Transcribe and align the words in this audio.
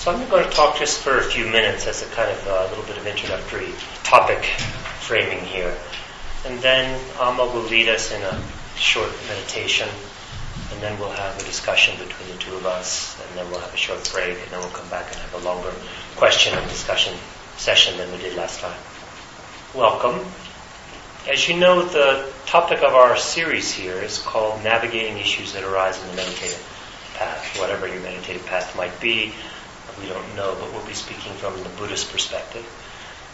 So 0.00 0.10
I'm 0.10 0.26
going 0.30 0.44
to 0.44 0.50
talk 0.50 0.78
just 0.78 1.02
for 1.02 1.18
a 1.18 1.22
few 1.22 1.44
minutes 1.44 1.86
as 1.86 2.00
a 2.00 2.06
kind 2.06 2.30
of 2.30 2.46
a 2.46 2.54
uh, 2.54 2.68
little 2.70 2.84
bit 2.84 2.96
of 2.96 3.06
introductory 3.06 3.68
topic 4.02 4.42
framing 5.04 5.44
here. 5.44 5.76
And 6.46 6.58
then 6.60 6.98
Amma 7.20 7.44
will 7.44 7.68
lead 7.68 7.86
us 7.90 8.10
in 8.10 8.22
a 8.22 8.42
short 8.76 9.10
meditation, 9.28 9.90
and 10.72 10.80
then 10.80 10.98
we'll 10.98 11.10
have 11.10 11.36
a 11.38 11.44
discussion 11.44 11.98
between 11.98 12.30
the 12.30 12.38
two 12.38 12.54
of 12.54 12.64
us, 12.64 13.14
and 13.20 13.36
then 13.36 13.50
we'll 13.50 13.60
have 13.60 13.74
a 13.74 13.76
short 13.76 14.10
break, 14.10 14.40
and 14.40 14.50
then 14.50 14.60
we'll 14.60 14.70
come 14.70 14.88
back 14.88 15.04
and 15.08 15.16
have 15.16 15.34
a 15.34 15.44
longer 15.44 15.70
question 16.16 16.56
and 16.56 16.66
discussion 16.70 17.12
session 17.58 17.98
than 17.98 18.10
we 18.10 18.16
did 18.16 18.34
last 18.38 18.60
time. 18.60 18.80
Welcome. 19.74 20.24
As 21.28 21.46
you 21.46 21.58
know, 21.58 21.84
the 21.84 22.32
topic 22.46 22.78
of 22.78 22.94
our 22.94 23.18
series 23.18 23.70
here 23.70 24.00
is 24.00 24.16
called 24.16 24.64
Navigating 24.64 25.18
Issues 25.18 25.52
That 25.52 25.62
Arise 25.62 26.02
in 26.02 26.08
the 26.08 26.16
Meditative 26.16 27.12
Path, 27.16 27.60
whatever 27.60 27.86
your 27.86 28.00
meditative 28.00 28.46
path 28.46 28.74
might 28.74 28.98
be 28.98 29.34
we 30.00 30.08
don't 30.08 30.36
know, 30.36 30.56
but 30.58 30.72
we'll 30.72 30.86
be 30.86 30.94
speaking 30.94 31.32
from 31.34 31.56
the 31.62 31.68
Buddhist 31.70 32.10
perspective, 32.12 32.64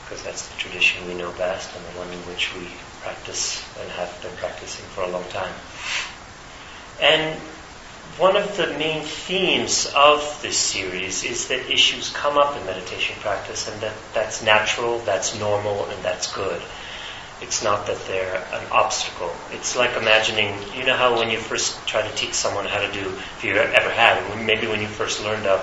because 0.05 0.23
that's 0.23 0.48
the 0.48 0.57
tradition 0.59 1.07
we 1.07 1.15
know 1.15 1.33
best 1.33 1.74
and 1.77 1.84
the 1.84 1.98
one 1.98 2.09
in 2.09 2.19
which 2.30 2.55
we 2.55 2.69
practice 3.01 3.65
and 3.80 3.91
have 3.93 4.20
been 4.23 4.37
practicing 4.37 4.84
for 4.87 5.02
a 5.02 5.09
long 5.09 5.24
time. 5.30 5.52
And 7.01 7.38
one 8.19 8.37
of 8.37 8.57
the 8.57 8.69
main 8.79 9.02
themes 9.02 9.93
of 9.95 10.41
this 10.41 10.57
series 10.57 11.23
is 11.24 11.48
that 11.48 11.71
issues 11.71 12.09
come 12.10 12.38
up 12.38 12.57
in 12.59 12.65
meditation 12.65 13.15
practice 13.21 13.69
and 13.69 13.80
that 13.83 13.93
that's 14.15 14.43
natural, 14.43 15.01
that's 15.01 15.38
normal, 15.38 15.85
and 15.85 16.02
that's 16.02 16.33
good. 16.33 16.62
It's 17.43 17.62
not 17.62 17.87
that 17.88 17.98
they're 18.07 18.43
an 18.55 18.66
obstacle. 18.73 19.30
It's 19.51 19.77
like 19.77 19.95
imagining, 19.98 20.55
you 20.74 20.87
know 20.87 20.96
how 20.96 21.19
when 21.19 21.29
you 21.29 21.38
first 21.38 21.87
try 21.87 22.01
to 22.01 22.16
teach 22.16 22.33
someone 22.33 22.65
how 22.65 22.80
to 22.80 22.91
do, 22.91 23.07
if 23.37 23.45
you 23.45 23.52
ever 23.52 23.91
have, 23.91 24.46
maybe 24.46 24.66
when 24.66 24.80
you 24.80 24.88
first 24.88 25.23
learned 25.23 25.46
of 25.46 25.60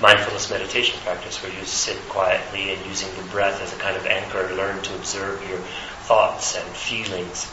mindfulness 0.00 0.50
meditation 0.50 0.98
practice 1.04 1.42
where 1.42 1.52
you 1.52 1.64
sit 1.64 1.98
quietly 2.08 2.72
and 2.72 2.86
using 2.86 3.08
the 3.16 3.30
breath 3.30 3.60
as 3.62 3.72
a 3.72 3.76
kind 3.76 3.96
of 3.96 4.06
anchor, 4.06 4.54
learn 4.54 4.80
to 4.82 4.94
observe 4.94 5.46
your 5.48 5.58
thoughts 6.06 6.56
and 6.56 6.66
feelings. 6.76 7.50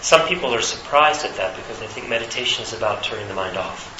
Some 0.00 0.26
people 0.28 0.54
are 0.54 0.60
surprised 0.60 1.24
at 1.24 1.36
that 1.36 1.56
because 1.56 1.78
they 1.78 1.86
think 1.86 2.08
meditation 2.08 2.62
is 2.62 2.72
about 2.72 3.02
turning 3.02 3.28
the 3.28 3.34
mind 3.34 3.56
off. 3.56 3.92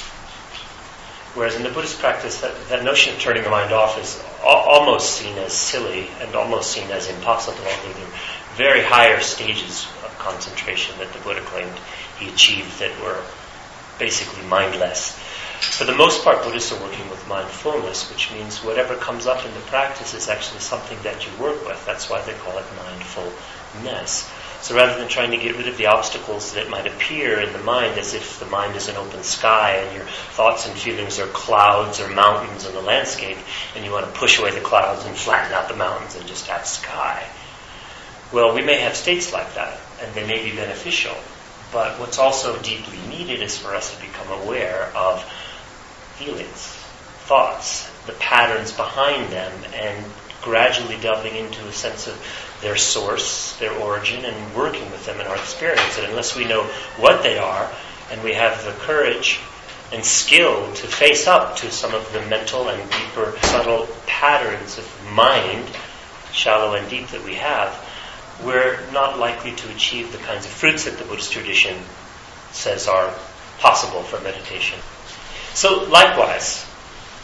Whereas 1.35 1.55
in 1.55 1.63
the 1.63 1.69
Buddhist 1.71 1.99
practice, 1.99 2.41
that, 2.41 2.55
that 2.69 2.83
notion 2.83 3.15
of 3.15 3.21
turning 3.21 3.43
the 3.43 3.51
mind 3.51 3.73
off 3.73 4.01
is 4.01 4.23
almost 4.43 5.17
seen 5.17 5.37
as 5.39 5.53
silly 5.53 6.09
and 6.21 6.35
almost 6.35 6.73
seen 6.73 6.91
as 6.91 7.09
impossible. 7.09 7.59
Although 7.59 7.93
there 7.93 8.07
are 8.07 8.19
very 8.57 8.83
higher 8.83 9.21
stages 9.21 9.87
of 10.03 10.17
concentration 10.19 10.99
that 10.99 11.13
the 11.13 11.19
Buddha 11.21 11.43
claimed 11.43 11.79
he 12.19 12.31
achieved 12.31 12.81
that 12.81 12.99
were 13.03 13.23
basically 13.99 14.43
mindless. 14.47 15.19
For 15.61 15.85
the 15.85 15.95
most 15.95 16.25
part, 16.25 16.43
Buddhists 16.43 16.73
are 16.73 16.83
working 16.83 17.09
with 17.11 17.29
mindfulness, 17.29 18.11
which 18.11 18.33
means 18.33 18.65
whatever 18.65 18.97
comes 18.97 19.27
up 19.27 19.45
in 19.45 19.53
the 19.55 19.61
practice 19.61 20.15
is 20.15 20.29
actually 20.29 20.61
something 20.61 20.99
that 21.03 21.27
you 21.27 21.43
work 21.43 21.67
with. 21.67 21.85
That's 21.85 22.09
why 22.09 22.23
they 22.23 22.33
call 22.33 22.57
it 22.59 22.65
mindfulness. 22.77 24.31
So 24.63 24.75
rather 24.75 24.99
than 24.99 25.09
trying 25.09 25.33
to 25.33 25.37
get 25.37 25.57
rid 25.57 25.69
of 25.69 25.77
the 25.77 25.87
obstacles 25.87 26.55
that 26.55 26.71
might 26.71 26.87
appear 26.87 27.41
in 27.41 27.53
the 27.53 27.59
mind 27.59 27.99
as 27.99 28.15
if 28.15 28.41
the 28.41 28.47
mind 28.47 28.75
is 28.75 28.89
an 28.89 28.97
open 28.97 29.23
sky 29.23 29.73
and 29.73 29.95
your 29.95 30.07
thoughts 30.07 30.67
and 30.67 30.77
feelings 30.77 31.19
are 31.19 31.27
clouds 31.27 32.01
or 32.01 32.09
mountains 32.09 32.67
in 32.67 32.75
the 32.75 32.81
landscape, 32.81 33.39
and 33.75 33.85
you 33.85 33.93
want 33.93 34.07
to 34.07 34.19
push 34.19 34.39
away 34.39 34.53
the 34.53 34.61
clouds 34.61 35.05
and 35.05 35.15
flatten 35.15 35.53
out 35.53 35.69
the 35.69 35.77
mountains 35.77 36.17
and 36.17 36.27
just 36.27 36.47
have 36.47 36.67
sky. 36.67 37.23
Well, 38.33 38.55
we 38.55 38.63
may 38.63 38.81
have 38.81 38.97
states 38.97 39.33
like 39.33 39.55
that, 39.55 39.79
and 40.03 40.13
they 40.15 40.27
may 40.27 40.43
be 40.43 40.57
beneficial. 40.57 41.15
But 41.73 42.01
what's 42.01 42.19
also 42.19 42.61
deeply 42.63 42.99
needed 43.09 43.43
is 43.43 43.59
for 43.59 43.75
us 43.75 43.95
to 43.95 44.01
become 44.01 44.29
aware 44.43 44.91
of 44.97 45.25
feelings, 46.19 46.67
thoughts, 47.27 47.91
the 48.07 48.13
patterns 48.15 48.73
behind 48.73 49.33
them, 49.33 49.53
and 49.75 50.05
gradually 50.43 50.97
delving 51.01 51.35
into 51.35 51.67
a 51.67 51.73
sense 51.73 52.07
of 52.07 52.17
their 52.63 52.77
source, 52.77 53.57
their 53.59 53.73
origin, 53.73 54.25
and 54.25 54.55
working 54.55 54.91
with 54.91 55.05
them 55.05 55.21
in 55.21 55.27
our 55.27 55.37
experience. 55.37 55.99
And 55.99 56.07
unless 56.09 56.37
we 56.37 56.45
know 56.45 56.63
what 56.99 57.23
they 57.23 57.39
are, 57.39 57.71
and 58.11 58.23
we 58.23 58.33
have 58.35 58.65
the 58.65 58.73
courage 58.73 59.41
and 59.93 60.05
skill 60.05 60.73
to 60.75 60.87
face 60.87 61.27
up 61.27 61.57
to 61.57 61.71
some 61.71 61.95
of 61.95 62.13
the 62.13 62.21
mental 62.27 62.69
and 62.69 62.91
deeper, 62.91 63.35
subtle 63.43 63.89
patterns 64.07 64.79
of 64.79 65.13
mind, 65.13 65.65
shallow 66.33 66.75
and 66.75 66.89
deep, 66.89 67.09
that 67.09 67.25
we 67.25 67.35
have, 67.35 67.75
we're 68.45 68.79
not 68.93 69.19
likely 69.19 69.53
to 69.53 69.71
achieve 69.71 70.13
the 70.13 70.19
kinds 70.19 70.45
of 70.45 70.51
fruits 70.51 70.85
that 70.85 70.99
the 70.99 71.05
Buddhist 71.05 71.33
tradition 71.33 71.77
says 72.53 72.89
are 72.89 73.13
possible 73.59 74.03
for 74.03 74.21
meditation. 74.21 74.79
So, 75.57 75.85
likewise, 75.85 76.67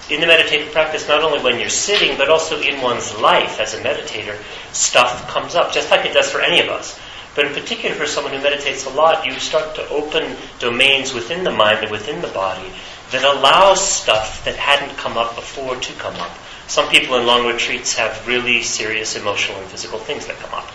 in 0.09 0.22
the 0.22 0.26
meditative 0.26 0.72
practice, 0.72 1.06
not 1.06 1.22
only 1.22 1.43
when 1.43 1.60
you're 1.60 1.69
sitting, 1.69 2.16
but 2.16 2.31
also 2.31 2.59
in 2.62 2.81
one's 2.81 3.15
life 3.20 3.60
as 3.60 3.75
a 3.75 3.82
meditator, 3.82 4.38
stuff 4.72 5.28
comes 5.28 5.54
up, 5.54 5.70
just 5.70 5.91
like 5.91 6.06
it 6.06 6.15
does 6.15 6.31
for 6.31 6.41
any 6.41 6.59
of 6.59 6.71
us. 6.71 6.98
But 7.34 7.44
in 7.44 7.53
particular, 7.53 7.94
for 7.94 8.06
someone 8.06 8.32
who 8.32 8.42
meditates 8.42 8.87
a 8.87 8.88
lot, 8.88 9.26
you 9.26 9.32
start 9.32 9.75
to 9.75 9.87
open 9.91 10.34
domains 10.60 11.12
within 11.12 11.44
the 11.44 11.50
mind 11.50 11.81
and 11.81 11.91
within 11.91 12.22
the 12.22 12.28
body 12.28 12.72
that 13.10 13.22
allows 13.22 13.87
stuff 13.87 14.42
that 14.47 14.56
hadn't 14.56 14.97
come 14.97 15.19
up 15.19 15.37
before 15.37 15.76
to 15.76 15.92
come 16.00 16.16
up. 16.16 16.32
Some 16.69 16.88
people 16.88 17.16
in 17.16 17.26
long 17.26 17.47
retreats 17.47 17.97
have 17.97 18.26
really 18.26 18.62
serious 18.62 19.15
emotional 19.15 19.59
and 19.59 19.69
physical 19.69 19.98
things 19.98 20.26
that 20.28 20.38
come 20.38 20.54
up. 20.54 20.71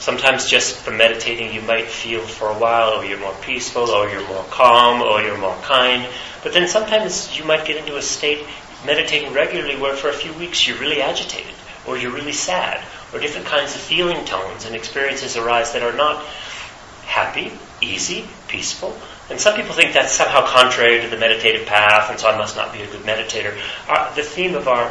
Sometimes 0.00 0.46
just 0.46 0.76
from 0.76 0.96
meditating, 0.96 1.52
you 1.52 1.60
might 1.60 1.86
feel 1.86 2.22
for 2.22 2.48
a 2.48 2.58
while, 2.58 2.94
or 2.94 3.04
you're 3.04 3.20
more 3.20 3.36
peaceful, 3.42 3.90
or 3.90 4.08
you're 4.08 4.26
more 4.28 4.44
calm, 4.44 5.02
or 5.02 5.20
you're 5.20 5.36
more 5.36 5.56
kind. 5.56 6.08
But 6.42 6.54
then 6.54 6.68
sometimes 6.68 7.38
you 7.38 7.44
might 7.44 7.66
get 7.66 7.76
into 7.76 7.98
a 7.98 8.02
state 8.02 8.46
meditating 8.86 9.34
regularly 9.34 9.76
where 9.76 9.94
for 9.94 10.08
a 10.08 10.14
few 10.14 10.32
weeks 10.32 10.66
you're 10.66 10.78
really 10.78 11.02
agitated, 11.02 11.52
or 11.86 11.98
you're 11.98 12.14
really 12.14 12.32
sad, 12.32 12.82
or 13.12 13.20
different 13.20 13.46
kinds 13.46 13.74
of 13.74 13.80
feeling 13.82 14.24
tones 14.24 14.64
and 14.64 14.74
experiences 14.74 15.36
arise 15.36 15.74
that 15.74 15.82
are 15.82 15.92
not 15.92 16.24
happy, 17.04 17.52
easy, 17.82 18.26
peaceful. 18.48 18.96
And 19.28 19.38
some 19.38 19.54
people 19.54 19.74
think 19.74 19.92
that's 19.92 20.12
somehow 20.12 20.46
contrary 20.46 21.02
to 21.02 21.08
the 21.08 21.18
meditative 21.18 21.66
path, 21.66 22.10
and 22.10 22.18
so 22.18 22.30
I 22.30 22.38
must 22.38 22.56
not 22.56 22.72
be 22.72 22.80
a 22.80 22.86
good 22.86 23.02
meditator. 23.02 23.54
Our, 23.86 24.14
the 24.14 24.22
theme 24.22 24.54
of 24.54 24.66
our 24.66 24.90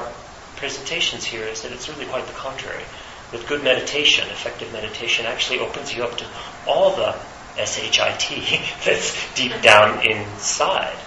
presentations 0.58 1.26
here 1.26 1.46
is 1.46 1.64
that 1.64 1.72
it's 1.72 1.90
really 1.90 2.06
quite 2.06 2.28
the 2.28 2.34
contrary 2.34 2.84
with 3.32 3.48
good 3.48 3.64
meditation, 3.64 4.28
effective 4.30 4.72
meditation 4.74 5.26
actually 5.26 5.60
opens 5.60 5.94
you 5.94 6.04
up 6.04 6.18
to 6.18 6.26
all 6.68 6.96
the 6.96 7.16
SHIT 7.58 8.62
that's 8.86 9.36
deep 9.36 9.54
down 9.62 10.06
inside. 10.06 10.98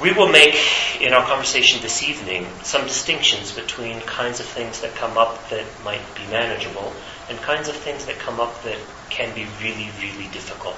We 0.00 0.12
will 0.12 0.28
make 0.28 0.56
in 1.00 1.12
our 1.12 1.24
conversation 1.24 1.80
this 1.80 2.02
evening 2.02 2.48
some 2.64 2.82
distinctions 2.82 3.52
between 3.52 4.00
kinds 4.00 4.40
of 4.40 4.46
things 4.46 4.80
that 4.80 4.94
come 4.96 5.16
up 5.16 5.50
that 5.50 5.64
might 5.84 6.02
be 6.16 6.26
manageable 6.32 6.92
and 7.28 7.38
kinds 7.38 7.68
of 7.68 7.76
things 7.76 8.06
that 8.06 8.18
come 8.18 8.40
up 8.40 8.62
that 8.64 8.78
can 9.10 9.32
be 9.34 9.46
really, 9.60 9.90
really 10.00 10.28
difficult. 10.32 10.76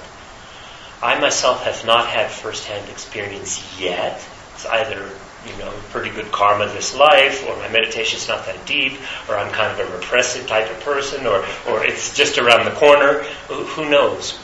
I 1.01 1.19
myself 1.19 1.63
have 1.63 1.83
not 1.85 2.07
had 2.07 2.29
first-hand 2.29 2.89
experience 2.89 3.79
yet. 3.79 4.23
It's 4.53 4.65
either 4.65 5.09
you 5.47 5.57
know, 5.57 5.71
pretty 5.89 6.09
good 6.09 6.31
karma 6.31 6.67
this 6.67 6.95
life, 6.95 7.47
or 7.47 7.55
my 7.57 7.69
meditation's 7.69 8.27
not 8.27 8.45
that 8.45 8.65
deep, 8.65 8.93
or 9.27 9.37
I'm 9.37 9.51
kind 9.51 9.79
of 9.79 9.87
a 9.87 9.95
repressive 9.95 10.47
type 10.47 10.69
of 10.69 10.79
person, 10.81 11.25
or, 11.25 11.45
or 11.67 11.83
it's 11.83 12.15
just 12.15 12.37
around 12.37 12.65
the 12.65 12.71
corner. 12.71 13.23
Who 13.49 13.89
knows? 13.89 14.39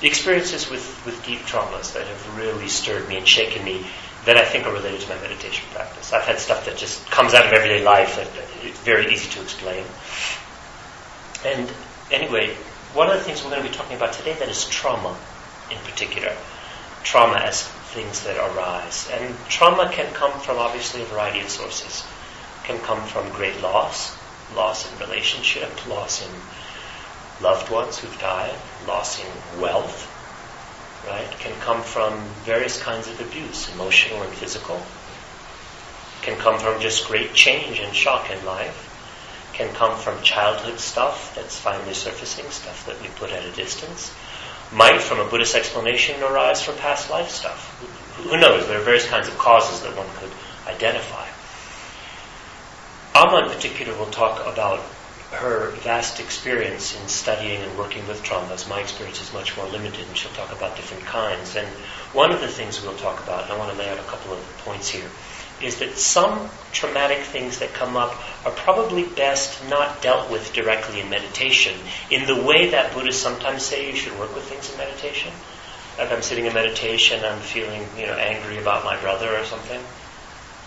The 0.00 0.06
experiences 0.06 0.70
with, 0.70 1.04
with 1.04 1.24
deep 1.26 1.40
traumas 1.40 1.92
that 1.94 2.06
have 2.06 2.38
really 2.38 2.68
stirred 2.68 3.08
me 3.08 3.18
and 3.18 3.28
shaken 3.28 3.64
me 3.64 3.86
that 4.24 4.36
I 4.36 4.44
think 4.44 4.66
are 4.66 4.72
related 4.72 5.00
to 5.00 5.08
my 5.08 5.20
meditation 5.20 5.66
practice. 5.72 6.12
I've 6.12 6.24
had 6.24 6.38
stuff 6.38 6.66
that 6.66 6.76
just 6.76 7.10
comes 7.10 7.34
out 7.34 7.46
of 7.46 7.52
everyday 7.52 7.82
life 7.82 8.16
that 8.16 8.28
it's 8.62 8.78
very 8.80 9.12
easy 9.12 9.30
to 9.30 9.42
explain. 9.42 9.84
And 11.44 11.70
anyway, 12.10 12.54
one 12.92 13.08
of 13.08 13.14
the 13.14 13.24
things 13.24 13.42
we're 13.42 13.50
going 13.50 13.62
to 13.62 13.68
be 13.68 13.74
talking 13.74 13.96
about 13.96 14.12
today 14.12 14.34
that 14.34 14.48
is 14.48 14.68
trauma 14.68 15.16
in 15.70 15.78
particular. 15.78 16.34
Trauma 17.02 17.36
as 17.36 17.70
things 17.90 18.22
that 18.24 18.36
arise. 18.36 19.08
And 19.12 19.34
trauma 19.48 19.90
can 19.92 20.12
come 20.14 20.32
from 20.40 20.58
obviously 20.58 21.02
a 21.02 21.06
variety 21.06 21.40
of 21.40 21.48
sources. 21.48 22.04
It 22.62 22.66
can 22.66 22.78
come 22.80 23.02
from 23.06 23.28
great 23.30 23.60
loss, 23.60 24.16
loss 24.54 24.90
in 24.90 24.98
relationship, 24.98 25.86
loss 25.88 26.24
in 26.24 26.30
loved 27.42 27.70
ones 27.70 27.98
who've 27.98 28.20
died, 28.20 28.54
loss 28.86 29.20
in 29.20 29.60
wealth, 29.60 30.06
right? 31.06 31.30
Can 31.40 31.58
come 31.60 31.82
from 31.82 32.14
various 32.44 32.80
kinds 32.80 33.08
of 33.08 33.20
abuse, 33.20 33.72
emotional 33.74 34.22
and 34.22 34.32
physical. 34.32 34.80
Can 36.22 36.38
come 36.38 36.58
from 36.58 36.80
just 36.80 37.08
great 37.08 37.34
change 37.34 37.80
and 37.80 37.94
shock 37.94 38.30
in 38.30 38.44
life. 38.44 38.86
Can 39.54 39.74
come 39.74 39.98
from 39.98 40.22
childhood 40.22 40.78
stuff 40.78 41.34
that's 41.34 41.58
finally 41.58 41.94
surfacing, 41.94 42.48
stuff 42.50 42.86
that 42.86 43.00
we 43.02 43.08
put 43.08 43.30
at 43.30 43.44
a 43.44 43.52
distance 43.52 44.12
might, 44.72 45.00
from 45.00 45.18
a 45.20 45.24
Buddhist 45.28 45.54
explanation, 45.54 46.22
arise 46.22 46.62
from 46.62 46.76
past 46.76 47.10
life 47.10 47.30
stuff. 47.30 47.80
Who 48.18 48.36
knows? 48.38 48.66
There 48.66 48.78
are 48.78 48.84
various 48.84 49.06
kinds 49.06 49.28
of 49.28 49.36
causes 49.38 49.80
that 49.82 49.96
one 49.96 50.06
could 50.16 50.30
identify. 50.68 51.26
Amma, 53.14 53.46
in 53.46 53.52
particular, 53.52 53.98
will 53.98 54.10
talk 54.10 54.40
about 54.46 54.80
her 55.32 55.70
vast 55.82 56.20
experience 56.20 57.00
in 57.00 57.08
studying 57.08 57.62
and 57.62 57.78
working 57.78 58.06
with 58.08 58.22
traumas. 58.22 58.68
My 58.68 58.80
experience 58.80 59.20
is 59.20 59.32
much 59.32 59.56
more 59.56 59.66
limited, 59.66 60.06
and 60.06 60.16
she'll 60.16 60.32
talk 60.32 60.52
about 60.52 60.76
different 60.76 61.04
kinds. 61.04 61.56
And 61.56 61.66
one 62.12 62.32
of 62.32 62.40
the 62.40 62.48
things 62.48 62.82
we'll 62.82 62.96
talk 62.96 63.22
about, 63.22 63.44
and 63.44 63.52
I 63.52 63.58
want 63.58 63.72
to 63.72 63.78
lay 63.78 63.88
out 63.88 63.98
a 63.98 64.02
couple 64.02 64.32
of 64.32 64.40
points 64.64 64.88
here, 64.88 65.08
is 65.62 65.78
that 65.80 65.96
some 65.96 66.48
traumatic 66.72 67.18
things 67.18 67.58
that 67.58 67.72
come 67.74 67.96
up 67.96 68.14
are 68.46 68.52
probably 68.52 69.04
best 69.04 69.68
not 69.68 70.00
dealt 70.02 70.30
with 70.30 70.52
directly 70.52 71.00
in 71.00 71.10
meditation 71.10 71.74
in 72.10 72.26
the 72.26 72.42
way 72.42 72.70
that 72.70 72.94
Buddhists 72.94 73.22
sometimes 73.22 73.62
say 73.62 73.90
you 73.90 73.96
should 73.96 74.18
work 74.18 74.34
with 74.34 74.44
things 74.44 74.70
in 74.70 74.78
meditation. 74.78 75.32
Like 75.98 76.12
I'm 76.12 76.22
sitting 76.22 76.46
in 76.46 76.54
meditation, 76.54 77.22
I'm 77.24 77.40
feeling, 77.40 77.86
you 77.98 78.06
know, 78.06 78.14
angry 78.14 78.58
about 78.58 78.84
my 78.84 78.98
brother 79.00 79.36
or 79.36 79.44
something. 79.44 79.80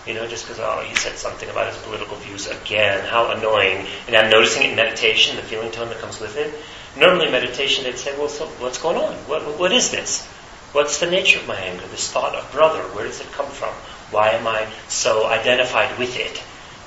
You 0.06 0.12
know, 0.12 0.28
just 0.28 0.46
because, 0.46 0.60
oh, 0.60 0.84
he 0.86 0.94
said 0.94 1.16
something 1.16 1.48
about 1.48 1.72
his 1.72 1.82
political 1.82 2.16
views 2.18 2.46
again, 2.46 3.04
how 3.06 3.30
annoying. 3.30 3.86
And 4.06 4.14
I'm 4.14 4.30
noticing 4.30 4.64
it 4.64 4.70
in 4.70 4.76
meditation, 4.76 5.36
the 5.36 5.42
feeling 5.42 5.70
tone 5.70 5.88
that 5.88 5.98
comes 5.98 6.20
with 6.20 6.36
it. 6.36 6.54
Normally, 7.00 7.26
in 7.26 7.32
meditation, 7.32 7.84
they'd 7.84 7.96
say, 7.96 8.16
well, 8.18 8.28
so 8.28 8.46
what's 8.60 8.78
going 8.78 8.98
on? 8.98 9.14
What, 9.26 9.58
what 9.58 9.72
is 9.72 9.90
this? 9.90 10.26
What's 10.72 11.00
the 11.00 11.10
nature 11.10 11.40
of 11.40 11.48
my 11.48 11.56
anger? 11.56 11.86
This 11.86 12.12
thought 12.12 12.34
of 12.34 12.52
brother, 12.52 12.82
where 12.94 13.06
does 13.06 13.20
it 13.20 13.32
come 13.32 13.46
from? 13.46 13.72
Why 14.10 14.30
am 14.30 14.46
I 14.46 14.68
so 14.88 15.26
identified 15.26 15.98
with 15.98 16.16
it 16.18 16.42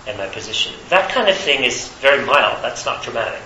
and 0.08 0.18
my 0.18 0.28
position? 0.28 0.74
That 0.90 1.12
kind 1.12 1.28
of 1.28 1.36
thing 1.36 1.64
is 1.64 1.90
very 2.00 2.26
mild. 2.26 2.64
That's 2.64 2.86
not 2.86 3.04
dramatic. 3.04 3.42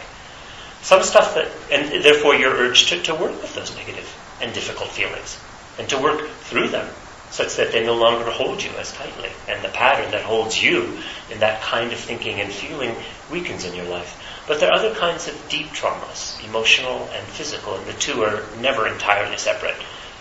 Some 0.82 1.04
stuff 1.04 1.36
that, 1.36 1.48
and 1.72 2.04
therefore 2.04 2.36
you're 2.36 2.54
urged 2.54 2.90
to, 2.90 3.02
to 3.04 3.16
work 3.16 3.42
with 3.42 3.54
those 3.56 3.76
negative 3.76 4.10
and 4.42 4.54
difficult 4.54 4.90
feelings 4.90 5.40
and 5.78 5.88
to 5.90 6.00
work 6.00 6.28
through 6.42 6.70
them 6.70 6.88
such 7.30 7.56
that 7.56 7.72
they 7.72 7.86
no 7.86 7.96
longer 7.96 8.30
hold 8.30 8.62
you 8.62 8.72
as 8.72 8.92
tightly. 8.92 9.30
And 9.48 9.64
the 9.64 9.70
pattern 9.70 10.12
that 10.12 10.24
holds 10.24 10.62
you 10.62 11.00
in 11.32 11.40
that 11.40 11.62
kind 11.62 11.94
of 11.94 12.00
thinking 12.00 12.42
and 12.42 12.52
feeling 12.52 12.94
weakens 13.32 13.64
in 13.64 13.74
your 13.74 13.86
life. 13.86 14.44
But 14.48 14.60
there 14.60 14.70
are 14.70 14.76
other 14.76 14.94
kinds 14.94 15.30
of 15.30 15.50
deep 15.50 15.68
traumas, 15.68 16.44
emotional 16.46 17.10
and 17.14 17.26
physical, 17.28 17.76
and 17.76 17.86
the 17.86 17.94
two 17.94 18.24
are 18.24 18.44
never 18.60 18.86
entirely 18.88 19.38
separate 19.38 19.76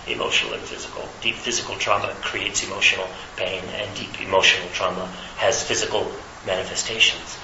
emotional 0.07 0.55
and 0.55 0.63
physical. 0.63 1.09
Deep 1.21 1.37
physical 1.37 1.77
trauma 1.77 2.15
creates 2.21 2.65
emotional 2.65 3.09
pain, 3.37 3.63
and 3.75 3.97
deep 3.97 4.21
emotional 4.21 4.69
trauma 4.73 5.07
has 5.37 5.63
physical 5.63 6.11
manifestations. 6.47 7.39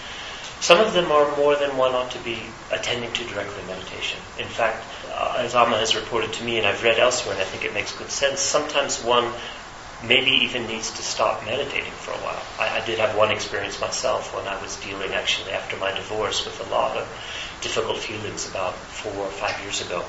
Some 0.61 0.81
of 0.81 0.95
them 0.95 1.13
are 1.13 1.37
more 1.37 1.55
than 1.57 1.77
one 1.77 1.95
ought 1.95 2.11
to 2.13 2.19
be 2.21 2.39
attending 2.71 3.13
to 3.13 3.25
directly 3.25 3.61
in 3.61 3.69
meditation. 3.69 4.19
In 4.39 4.49
fact, 4.49 4.85
uh, 5.13 5.37
as 5.39 5.55
Amma 5.55 5.79
has 5.79 5.95
reported 5.95 6.33
to 6.35 6.45
me, 6.45 6.59
and 6.59 6.67
I've 6.67 6.83
read 6.83 6.99
elsewhere, 6.99 7.35
and 7.35 7.43
I 7.43 7.45
think 7.45 7.65
it 7.65 7.75
makes 7.75 7.97
good 7.97 8.11
sense, 8.11 8.41
sometimes 8.41 9.03
one 9.05 9.33
maybe 10.05 10.31
even 10.31 10.67
needs 10.67 10.91
to 10.93 11.03
stop 11.03 11.45
meditating 11.45 11.93
for 11.93 12.13
a 12.13 12.19
while. 12.19 12.43
I, 12.59 12.81
I, 12.81 12.87
did 12.87 12.99
have 12.99 13.17
one 13.17 13.31
experience 13.31 13.81
myself 13.81 14.35
when 14.35 14.47
I 14.47 14.61
was 14.61 14.77
dealing 14.77 15.13
actually 15.13 15.53
after 15.53 15.77
my 15.77 15.91
divorce 15.93 16.45
with 16.45 16.67
a 16.67 16.71
lot 16.71 16.97
of 16.97 17.07
difficult 17.63 17.99
feelings 17.99 18.49
about 18.49 18.75
four 18.75 19.25
or 19.25 19.31
five 19.31 19.59
years 19.63 19.81
ago. 19.81 20.05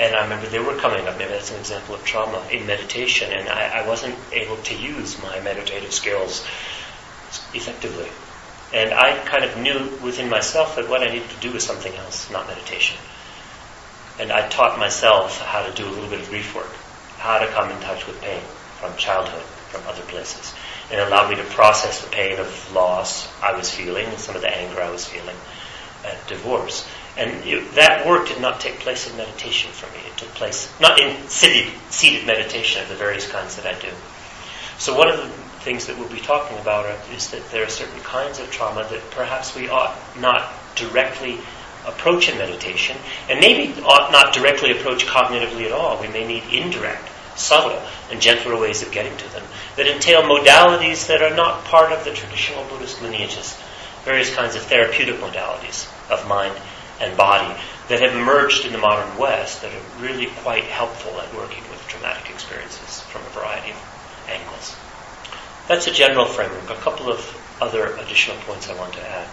And 0.00 0.14
I 0.14 0.24
remember 0.24 0.48
they 0.48 0.58
were 0.58 0.76
coming 0.76 1.06
up, 1.06 1.18
maybe 1.18 1.30
that's 1.30 1.52
an 1.52 1.58
example 1.58 1.94
of 1.94 2.04
trauma, 2.04 2.44
in 2.50 2.66
meditation, 2.66 3.30
and 3.30 3.48
I, 3.48 3.82
I 3.82 3.86
wasn't 3.86 4.16
able 4.32 4.56
to 4.56 4.74
use 4.74 5.22
my 5.22 5.38
meditative 5.40 5.92
skills 5.92 6.44
effectively. 7.52 8.08
And 8.72 8.92
I 8.92 9.16
kind 9.24 9.44
of 9.44 9.56
knew 9.56 9.98
within 10.02 10.28
myself 10.28 10.74
that 10.76 10.88
what 10.88 11.02
I 11.02 11.12
needed 11.12 11.30
to 11.30 11.40
do 11.40 11.52
was 11.52 11.64
something 11.64 11.94
else, 11.94 12.28
not 12.30 12.48
meditation. 12.48 12.96
And 14.18 14.32
I 14.32 14.48
taught 14.48 14.78
myself 14.80 15.40
how 15.40 15.64
to 15.64 15.72
do 15.74 15.86
a 15.86 15.90
little 15.90 16.08
bit 16.08 16.20
of 16.20 16.28
grief 16.28 16.54
work, 16.56 16.72
how 17.18 17.38
to 17.38 17.46
come 17.46 17.70
in 17.70 17.80
touch 17.80 18.06
with 18.06 18.20
pain 18.20 18.42
from 18.80 18.96
childhood, 18.96 19.42
from 19.70 19.86
other 19.86 20.02
places. 20.02 20.52
And 20.90 21.00
it 21.00 21.06
allowed 21.06 21.30
me 21.30 21.36
to 21.36 21.44
process 21.44 22.04
the 22.04 22.10
pain 22.10 22.38
of 22.38 22.72
loss 22.74 23.28
I 23.40 23.56
was 23.56 23.70
feeling 23.70 24.06
some 24.16 24.34
of 24.34 24.42
the 24.42 24.54
anger 24.54 24.80
I 24.80 24.90
was 24.90 25.06
feeling 25.06 25.36
at 26.04 26.26
divorce. 26.26 26.86
And 27.16 27.42
that 27.74 28.06
work 28.06 28.28
did 28.28 28.40
not 28.40 28.60
take 28.60 28.80
place 28.80 29.08
in 29.08 29.16
meditation 29.16 29.70
for 29.70 29.86
me. 29.92 30.02
It 30.06 30.16
took 30.16 30.30
place 30.30 30.72
not 30.80 31.00
in 31.00 31.28
seated, 31.28 31.72
seated 31.90 32.26
meditation 32.26 32.82
of 32.82 32.88
the 32.88 32.96
various 32.96 33.30
kinds 33.30 33.56
that 33.56 33.66
I 33.66 33.78
do. 33.80 33.88
So 34.78 34.98
one 34.98 35.08
of 35.08 35.18
the 35.18 35.28
things 35.62 35.86
that 35.86 35.96
we'll 35.96 36.08
be 36.08 36.18
talking 36.18 36.58
about 36.58 36.86
is 37.14 37.30
that 37.30 37.48
there 37.50 37.64
are 37.64 37.68
certain 37.68 38.00
kinds 38.00 38.40
of 38.40 38.50
trauma 38.50 38.86
that 38.90 39.10
perhaps 39.12 39.54
we 39.54 39.68
ought 39.68 39.96
not 40.18 40.52
directly 40.74 41.38
approach 41.86 42.28
in 42.28 42.38
meditation, 42.38 42.96
and 43.28 43.40
maybe 43.40 43.80
ought 43.82 44.10
not 44.10 44.34
directly 44.34 44.72
approach 44.72 45.06
cognitively 45.06 45.66
at 45.66 45.72
all. 45.72 46.00
We 46.00 46.08
may 46.08 46.26
need 46.26 46.42
indirect, 46.50 47.08
subtle, 47.36 47.80
and 48.10 48.20
gentler 48.20 48.58
ways 48.58 48.82
of 48.82 48.90
getting 48.90 49.16
to 49.16 49.32
them 49.32 49.44
that 49.76 49.86
entail 49.86 50.22
modalities 50.22 51.06
that 51.06 51.22
are 51.22 51.34
not 51.34 51.64
part 51.64 51.92
of 51.92 52.04
the 52.04 52.12
traditional 52.12 52.64
Buddhist 52.64 53.02
lineages, 53.02 53.56
various 54.04 54.34
kinds 54.34 54.54
of 54.54 54.62
therapeutic 54.62 55.16
modalities 55.16 55.88
of 56.10 56.26
mind 56.26 56.54
and 57.00 57.16
body 57.16 57.58
that 57.88 58.00
have 58.00 58.14
emerged 58.14 58.64
in 58.64 58.72
the 58.72 58.78
modern 58.78 59.18
West 59.18 59.62
that 59.62 59.72
are 59.72 60.02
really 60.02 60.26
quite 60.42 60.64
helpful 60.64 61.20
at 61.20 61.34
working 61.34 61.62
with 61.70 61.84
traumatic 61.88 62.30
experiences 62.30 63.00
from 63.02 63.22
a 63.22 63.30
variety 63.30 63.70
of 63.70 64.26
angles. 64.28 64.76
That's 65.68 65.86
a 65.86 65.92
general 65.92 66.26
framework. 66.26 66.70
A 66.70 66.74
couple 66.76 67.10
of 67.10 67.20
other 67.60 67.96
additional 67.96 68.36
points 68.42 68.68
I 68.68 68.74
want 68.76 68.94
to 68.94 69.00
add. 69.00 69.26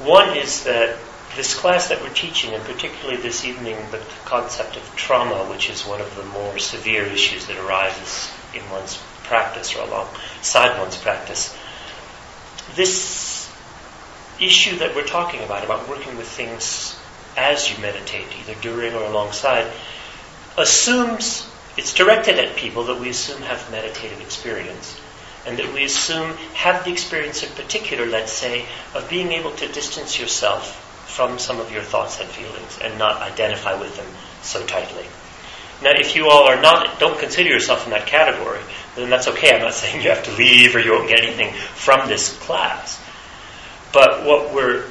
One 0.00 0.36
is 0.36 0.64
that 0.64 0.96
this 1.36 1.54
class 1.54 1.88
that 1.88 2.00
we're 2.02 2.12
teaching, 2.12 2.54
and 2.54 2.62
particularly 2.64 3.20
this 3.20 3.44
evening, 3.44 3.76
the 3.90 4.02
concept 4.24 4.76
of 4.76 4.96
trauma, 4.96 5.44
which 5.50 5.70
is 5.70 5.82
one 5.82 6.00
of 6.00 6.14
the 6.16 6.24
more 6.24 6.58
severe 6.58 7.04
issues 7.04 7.46
that 7.46 7.56
arises 7.58 8.30
in 8.54 8.68
one's 8.70 9.00
practice 9.24 9.76
or 9.76 9.82
alongside 9.82 10.78
one's 10.80 10.96
practice, 10.96 11.56
this 12.74 13.00
issue 14.40 14.78
that 14.78 14.94
we're 14.94 15.06
talking 15.06 15.42
about, 15.42 15.64
about 15.64 15.88
working 15.88 16.16
with 16.16 16.28
things 16.28 16.96
as 17.36 17.70
you 17.70 17.80
meditate, 17.80 18.26
either 18.40 18.60
during 18.60 18.94
or 18.94 19.04
alongside, 19.04 19.70
assumes 20.56 21.46
it's 21.76 21.94
directed 21.94 22.38
at 22.38 22.56
people 22.56 22.84
that 22.84 23.00
we 23.00 23.10
assume 23.10 23.42
have 23.42 23.70
meditative 23.70 24.20
experience. 24.20 25.00
And 25.46 25.58
that 25.58 25.72
we 25.72 25.84
assume 25.84 26.34
have 26.54 26.84
the 26.84 26.92
experience 26.92 27.42
in 27.42 27.50
particular, 27.52 28.06
let's 28.06 28.32
say, 28.32 28.66
of 28.94 29.08
being 29.08 29.32
able 29.32 29.52
to 29.52 29.68
distance 29.68 30.20
yourself 30.20 30.86
from 31.06 31.38
some 31.38 31.58
of 31.60 31.72
your 31.72 31.82
thoughts 31.82 32.20
and 32.20 32.28
feelings 32.28 32.78
and 32.82 32.98
not 32.98 33.22
identify 33.22 33.78
with 33.78 33.96
them 33.96 34.06
so 34.42 34.64
tightly. 34.66 35.06
Now, 35.82 35.92
if 35.92 36.14
you 36.14 36.28
all 36.28 36.46
are 36.46 36.60
not, 36.60 37.00
don't 37.00 37.18
consider 37.18 37.48
yourself 37.48 37.86
in 37.86 37.92
that 37.92 38.06
category, 38.06 38.60
then 38.96 39.08
that's 39.08 39.28
okay. 39.28 39.54
I'm 39.54 39.62
not 39.62 39.72
saying 39.72 40.02
you 40.02 40.10
have 40.10 40.24
to 40.24 40.32
leave 40.32 40.76
or 40.76 40.80
you 40.80 40.92
won't 40.92 41.08
get 41.08 41.20
anything 41.20 41.54
from 41.54 42.06
this 42.06 42.36
class. 42.40 43.00
But 43.92 44.24
what 44.24 44.54
we're 44.54 44.86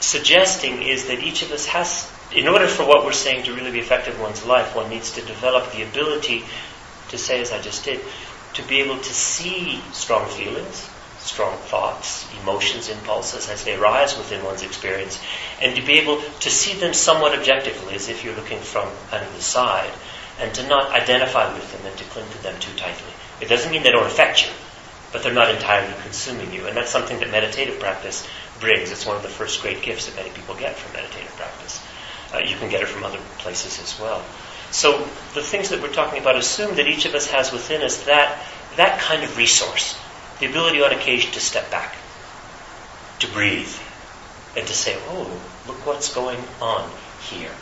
suggesting 0.00 0.82
is 0.82 1.06
that 1.06 1.22
each 1.22 1.42
of 1.42 1.52
us 1.52 1.66
has, 1.66 2.10
in 2.32 2.48
order 2.48 2.66
for 2.66 2.86
what 2.86 3.04
we're 3.04 3.12
saying 3.12 3.44
to 3.44 3.54
really 3.54 3.70
be 3.70 3.78
effective 3.78 4.16
in 4.16 4.20
one's 4.20 4.44
life, 4.44 4.74
one 4.74 4.90
needs 4.90 5.12
to 5.12 5.20
develop 5.22 5.72
the 5.72 5.82
ability 5.82 6.44
to 7.10 7.18
say, 7.18 7.40
as 7.40 7.52
I 7.52 7.60
just 7.60 7.84
did, 7.84 8.00
to 8.54 8.62
be 8.62 8.80
able 8.80 8.98
to 8.98 9.14
see 9.14 9.80
strong 9.92 10.28
feelings, 10.28 10.88
strong 11.18 11.56
thoughts, 11.58 12.26
emotions, 12.42 12.88
impulses 12.88 13.48
as 13.48 13.64
they 13.64 13.76
arise 13.76 14.16
within 14.16 14.44
one's 14.44 14.62
experience, 14.62 15.20
and 15.60 15.76
to 15.76 15.82
be 15.82 15.94
able 15.94 16.20
to 16.40 16.50
see 16.50 16.78
them 16.78 16.92
somewhat 16.92 17.38
objectively, 17.38 17.94
as 17.94 18.08
if 18.08 18.24
you're 18.24 18.36
looking 18.36 18.60
from 18.60 18.88
kind 19.10 19.24
of 19.24 19.34
the 19.34 19.42
side, 19.42 19.92
and 20.40 20.52
to 20.54 20.66
not 20.66 20.90
identify 20.90 21.52
with 21.54 21.70
them 21.72 21.86
and 21.86 21.96
to 21.98 22.04
cling 22.04 22.28
to 22.30 22.42
them 22.42 22.58
too 22.58 22.74
tightly. 22.76 23.12
It 23.40 23.48
doesn't 23.48 23.70
mean 23.70 23.84
they 23.84 23.92
don't 23.92 24.06
affect 24.06 24.44
you 24.44 24.52
but 25.14 25.22
they're 25.22 25.32
not 25.32 25.48
entirely 25.48 25.94
consuming 26.02 26.52
you. 26.52 26.66
And 26.66 26.76
that's 26.76 26.90
something 26.90 27.20
that 27.20 27.30
meditative 27.30 27.78
practice 27.78 28.26
brings. 28.58 28.90
It's 28.90 29.06
one 29.06 29.14
of 29.14 29.22
the 29.22 29.28
first 29.28 29.62
great 29.62 29.80
gifts 29.80 30.06
that 30.06 30.16
many 30.16 30.30
people 30.30 30.56
get 30.56 30.74
from 30.74 30.92
meditative 30.92 31.30
practice. 31.36 31.80
Uh, 32.34 32.38
you 32.38 32.56
can 32.56 32.68
get 32.68 32.82
it 32.82 32.88
from 32.88 33.04
other 33.04 33.20
places 33.38 33.80
as 33.80 33.98
well. 34.00 34.24
So 34.72 34.98
the 35.34 35.40
things 35.40 35.68
that 35.68 35.80
we're 35.80 35.92
talking 35.92 36.20
about 36.20 36.34
assume 36.34 36.74
that 36.74 36.88
each 36.88 37.06
of 37.06 37.14
us 37.14 37.28
has 37.28 37.52
within 37.52 37.82
us 37.82 38.06
that, 38.06 38.44
that 38.74 38.98
kind 38.98 39.22
of 39.22 39.36
resource, 39.36 39.96
the 40.40 40.46
ability 40.46 40.82
on 40.82 40.90
occasion 40.90 41.30
to 41.30 41.40
step 41.40 41.70
back, 41.70 41.94
to 43.20 43.28
breathe, 43.28 43.72
and 44.56 44.66
to 44.66 44.72
say, 44.72 44.96
oh, 45.10 45.40
look 45.68 45.86
what's 45.86 46.12
going 46.12 46.40
on 46.60 46.90
here. 47.30 47.52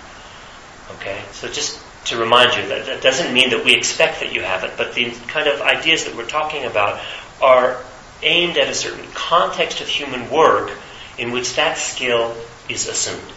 Okay? 0.92 1.20
So 1.32 1.48
just 1.48 1.78
to 2.06 2.16
remind 2.16 2.56
you 2.56 2.66
that 2.68 2.86
that 2.86 3.02
doesn't 3.02 3.32
mean 3.32 3.50
that 3.50 3.64
we 3.64 3.74
expect 3.74 4.20
that 4.20 4.32
you 4.32 4.40
have 4.40 4.64
it, 4.64 4.72
but 4.76 4.94
the 4.94 5.10
kind 5.28 5.48
of 5.48 5.60
ideas 5.60 6.06
that 6.06 6.16
we're 6.16 6.26
talking 6.26 6.64
about 6.64 6.98
are 7.42 7.82
aimed 8.22 8.56
at 8.56 8.68
a 8.68 8.74
certain 8.74 9.06
context 9.12 9.80
of 9.80 9.88
human 9.88 10.30
work 10.30 10.70
in 11.18 11.32
which 11.32 11.56
that 11.56 11.76
skill 11.76 12.34
is 12.68 12.88
assumed. 12.88 13.32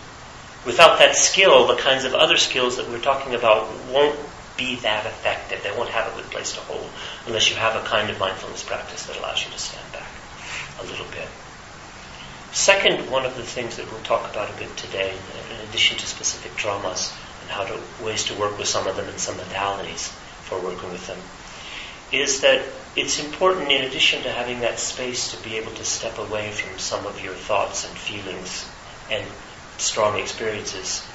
Without 0.65 0.99
that 0.99 1.15
skill, 1.15 1.67
the 1.67 1.75
kinds 1.75 2.05
of 2.05 2.13
other 2.13 2.37
skills 2.37 2.77
that 2.77 2.87
we're 2.89 2.99
talking 2.99 3.35
about 3.35 3.67
won't 3.91 4.17
be 4.57 4.75
that 4.77 5.05
effective. 5.05 5.61
They 5.63 5.75
won't 5.77 5.89
have 5.89 6.11
a 6.11 6.15
good 6.15 6.31
place 6.31 6.53
to 6.53 6.59
hold 6.61 6.89
unless 7.27 7.49
you 7.49 7.55
have 7.55 7.75
a 7.75 7.85
kind 7.85 8.09
of 8.09 8.19
mindfulness 8.19 8.63
practice 8.63 9.05
that 9.07 9.17
allows 9.17 9.43
you 9.43 9.51
to 9.51 9.59
stand 9.59 9.91
back 9.91 10.09
a 10.79 10.85
little 10.85 11.05
bit. 11.11 11.27
Second, 12.51 13.11
one 13.11 13.25
of 13.25 13.35
the 13.35 13.43
things 13.43 13.75
that 13.75 13.91
we'll 13.91 14.01
talk 14.01 14.31
about 14.31 14.49
a 14.49 14.57
bit 14.57 14.75
today, 14.77 15.13
in 15.51 15.67
addition 15.67 15.97
to 15.97 16.05
specific 16.05 16.53
traumas 16.53 17.13
and 17.41 17.49
how 17.49 17.65
to 17.65 17.79
ways 18.03 18.23
to 18.25 18.33
work 18.35 18.57
with 18.57 18.67
some 18.67 18.87
of 18.87 18.95
them 18.95 19.07
and 19.09 19.19
some 19.19 19.35
modalities 19.35 20.07
for 20.47 20.59
working 20.61 20.89
with 20.91 21.05
them, 21.05 21.19
is 22.11 22.41
that 22.41 22.65
it's 22.95 23.23
important, 23.23 23.71
in 23.71 23.83
addition 23.83 24.23
to 24.23 24.29
having 24.29 24.61
that 24.61 24.79
space, 24.79 25.31
to 25.31 25.43
be 25.43 25.57
able 25.57 25.73
to 25.73 25.83
step 25.83 26.17
away 26.17 26.51
from 26.51 26.79
some 26.79 27.05
of 27.05 27.21
your 27.23 27.33
thoughts 27.33 27.87
and 27.87 27.97
feelings 27.97 28.69
and 29.11 29.25
strong 29.77 30.17
experiences, 30.17 31.05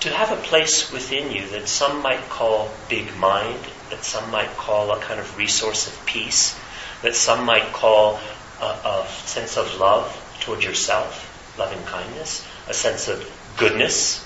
to 0.00 0.10
have 0.10 0.30
a 0.30 0.42
place 0.42 0.92
within 0.92 1.32
you 1.32 1.48
that 1.48 1.66
some 1.68 2.02
might 2.02 2.28
call 2.28 2.70
big 2.88 3.16
mind, 3.16 3.58
that 3.90 4.04
some 4.04 4.30
might 4.30 4.50
call 4.56 4.92
a 4.92 5.00
kind 5.00 5.18
of 5.18 5.38
resource 5.38 5.86
of 5.86 6.06
peace, 6.06 6.58
that 7.02 7.14
some 7.14 7.44
might 7.44 7.72
call 7.72 8.20
a, 8.60 8.64
a 8.64 9.06
sense 9.24 9.56
of 9.56 9.74
love 9.80 10.22
toward 10.40 10.62
yourself, 10.62 11.56
loving 11.58 11.82
kindness, 11.84 12.46
a 12.68 12.74
sense 12.74 13.08
of 13.08 13.26
goodness 13.56 14.24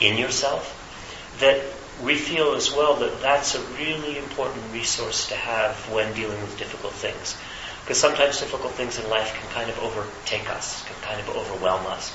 in 0.00 0.16
yourself, 0.16 0.76
that 1.40 1.60
we 2.02 2.16
feel 2.16 2.54
as 2.54 2.72
well 2.72 2.96
that 2.96 3.20
that's 3.20 3.54
a 3.54 3.60
really 3.78 4.18
important 4.18 4.72
resource 4.72 5.28
to 5.28 5.34
have 5.34 5.76
when 5.92 6.12
dealing 6.14 6.40
with 6.40 6.56
difficult 6.58 6.92
things. 6.92 7.36
Because 7.82 7.98
sometimes 7.98 8.40
difficult 8.40 8.72
things 8.72 8.98
in 8.98 9.08
life 9.10 9.34
can 9.34 9.48
kind 9.50 9.70
of 9.70 9.78
overtake 9.80 10.48
us, 10.50 10.84
can 10.84 10.96
kind 11.02 11.20
of 11.20 11.36
overwhelm 11.36 11.86
us. 11.86 12.12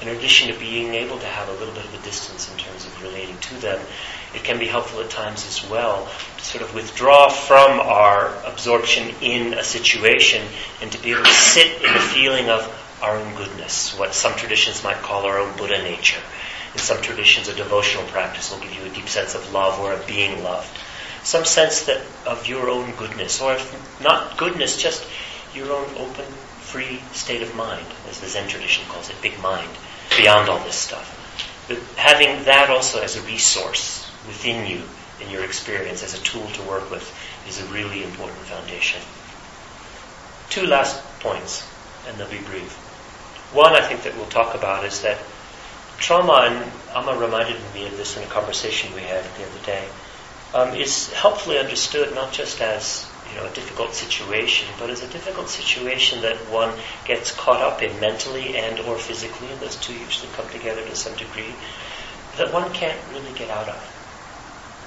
In 0.00 0.08
addition 0.08 0.50
to 0.50 0.58
being 0.58 0.94
able 0.94 1.18
to 1.18 1.26
have 1.26 1.48
a 1.48 1.52
little 1.52 1.74
bit 1.74 1.84
of 1.84 1.92
a 1.92 2.02
distance 2.02 2.50
in 2.50 2.56
terms 2.56 2.86
of 2.86 3.02
relating 3.02 3.36
to 3.36 3.54
them, 3.56 3.78
it 4.34 4.42
can 4.44 4.58
be 4.58 4.66
helpful 4.66 5.00
at 5.00 5.10
times 5.10 5.46
as 5.46 5.68
well 5.68 6.08
to 6.38 6.44
sort 6.44 6.64
of 6.64 6.74
withdraw 6.74 7.28
from 7.28 7.80
our 7.80 8.34
absorption 8.46 9.14
in 9.20 9.54
a 9.54 9.64
situation 9.64 10.42
and 10.80 10.90
to 10.92 11.02
be 11.02 11.10
able 11.10 11.24
to 11.24 11.30
sit 11.30 11.82
in 11.82 11.92
the 11.92 12.00
feeling 12.00 12.48
of 12.48 12.64
our 13.02 13.16
own 13.16 13.34
goodness, 13.34 13.98
what 13.98 14.14
some 14.14 14.34
traditions 14.36 14.82
might 14.82 14.96
call 14.96 15.26
our 15.26 15.38
own 15.38 15.54
Buddha 15.56 15.82
nature. 15.82 16.20
In 16.72 16.78
some 16.78 17.02
traditions, 17.02 17.48
a 17.48 17.54
devotional 17.54 18.06
practice 18.06 18.50
will 18.50 18.60
give 18.60 18.74
you 18.74 18.84
a 18.84 18.94
deep 18.94 19.08
sense 19.08 19.34
of 19.34 19.52
love 19.52 19.80
or 19.80 19.92
of 19.92 20.06
being 20.06 20.44
loved. 20.44 20.78
Some 21.22 21.44
sense 21.44 21.82
that 21.82 22.00
of 22.26 22.46
your 22.46 22.70
own 22.70 22.94
goodness, 22.96 23.40
or 23.40 23.54
if 23.54 24.00
not 24.00 24.38
goodness, 24.38 24.80
just 24.80 25.04
your 25.54 25.72
own 25.72 25.88
open, 25.96 26.24
free 26.60 27.00
state 27.12 27.42
of 27.42 27.54
mind, 27.56 27.86
as 28.08 28.20
the 28.20 28.28
Zen 28.28 28.48
tradition 28.48 28.84
calls 28.88 29.10
it, 29.10 29.16
big 29.20 29.38
mind, 29.40 29.68
beyond 30.16 30.48
all 30.48 30.60
this 30.60 30.76
stuff. 30.76 31.16
But 31.68 31.78
having 31.96 32.44
that 32.44 32.70
also 32.70 33.02
as 33.02 33.16
a 33.16 33.22
resource 33.22 34.10
within 34.26 34.66
you 34.66 34.82
in 35.20 35.30
your 35.30 35.44
experience, 35.44 36.02
as 36.02 36.14
a 36.14 36.22
tool 36.22 36.46
to 36.46 36.62
work 36.62 36.90
with, 36.90 37.04
is 37.48 37.60
a 37.60 37.66
really 37.66 38.02
important 38.02 38.38
foundation. 38.38 39.00
Two 40.48 40.66
last 40.66 41.02
points, 41.20 41.66
and 42.06 42.16
they'll 42.16 42.30
be 42.30 42.38
brief. 42.38 42.72
One 43.52 43.72
I 43.72 43.86
think 43.86 44.02
that 44.04 44.16
we'll 44.16 44.26
talk 44.26 44.54
about 44.54 44.84
is 44.84 45.02
that 45.02 45.18
trauma, 46.00 46.48
and 46.48 46.72
Amma 46.94 47.16
reminded 47.20 47.56
me 47.72 47.86
of 47.86 47.96
this 47.96 48.16
in 48.16 48.22
a 48.24 48.26
conversation 48.26 48.92
we 48.94 49.02
had 49.02 49.22
the 49.36 49.44
other 49.44 49.64
day, 49.64 49.86
um, 50.54 50.74
is 50.74 51.12
helpfully 51.12 51.58
understood 51.58 52.12
not 52.14 52.32
just 52.32 52.60
as 52.60 53.06
you 53.30 53.36
know 53.36 53.46
a 53.46 53.54
difficult 53.54 53.94
situation, 53.94 54.66
but 54.80 54.90
as 54.90 55.02
a 55.02 55.08
difficult 55.08 55.48
situation 55.48 56.22
that 56.22 56.36
one 56.50 56.72
gets 57.04 57.30
caught 57.30 57.60
up 57.60 57.82
in 57.82 58.00
mentally 58.00 58.56
and 58.56 58.80
or 58.80 58.98
physically, 58.98 59.48
and 59.52 59.60
those 59.60 59.76
two 59.76 59.92
usually 59.92 60.32
come 60.32 60.48
together 60.48 60.82
to 60.82 60.96
some 60.96 61.14
degree, 61.16 61.54
that 62.38 62.52
one 62.52 62.72
can't 62.72 62.98
really 63.12 63.32
get 63.34 63.50
out 63.50 63.68
of. 63.68 63.96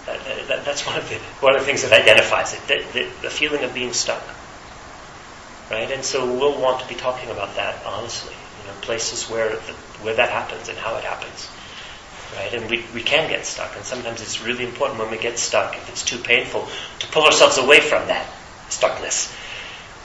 That, 0.07 0.47
that, 0.49 0.65
that's 0.65 0.85
one 0.85 0.97
of 0.97 1.07
the 1.07 1.15
one 1.39 1.55
of 1.55 1.61
the 1.61 1.65
things 1.65 1.83
that 1.83 1.93
identifies 1.93 2.53
it, 2.53 2.67
the, 2.67 2.83
the, 2.91 3.09
the 3.21 3.29
feeling 3.29 3.63
of 3.63 3.73
being 3.73 3.93
stuck. 3.93 4.23
Right, 5.71 5.89
and 5.89 6.03
so 6.03 6.25
we'll 6.25 6.59
want 6.59 6.81
to 6.81 6.87
be 6.89 6.95
talking 6.95 7.29
about 7.29 7.55
that 7.55 7.85
honestly. 7.85 8.35
You 8.63 8.69
know, 8.69 8.79
places 8.81 9.29
where 9.29 9.51
where 10.03 10.15
that 10.15 10.29
happens 10.29 10.69
and 10.69 10.77
how 10.77 10.95
it 10.97 11.03
happens. 11.03 11.49
Right? 12.35 12.53
And 12.53 12.69
we, 12.69 12.83
we 12.93 13.03
can 13.03 13.29
get 13.29 13.45
stuck, 13.45 13.75
and 13.75 13.85
sometimes 13.85 14.21
it's 14.21 14.41
really 14.43 14.65
important 14.65 14.99
when 14.99 15.11
we 15.11 15.17
get 15.17 15.37
stuck, 15.37 15.75
if 15.75 15.87
it's 15.89 16.03
too 16.03 16.17
painful, 16.17 16.67
to 16.99 17.07
pull 17.07 17.23
ourselves 17.23 17.57
away 17.59 17.79
from 17.79 18.07
that 18.07 18.27
stuckness, 18.69 19.31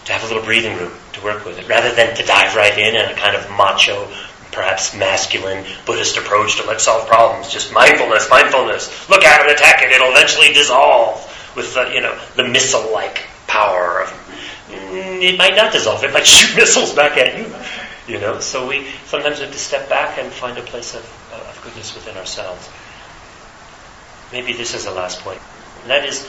to 0.04 0.12
have 0.12 0.22
a 0.24 0.26
little 0.26 0.42
breathing 0.42 0.76
room 0.76 0.92
to 1.14 1.24
work 1.24 1.44
with 1.46 1.58
it, 1.58 1.66
rather 1.68 1.94
than 1.94 2.14
to 2.16 2.22
dive 2.24 2.54
right 2.54 2.76
in 2.78 2.94
in 2.94 3.10
a 3.10 3.14
kind 3.14 3.34
of 3.34 3.48
macho, 3.50 4.06
perhaps 4.52 4.94
masculine 4.94 5.64
Buddhist 5.86 6.18
approach 6.18 6.56
to 6.56 6.66
let's 6.66 6.84
solve 6.84 7.08
problems. 7.08 7.50
Just 7.50 7.72
mindfulness, 7.72 8.28
mindfulness. 8.28 9.08
Look 9.08 9.24
at 9.24 9.46
it, 9.46 9.52
attack 9.52 9.82
it. 9.82 9.92
It'll 9.92 10.10
eventually 10.10 10.52
dissolve 10.52 11.24
with 11.56 11.74
the, 11.74 11.90
you 11.94 12.00
know, 12.00 12.18
the 12.36 12.44
missile-like 12.44 13.24
power 13.46 14.02
of. 14.02 14.08
Mm, 14.68 15.22
it 15.22 15.38
might 15.38 15.56
not 15.56 15.72
dissolve. 15.72 16.04
It 16.04 16.12
might 16.12 16.26
shoot 16.26 16.56
missiles 16.56 16.94
back 16.94 17.16
at 17.16 17.38
you. 17.38 17.54
You 18.08 18.18
know, 18.18 18.40
so 18.40 18.66
we 18.66 18.88
sometimes 19.04 19.40
have 19.40 19.52
to 19.52 19.58
step 19.58 19.90
back 19.90 20.16
and 20.16 20.32
find 20.32 20.56
a 20.56 20.62
place 20.62 20.94
of, 20.94 21.04
of 21.30 21.60
goodness 21.62 21.94
within 21.94 22.16
ourselves. 22.16 22.66
Maybe 24.32 24.54
this 24.54 24.72
is 24.72 24.86
the 24.86 24.92
last 24.92 25.20
point. 25.20 25.42
And 25.82 25.90
that 25.90 26.06
is, 26.06 26.26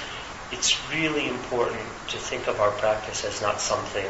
it's 0.51 0.75
really 0.91 1.29
important 1.29 1.79
to 2.09 2.17
think 2.17 2.47
of 2.47 2.59
our 2.59 2.71
practice 2.71 3.23
as 3.23 3.41
not 3.41 3.61
something, 3.61 4.05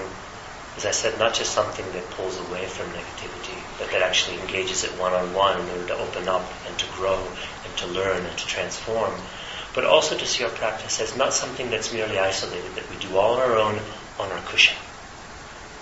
as 0.77 0.87
I 0.87 0.91
said, 0.91 1.19
not 1.19 1.35
just 1.35 1.53
something 1.53 1.85
that 1.93 2.09
pulls 2.09 2.39
away 2.49 2.65
from 2.65 2.87
negativity, 2.89 3.61
but 3.77 3.91
that 3.91 4.01
actually 4.01 4.39
engages 4.39 4.83
it 4.83 4.89
one 4.97 5.13
on 5.13 5.31
one 5.35 5.61
in 5.61 5.69
order 5.69 5.87
to 5.89 5.97
open 5.97 6.27
up 6.27 6.51
and 6.67 6.79
to 6.79 6.87
grow 6.93 7.21
and 7.65 7.77
to 7.77 7.87
learn 7.87 8.25
and 8.25 8.35
to 8.35 8.47
transform. 8.47 9.13
But 9.75 9.85
also 9.85 10.17
to 10.17 10.25
see 10.25 10.43
our 10.43 10.49
practice 10.49 10.99
as 10.99 11.15
not 11.15 11.33
something 11.33 11.69
that's 11.69 11.93
merely 11.93 12.17
isolated, 12.17 12.73
that 12.73 12.89
we 12.89 12.97
do 12.97 13.15
all 13.15 13.35
on 13.35 13.41
our 13.41 13.55
own 13.55 13.79
on 14.17 14.31
our 14.31 14.41
cushion. 14.41 14.75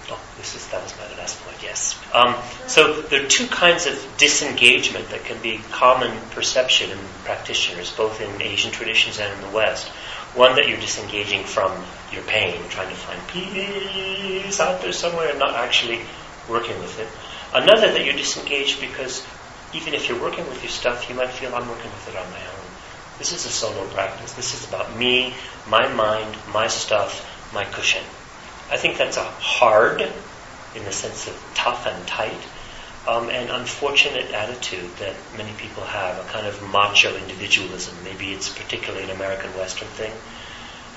Oh, 0.09 0.19
this 0.37 0.55
is, 0.55 0.67
that 0.69 0.81
was 0.81 0.95
my 0.97 1.17
last 1.17 1.41
point, 1.41 1.57
yes. 1.61 1.99
Um, 2.13 2.35
so 2.67 3.01
there 3.01 3.25
are 3.25 3.27
two 3.27 3.47
kinds 3.47 3.87
of 3.87 3.93
disengagement 4.17 5.09
that 5.09 5.25
can 5.25 5.41
be 5.41 5.59
common 5.71 6.17
perception 6.31 6.91
in 6.91 6.97
practitioners, 7.25 7.91
both 7.91 8.21
in 8.21 8.41
Asian 8.41 8.71
traditions 8.71 9.19
and 9.19 9.33
in 9.33 9.41
the 9.49 9.55
West. 9.55 9.87
One 10.33 10.55
that 10.55 10.69
you're 10.69 10.79
disengaging 10.79 11.43
from 11.43 11.71
your 12.13 12.23
pain, 12.23 12.61
trying 12.69 12.89
to 12.89 12.95
find 12.95 13.19
peace 13.27 14.59
out 14.59 14.81
there 14.81 14.93
somewhere 14.93 15.29
and 15.29 15.39
not 15.39 15.55
actually 15.55 15.99
working 16.47 16.77
with 16.79 16.99
it. 16.99 17.07
Another 17.53 17.91
that 17.91 18.05
you're 18.05 18.15
disengaged 18.15 18.79
because 18.79 19.25
even 19.73 19.93
if 19.93 20.07
you're 20.07 20.21
working 20.21 20.47
with 20.47 20.61
your 20.63 20.69
stuff, 20.69 21.09
you 21.09 21.15
might 21.15 21.29
feel 21.29 21.53
I'm 21.53 21.67
working 21.67 21.91
with 21.91 22.07
it 22.07 22.15
on 22.15 22.29
my 22.31 22.39
own. 22.39 22.67
This 23.17 23.33
is 23.33 23.45
a 23.45 23.49
solo 23.49 23.85
practice. 23.87 24.33
This 24.33 24.53
is 24.53 24.67
about 24.67 24.95
me, 24.95 25.33
my 25.67 25.91
mind, 25.93 26.37
my 26.53 26.67
stuff, 26.67 27.25
my 27.53 27.65
cushion. 27.65 28.03
I 28.69 28.77
think 28.77 28.97
that's 28.97 29.17
a 29.17 29.23
hard, 29.23 30.01
in 30.01 30.83
the 30.85 30.91
sense 30.91 31.27
of 31.27 31.51
tough 31.53 31.85
and 31.85 32.07
tight, 32.07 32.41
um, 33.07 33.29
and 33.29 33.49
unfortunate 33.49 34.31
attitude 34.31 34.97
that 34.97 35.15
many 35.37 35.53
people 35.53 35.83
have, 35.83 36.17
a 36.19 36.29
kind 36.29 36.45
of 36.45 36.61
macho 36.71 37.15
individualism. 37.15 37.95
Maybe 38.03 38.33
it's 38.33 38.49
particularly 38.49 39.05
an 39.05 39.11
American 39.11 39.51
Western 39.57 39.87
thing. 39.89 40.11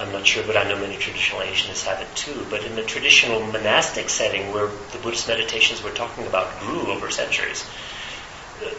I'm 0.01 0.11
not 0.13 0.27
sure, 0.27 0.43
but 0.45 0.57
I 0.57 0.65
know 0.65 0.79
many 0.79 0.97
traditional 0.97 1.43
Asianists 1.43 1.85
have 1.85 2.01
it 2.01 2.09
too. 2.17 2.47
But 2.51 2.65
in 2.65 2.75
the 2.75 2.83
traditional 2.83 3.41
monastic 3.41 4.09
setting 4.09 4.51
where 4.51 4.67
the 4.67 4.99
Buddhist 4.99 5.29
meditations 5.29 5.85
we're 5.85 5.95
talking 5.95 6.27
about 6.27 6.59
grew 6.59 6.91
over 6.91 7.11
centuries, 7.11 7.65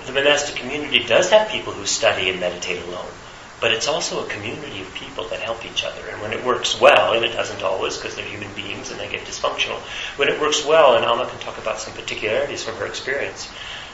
the 0.06 0.12
monastic 0.12 0.56
community 0.56 1.04
does 1.06 1.30
have 1.30 1.50
people 1.50 1.74
who 1.74 1.86
study 1.86 2.30
and 2.30 2.40
meditate 2.40 2.84
alone. 2.88 3.12
But 3.62 3.72
it's 3.72 3.88
also 3.88 4.26
a 4.26 4.28
community 4.28 4.82
of 4.82 4.94
people 4.96 5.28
that 5.30 5.40
help 5.40 5.64
each 5.66 5.84
other. 5.84 6.02
And 6.10 6.20
when 6.22 6.34
it 6.34 6.44
works 6.44 6.82
well, 6.82 7.14
and 7.14 7.24
it 7.24 7.34
doesn't 7.34 7.62
always 7.62 7.96
because 7.96 8.16
they're 8.16 8.26
human 8.26 8.52
beings 8.56 8.90
and 8.90 9.00
they 9.00 9.08
get 9.08 9.22
dysfunctional, 9.22 9.78
when 10.18 10.30
it 10.30 10.42
works 10.42 10.66
well, 10.66 10.96
and 10.96 11.06
Amma 11.06 11.28
can 11.28 11.40
talk 11.40 11.60
about 11.60 11.80
some 11.80 11.94
particularities 11.94 12.64
from 12.64 12.76
her 12.78 12.88
experience, 12.88 13.48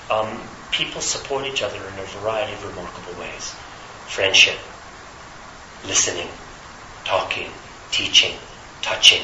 um, 0.10 0.42
people 0.72 1.02
support 1.02 1.46
each 1.46 1.62
other 1.62 1.76
in 1.76 2.00
a 2.00 2.04
variety 2.22 2.54
of 2.54 2.66
remarkable 2.66 3.20
ways. 3.20 3.54
Friendship, 4.08 4.58
listening, 5.86 6.30
talking, 7.04 7.50
teaching, 7.92 8.36
touching. 8.82 9.24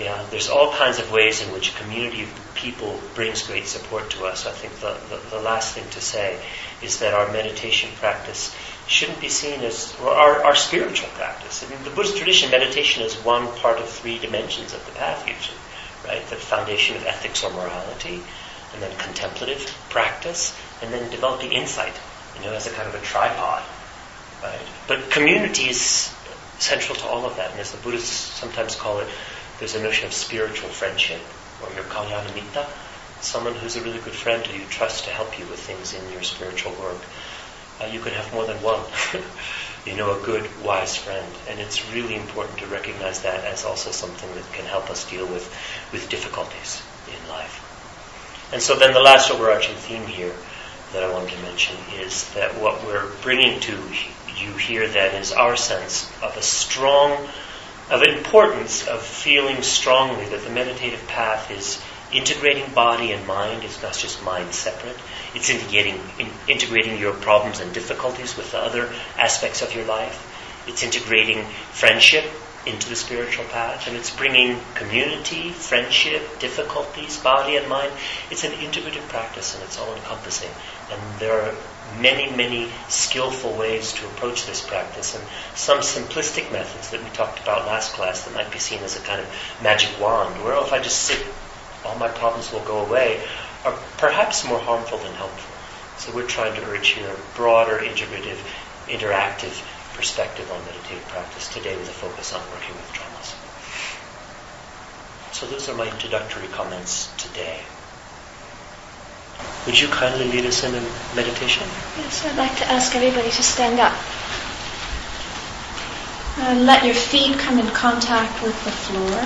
Yeah, 0.00 0.26
there's 0.30 0.48
all 0.48 0.72
kinds 0.72 0.98
of 0.98 1.12
ways 1.12 1.40
in 1.40 1.52
which 1.52 1.70
a 1.70 1.82
community 1.82 2.24
of 2.24 2.49
people 2.60 3.00
brings 3.14 3.46
great 3.46 3.66
support 3.66 4.10
to 4.10 4.24
us. 4.24 4.46
I 4.46 4.52
think 4.52 4.74
the, 4.80 4.94
the, 5.08 5.36
the 5.36 5.42
last 5.42 5.74
thing 5.74 5.88
to 5.90 6.00
say 6.00 6.38
is 6.82 7.00
that 7.00 7.14
our 7.14 7.32
meditation 7.32 7.90
practice 7.96 8.54
shouldn't 8.86 9.20
be 9.20 9.28
seen 9.28 9.60
as 9.60 9.96
our, 10.00 10.44
our 10.44 10.54
spiritual 10.54 11.08
practice. 11.14 11.62
In 11.62 11.84
the 11.84 11.90
Buddhist 11.90 12.16
tradition, 12.16 12.50
meditation 12.50 13.02
is 13.02 13.14
one 13.24 13.46
part 13.58 13.78
of 13.78 13.88
three 13.88 14.18
dimensions 14.18 14.74
of 14.74 14.84
the 14.84 14.92
path, 14.92 15.26
usually, 15.26 15.58
right? 16.06 16.24
The 16.28 16.36
foundation 16.36 16.96
of 16.96 17.06
ethics 17.06 17.42
or 17.44 17.50
morality, 17.50 18.22
and 18.74 18.82
then 18.82 18.96
contemplative 18.98 19.64
practice, 19.88 20.56
and 20.82 20.92
then 20.92 21.10
developing 21.10 21.52
insight, 21.52 21.94
you 22.36 22.44
know, 22.44 22.52
as 22.52 22.66
a 22.66 22.70
kind 22.70 22.88
of 22.88 22.94
a 22.94 23.04
tripod, 23.04 23.62
right? 24.42 24.66
But 24.86 25.10
community 25.10 25.68
is 25.70 26.14
central 26.58 26.96
to 26.96 27.06
all 27.06 27.24
of 27.24 27.36
that, 27.36 27.52
and 27.52 27.60
as 27.60 27.72
the 27.72 27.78
Buddhists 27.78 28.10
sometimes 28.10 28.76
call 28.76 28.98
it, 29.00 29.08
there's 29.58 29.74
a 29.74 29.82
notion 29.82 30.06
of 30.06 30.12
spiritual 30.12 30.68
friendship, 30.68 31.20
or 31.62 31.72
your 31.74 31.84
kalyanamitta, 31.84 32.66
someone 33.20 33.54
who's 33.54 33.76
a 33.76 33.82
really 33.82 34.00
good 34.00 34.14
friend 34.14 34.46
who 34.46 34.58
you 34.58 34.66
trust 34.66 35.04
to 35.04 35.10
help 35.10 35.38
you 35.38 35.46
with 35.46 35.60
things 35.60 35.94
in 35.94 36.12
your 36.12 36.22
spiritual 36.22 36.72
work 36.72 37.00
uh, 37.80 37.86
you 37.86 38.00
could 38.00 38.12
have 38.12 38.32
more 38.34 38.44
than 38.44 38.60
one. 38.62 38.80
you 39.86 39.96
know, 39.96 40.18
a 40.18 40.22
good, 40.24 40.48
wise 40.62 40.96
friend. 40.96 41.26
And 41.48 41.58
it's 41.58 41.90
really 41.92 42.14
important 42.14 42.58
to 42.58 42.66
recognize 42.66 43.22
that 43.22 43.44
as 43.44 43.64
also 43.64 43.90
something 43.90 44.32
that 44.34 44.52
can 44.52 44.66
help 44.66 44.90
us 44.90 45.08
deal 45.08 45.26
with, 45.26 45.48
with 45.92 46.08
difficulties 46.10 46.82
in 47.08 47.28
life. 47.28 47.66
And 48.52 48.60
so 48.60 48.76
then 48.76 48.92
the 48.92 49.00
last 49.00 49.30
overarching 49.30 49.76
theme 49.76 50.04
here 50.04 50.34
that 50.92 51.02
I 51.02 51.12
wanted 51.12 51.30
to 51.30 51.42
mention 51.42 51.76
is 51.94 52.32
that 52.34 52.60
what 52.60 52.84
we're 52.84 53.08
bringing 53.22 53.60
to 53.60 53.72
you 54.36 54.52
here 54.54 54.86
then 54.88 55.14
is 55.14 55.32
our 55.32 55.56
sense 55.56 56.10
of 56.20 56.36
a 56.36 56.42
strong, 56.42 57.28
of 57.90 58.02
importance 58.02 58.86
of 58.86 59.02
feeling 59.02 59.62
strongly 59.62 60.24
that 60.26 60.42
the 60.42 60.50
meditative 60.50 61.06
path 61.08 61.50
is 61.50 61.82
integrating 62.12 62.72
body 62.72 63.12
and 63.12 63.26
mind. 63.26 63.64
It's 63.64 63.82
not 63.82 63.94
just 63.94 64.22
mind 64.24 64.52
separate. 64.52 64.96
It's 65.34 65.50
integrating, 65.50 66.00
in, 66.18 66.28
integrating 66.48 66.98
your 66.98 67.12
problems 67.12 67.60
and 67.60 67.72
difficulties 67.72 68.36
with 68.36 68.52
the 68.52 68.58
other 68.58 68.90
aspects 69.18 69.62
of 69.62 69.74
your 69.74 69.84
life. 69.84 70.26
It's 70.68 70.82
integrating 70.82 71.44
friendship 71.72 72.24
into 72.66 72.88
the 72.90 72.96
spiritual 72.96 73.44
path, 73.46 73.88
and 73.88 73.96
it's 73.96 74.14
bringing 74.14 74.60
community, 74.74 75.50
friendship, 75.50 76.38
difficulties, 76.38 77.16
body 77.18 77.56
and 77.56 77.66
mind. 77.68 77.90
It's 78.30 78.44
an 78.44 78.52
integrative 78.52 79.08
practice, 79.08 79.54
and 79.54 79.64
it's 79.64 79.78
all 79.78 79.94
encompassing. 79.94 80.50
And 80.90 81.18
there 81.18 81.40
are 81.40 81.54
many, 81.98 82.30
many 82.34 82.70
skillful 82.88 83.56
ways 83.56 83.92
to 83.94 84.06
approach 84.06 84.46
this 84.46 84.64
practice, 84.66 85.14
and 85.14 85.24
some 85.54 85.78
simplistic 85.78 86.50
methods 86.52 86.90
that 86.90 87.02
we 87.02 87.10
talked 87.10 87.40
about 87.40 87.66
last 87.66 87.92
class 87.94 88.24
that 88.24 88.34
might 88.34 88.50
be 88.50 88.58
seen 88.58 88.80
as 88.80 88.96
a 88.96 89.00
kind 89.00 89.20
of 89.20 89.28
magic 89.62 90.00
wand, 90.00 90.42
where 90.44 90.56
if 90.62 90.72
I 90.72 90.80
just 90.80 91.02
sit, 91.02 91.24
all 91.84 91.96
my 91.96 92.08
problems 92.08 92.52
will 92.52 92.64
go 92.64 92.84
away, 92.84 93.22
are 93.64 93.78
perhaps 93.98 94.46
more 94.46 94.58
harmful 94.58 94.98
than 94.98 95.12
helpful. 95.14 95.56
So 95.98 96.14
we're 96.16 96.26
trying 96.26 96.54
to 96.54 96.66
urge 96.70 96.88
here 96.88 97.10
a 97.10 97.36
broader, 97.36 97.78
integrative, 97.78 98.38
interactive 98.86 99.62
perspective 99.94 100.50
on 100.50 100.64
meditative 100.64 101.06
practice 101.08 101.48
today 101.52 101.76
with 101.76 101.88
a 101.88 101.92
focus 101.92 102.32
on 102.32 102.40
working 102.52 102.74
with 102.74 102.90
traumas. 102.92 103.34
So 105.34 105.46
those 105.46 105.68
are 105.68 105.74
my 105.74 105.90
introductory 105.90 106.48
comments 106.48 107.12
today. 107.16 107.60
Would 109.66 109.78
you 109.78 109.88
kindly 109.88 110.30
lead 110.30 110.46
us 110.46 110.64
in 110.64 110.74
a 110.74 110.80
meditation? 111.14 111.66
Yes, 111.98 112.24
I'd 112.24 112.36
like 112.36 112.56
to 112.56 112.66
ask 112.66 112.94
everybody 112.96 113.30
to 113.30 113.42
stand 113.42 113.78
up. 113.78 113.92
Uh, 116.38 116.54
let 116.54 116.84
your 116.84 116.94
feet 116.94 117.38
come 117.38 117.58
in 117.58 117.68
contact 117.68 118.42
with 118.42 118.56
the 118.64 118.70
floor, 118.70 119.20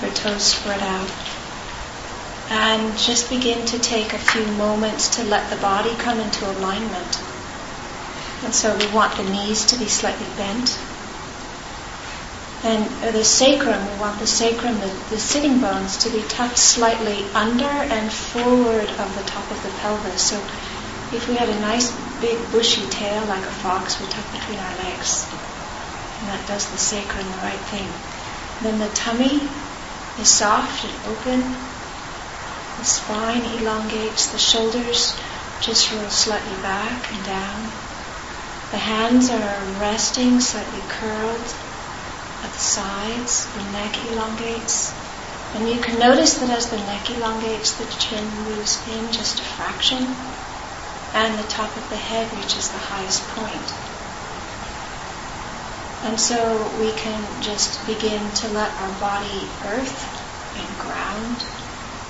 your 0.00 0.14
toes 0.16 0.42
spread 0.42 0.80
out. 0.80 1.10
And 2.50 2.96
just 2.96 3.28
begin 3.28 3.66
to 3.66 3.78
take 3.78 4.14
a 4.14 4.18
few 4.18 4.46
moments 4.56 5.16
to 5.16 5.24
let 5.24 5.50
the 5.50 5.56
body 5.56 5.94
come 5.96 6.18
into 6.18 6.50
alignment. 6.50 7.22
And 8.42 8.54
so 8.54 8.76
we 8.76 8.86
want 8.90 9.16
the 9.16 9.24
knees 9.24 9.66
to 9.66 9.78
be 9.78 9.86
slightly 9.86 10.26
bent. 10.38 10.78
And 12.64 13.14
the 13.14 13.22
sacrum, 13.22 13.84
we 13.92 14.00
want 14.00 14.18
the 14.18 14.26
sacrum, 14.26 14.80
the, 14.80 14.88
the 15.10 15.18
sitting 15.18 15.60
bones, 15.60 15.98
to 15.98 16.08
be 16.08 16.22
tucked 16.22 16.56
slightly 16.56 17.24
under 17.34 17.68
and 17.68 18.10
forward 18.10 18.88
of 18.88 19.14
the 19.14 19.22
top 19.24 19.50
of 19.50 19.62
the 19.62 19.68
pelvis. 19.80 20.30
So 20.30 20.36
if 21.12 21.28
we 21.28 21.34
had 21.34 21.50
a 21.50 21.60
nice 21.60 21.92
big 22.22 22.38
bushy 22.50 22.88
tail 22.88 23.22
like 23.26 23.44
a 23.44 23.52
fox, 23.60 24.00
we 24.00 24.06
tuck 24.06 24.24
between 24.32 24.58
our 24.58 24.76
legs. 24.78 25.28
And 26.20 26.28
that 26.30 26.46
does 26.48 26.70
the 26.70 26.78
sacrum 26.78 27.26
the 27.26 27.44
right 27.44 27.64
thing. 27.68 27.86
Then 28.62 28.78
the 28.78 28.88
tummy 28.96 29.46
is 30.18 30.30
soft 30.30 30.86
and 30.86 31.14
open. 31.14 31.42
The 32.78 32.84
spine 32.86 33.44
elongates. 33.60 34.32
The 34.32 34.38
shoulders 34.38 35.20
just 35.60 35.92
roll 35.92 36.08
slightly 36.08 36.56
back 36.62 37.12
and 37.12 37.26
down. 37.26 37.60
The 38.70 38.78
hands 38.78 39.28
are 39.28 39.60
resting, 39.78 40.40
slightly 40.40 40.80
curled 40.88 41.54
at 42.44 42.52
the 42.52 42.58
sides. 42.58 43.52
The 43.54 43.62
neck 43.72 43.96
elongates. 44.10 44.92
And 45.54 45.68
you 45.68 45.80
can 45.80 45.98
notice 45.98 46.34
that 46.38 46.50
as 46.50 46.68
the 46.68 46.76
neck 46.76 47.10
elongates, 47.10 47.74
the 47.74 47.86
chin 47.86 48.28
moves 48.44 48.86
in 48.88 49.10
just 49.12 49.40
a 49.40 49.42
fraction, 49.42 50.16
and 51.14 51.38
the 51.38 51.48
top 51.48 51.76
of 51.76 51.88
the 51.88 51.96
head 51.96 52.32
reaches 52.32 52.70
the 52.70 52.78
highest 52.78 53.26
point. 53.28 53.72
And 56.02 56.20
so 56.20 56.68
we 56.78 56.92
can 56.92 57.40
just 57.40 57.86
begin 57.86 58.30
to 58.32 58.48
let 58.48 58.70
our 58.72 58.92
body 59.00 59.48
earth 59.62 60.04
and 60.56 60.78
ground. 60.78 61.42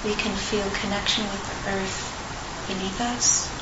We 0.03 0.15
can 0.15 0.35
feel 0.35 0.69
connection 0.71 1.25
with 1.27 1.45
the 1.45 1.71
earth 1.71 2.67
beneath 2.67 3.01
us 3.01 3.54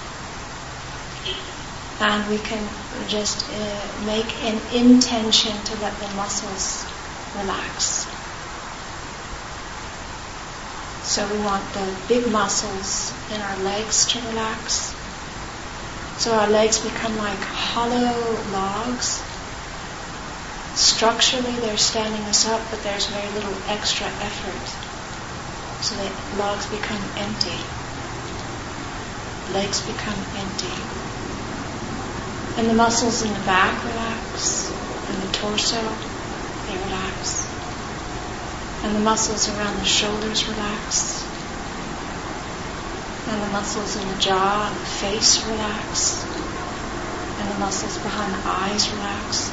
and 2.02 2.28
we 2.28 2.38
can 2.38 2.68
just 3.06 3.48
uh, 3.48 4.06
make 4.06 4.26
an 4.42 4.58
intention 4.74 5.56
to 5.62 5.80
let 5.80 5.94
the 6.00 6.08
muscles 6.16 6.84
relax. 7.38 8.06
So 11.06 11.22
we 11.30 11.38
want 11.44 11.62
the 11.74 11.86
big 12.08 12.26
muscles 12.32 13.12
in 13.30 13.40
our 13.40 13.56
legs 13.58 14.06
to 14.06 14.18
relax. 14.30 14.92
So 16.18 16.34
our 16.34 16.48
legs 16.50 16.80
become 16.80 17.16
like 17.18 17.38
hollow 17.38 18.36
logs. 18.50 19.22
Structurally, 20.74 21.54
they're 21.60 21.76
standing 21.76 22.22
us 22.22 22.48
up, 22.48 22.62
but 22.70 22.82
there's 22.82 23.06
very 23.06 23.28
little 23.30 23.54
extra 23.68 24.06
effort. 24.06 24.66
So 25.84 25.94
the 25.94 26.10
logs 26.42 26.66
become 26.66 27.02
empty. 27.18 27.58
Legs 29.54 29.86
become 29.86 30.18
empty. 30.38 30.91
And 32.56 32.68
the 32.68 32.74
muscles 32.74 33.22
in 33.22 33.32
the 33.32 33.40
back 33.40 33.82
relax, 33.82 34.70
and 35.08 35.22
the 35.22 35.32
torso, 35.32 35.80
they 36.68 36.76
relax. 36.84 37.48
And 38.84 38.94
the 38.94 39.00
muscles 39.00 39.48
around 39.48 39.78
the 39.78 39.86
shoulders 39.86 40.46
relax. 40.46 41.24
And 43.28 43.42
the 43.42 43.52
muscles 43.52 43.96
in 43.96 44.06
the 44.06 44.18
jaw 44.18 44.68
and 44.68 44.76
the 44.76 44.84
face 44.84 45.42
relax. 45.46 46.24
And 47.40 47.50
the 47.50 47.58
muscles 47.58 47.96
behind 47.98 48.34
the 48.34 48.42
eyes 48.44 48.90
relax. 48.90 49.50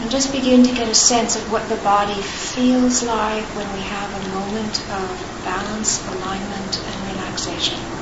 And 0.00 0.10
just 0.10 0.30
begin 0.30 0.62
to 0.62 0.72
get 0.72 0.88
a 0.88 0.94
sense 0.94 1.34
of 1.34 1.50
what 1.50 1.68
the 1.68 1.76
body 1.76 2.20
feels 2.22 3.02
like 3.02 3.44
when 3.56 3.72
we 3.72 3.80
have 3.80 4.10
a 4.14 4.28
moment 4.28 4.78
of 4.92 5.42
balance, 5.44 6.06
alignment, 6.06 6.78
and 6.78 7.16
relaxation. 7.16 7.95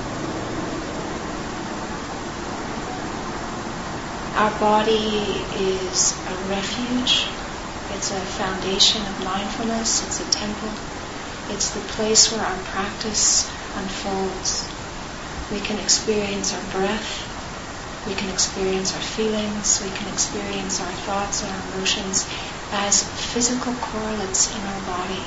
Our 4.37 4.51
body 4.59 5.47
is 5.55 6.13
a 6.27 6.35
refuge. 6.49 7.29
It's 7.91 8.11
a 8.11 8.21
foundation 8.21 9.07
of 9.07 9.25
mindfulness. 9.25 10.03
It's 10.03 10.21
a 10.21 10.31
temple. 10.33 10.75
It's 11.51 11.71
the 11.71 11.81
place 11.95 12.33
where 12.33 12.45
our 12.45 12.59
practice 12.65 13.49
unfolds. 13.77 14.67
We 15.53 15.61
can 15.61 15.79
experience 15.79 16.53
our 16.53 16.63
breath. 16.73 17.31
We 18.09 18.15
can 18.15 18.29
experience 18.29 18.93
our 18.93 19.01
feelings. 19.01 19.81
We 19.81 19.91
can 19.91 20.09
experience 20.09 20.81
our 20.81 20.93
thoughts 21.07 21.45
and 21.45 21.53
our 21.53 21.63
emotions 21.71 22.27
as 22.73 23.05
physical 23.05 23.73
correlates 23.75 24.53
in 24.53 24.67
our 24.67 24.81
body. 24.81 25.23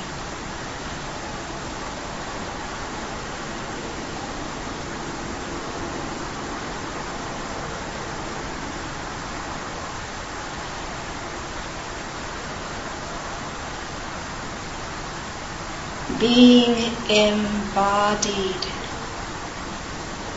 Being 16.28 17.06
embodied 17.08 18.66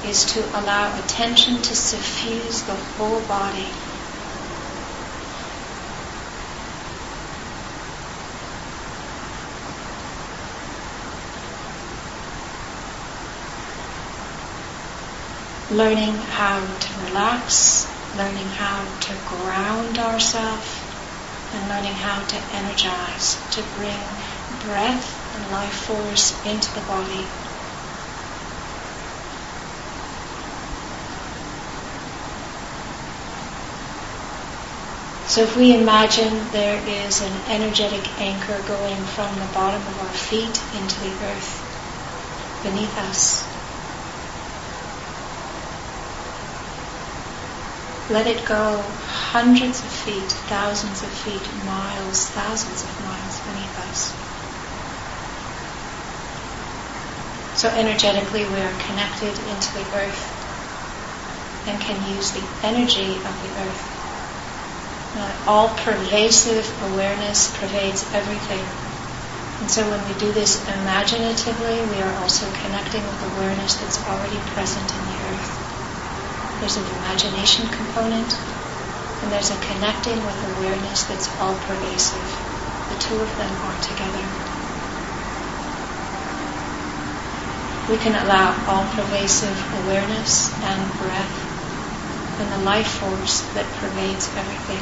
is 0.05 0.23
to 0.25 0.39
allow 0.57 0.97
attention 0.97 1.61
to 1.61 1.75
suffuse 1.75 2.63
the 2.63 2.73
whole 2.73 3.19
body. 3.21 3.73
Learning 15.69 16.15
how 16.15 16.65
to 16.65 17.01
relax, 17.05 17.91
learning 18.15 18.47
how 18.47 18.85
to 19.01 19.13
ground 19.25 19.99
ourselves, 19.99 20.79
and 21.53 21.67
learning 21.67 21.95
how 21.95 22.21
to 22.23 22.37
energize, 22.55 23.35
to 23.51 23.61
bring 23.75 23.99
breath 24.63 25.20
and 25.33 25.49
life 25.51 25.73
force 25.73 26.41
into 26.45 26.73
the 26.73 26.81
body. 26.81 27.27
So 35.31 35.43
if 35.43 35.55
we 35.55 35.73
imagine 35.73 36.49
there 36.51 36.81
is 36.85 37.21
an 37.21 37.31
energetic 37.47 38.19
anchor 38.19 38.61
going 38.67 39.05
from 39.05 39.39
the 39.39 39.45
bottom 39.53 39.81
of 39.87 39.97
our 39.99 40.09
feet 40.09 40.59
into 40.75 40.99
the 40.99 41.23
earth 41.23 41.63
beneath 42.61 42.97
us, 42.97 43.47
let 48.09 48.27
it 48.27 48.45
go 48.45 48.81
hundreds 49.31 49.85
of 49.85 49.89
feet, 49.89 50.33
thousands 50.33 51.01
of 51.01 51.13
feet, 51.13 51.63
miles, 51.63 52.29
thousands 52.31 52.83
of 52.83 52.99
miles 52.99 53.39
beneath 53.39 53.77
us. 53.79 54.30
So 57.61 57.69
energetically 57.69 58.43
we 58.45 58.57
are 58.57 58.73
connected 58.89 59.37
into 59.37 59.69
the 59.77 59.85
earth 59.93 60.17
and 61.67 61.79
can 61.79 62.01
use 62.09 62.31
the 62.31 62.41
energy 62.65 63.17
of 63.17 63.37
the 63.37 63.53
earth. 63.61 65.45
All 65.45 65.69
pervasive 65.69 66.65
awareness 66.81 67.55
pervades 67.59 68.11
everything. 68.15 68.65
And 69.59 69.69
so 69.69 69.87
when 69.87 70.01
we 70.09 70.17
do 70.17 70.31
this 70.31 70.57
imaginatively, 70.67 71.85
we 71.85 72.01
are 72.01 72.17
also 72.17 72.49
connecting 72.65 73.05
with 73.05 73.21
awareness 73.37 73.75
that's 73.75 74.01
already 74.07 74.39
present 74.57 74.91
in 74.97 75.05
the 75.05 75.21
earth. 75.29 75.53
There's 76.59 76.77
an 76.77 76.87
imagination 76.97 77.67
component, 77.67 78.33
And 79.21 79.31
there's 79.31 79.51
a 79.51 79.57
connecting 79.57 80.25
with 80.25 80.57
awareness 80.57 81.03
that's 81.03 81.29
all 81.39 81.53
pervasive. 81.69 82.25
The 82.89 82.95
two 82.95 83.21
of 83.21 83.37
them 83.37 83.53
are 83.69 83.77
together. 83.85 84.50
We 87.91 87.97
can 87.97 88.15
allow 88.15 88.55
all 88.69 88.87
pervasive 88.95 89.59
awareness 89.83 90.49
and 90.63 90.97
breath 90.97 92.39
and 92.39 92.49
the 92.49 92.65
life 92.65 92.87
force 92.87 93.41
that 93.53 93.65
pervades 93.73 94.31
everything 94.37 94.79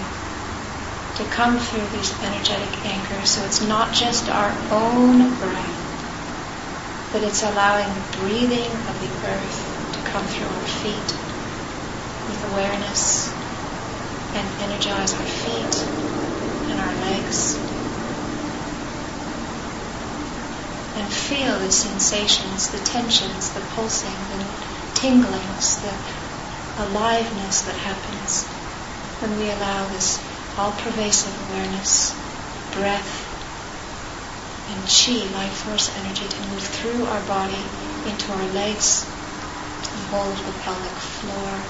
to 1.15 1.25
come 1.25 1.57
through 1.57 1.87
these 1.87 2.13
energetic 2.23 2.85
anchors. 2.85 3.31
So 3.31 3.43
it's 3.45 3.67
not 3.67 3.93
just 3.93 4.29
our 4.29 4.53
own 4.69 5.33
breath, 5.35 7.09
but 7.11 7.23
it's 7.23 7.41
allowing 7.41 7.91
the 7.95 8.17
breathing 8.19 8.71
of 8.87 9.01
the 9.01 9.27
earth 9.27 9.89
to 9.91 9.99
come 10.11 10.27
through 10.27 10.47
our 10.47 10.61
feet 10.61 11.15
with 12.27 12.45
awareness 12.45 13.33
and 14.35 14.47
energize 14.61 15.15
our 15.15 15.25
feet 15.25 15.83
and 16.69 16.79
our 16.79 16.93
legs. 17.01 17.59
And 20.95 20.98
feel 21.09 21.59
the 21.59 21.71
sensations, 21.71 22.69
the 22.69 22.79
tensions, 22.79 23.51
the 23.53 23.61
pulsing, 23.75 24.11
the 24.29 24.45
tinglings, 24.93 25.81
the 25.81 26.83
aliveness 26.83 27.61
that 27.63 27.75
happens 27.75 28.45
when 29.19 29.37
we 29.37 29.49
allow 29.49 29.87
this 29.87 30.19
all-pervasive 30.57 31.49
awareness, 31.49 32.15
breath, 32.71 33.25
and 34.69 34.81
chi, 34.87 35.27
life 35.33 35.57
force 35.63 35.95
energy, 35.97 36.27
to 36.27 36.49
move 36.49 36.61
through 36.61 37.05
our 37.05 37.21
body 37.21 37.63
into 38.05 38.31
our 38.31 38.45
legs 38.47 39.05
and 39.93 40.05
hold 40.07 40.37
the 40.37 40.51
pelvic 40.63 40.97
floor, 40.97 41.61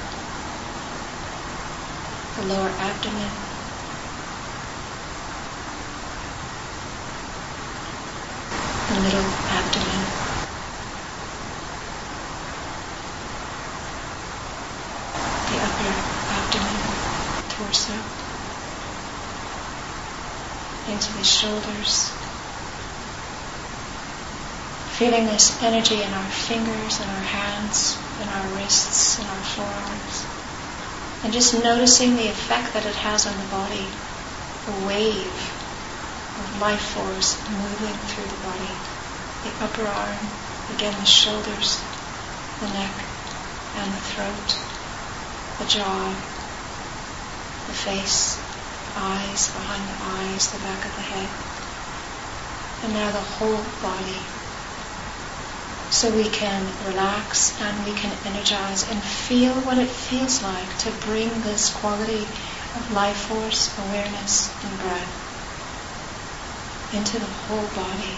the 2.35 2.43
lower 2.43 2.69
abdomen, 2.79 3.31
the 8.99 9.05
middle 9.05 9.31
abdomen. 9.47 10.03
The 15.47 15.57
upper 15.63 15.93
abdomen, 16.35 16.79
torso 17.47 17.95
into 20.91 21.13
the 21.17 21.23
shoulders. 21.23 22.11
Feeling 24.97 25.25
this 25.27 25.63
energy 25.63 26.03
in 26.03 26.13
our 26.13 26.29
fingers 26.29 26.99
in 26.99 27.07
our 27.07 27.23
hands 27.23 27.97
in 28.21 28.27
our 28.27 28.47
wrists 28.57 29.17
in 29.19 29.25
our 29.25 29.43
forearms. 29.55 30.25
And 31.23 31.31
just 31.31 31.63
noticing 31.63 32.17
the 32.17 32.27
effect 32.27 32.73
that 32.73 32.85
it 32.85 32.95
has 32.95 33.25
on 33.25 33.37
the 33.37 33.47
body. 33.47 33.87
A 34.67 34.87
wave 34.87 35.58
life 36.57 36.81
force 36.81 37.37
moving 37.49 37.95
through 38.09 38.25
the 38.25 38.41
body. 38.43 38.73
The 39.43 39.63
upper 39.63 39.85
arm, 39.85 40.17
again 40.73 40.97
the 40.99 41.05
shoulders, 41.05 41.79
the 42.59 42.67
neck 42.67 42.91
and 43.77 43.93
the 43.93 44.03
throat, 44.11 44.49
the 45.59 45.65
jaw, 45.65 46.09
the 47.67 47.73
face, 47.73 48.41
eyes, 48.97 49.53
behind 49.53 49.83
the 49.87 50.03
eyes, 50.03 50.51
the 50.51 50.59
back 50.59 50.83
of 50.83 50.95
the 50.95 51.01
head. 51.01 51.29
And 52.83 52.93
now 52.93 53.11
the 53.11 53.25
whole 53.37 53.63
body. 53.81 54.19
So 55.91 56.11
we 56.11 56.29
can 56.29 56.67
relax 56.85 57.59
and 57.61 57.85
we 57.85 57.93
can 57.93 58.11
energize 58.25 58.89
and 58.89 59.01
feel 59.01 59.53
what 59.61 59.77
it 59.77 59.89
feels 59.89 60.43
like 60.43 60.77
to 60.79 60.91
bring 61.07 61.29
this 61.41 61.73
quality 61.73 62.27
of 62.75 62.93
life 62.93 63.17
force, 63.27 63.77
awareness, 63.77 64.51
and 64.65 64.79
breath 64.79 65.28
into 66.93 67.19
the 67.19 67.25
whole 67.25 67.67
body. 67.75 68.17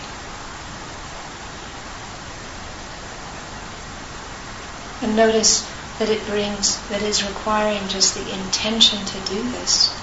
And 5.02 5.16
notice 5.16 5.70
that 6.00 6.10
it 6.10 6.26
brings, 6.28 6.80
that 6.90 7.02
is 7.02 7.28
requiring 7.28 7.88
just 7.88 8.16
the 8.16 8.32
intention 8.32 9.06
to 9.06 9.34
do 9.34 9.42
this 9.52 10.02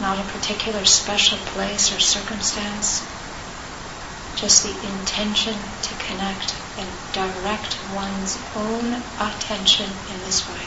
not 0.00 0.18
a 0.18 0.28
particular 0.30 0.84
special 0.84 1.38
place 1.38 1.94
or 1.94 1.98
circumstance, 1.98 3.04
just 4.36 4.62
the 4.62 4.88
intention 4.88 5.54
to 5.82 5.94
connect 6.06 6.54
and 6.78 6.88
direct 7.12 7.76
one's 7.92 8.38
own 8.54 9.02
attention 9.18 9.90
in 10.12 10.20
this 10.20 10.48
way. 10.48 10.66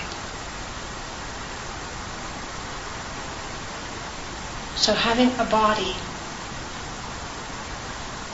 So 4.75 4.93
having 4.93 5.31
a 5.39 5.45
body, 5.45 5.95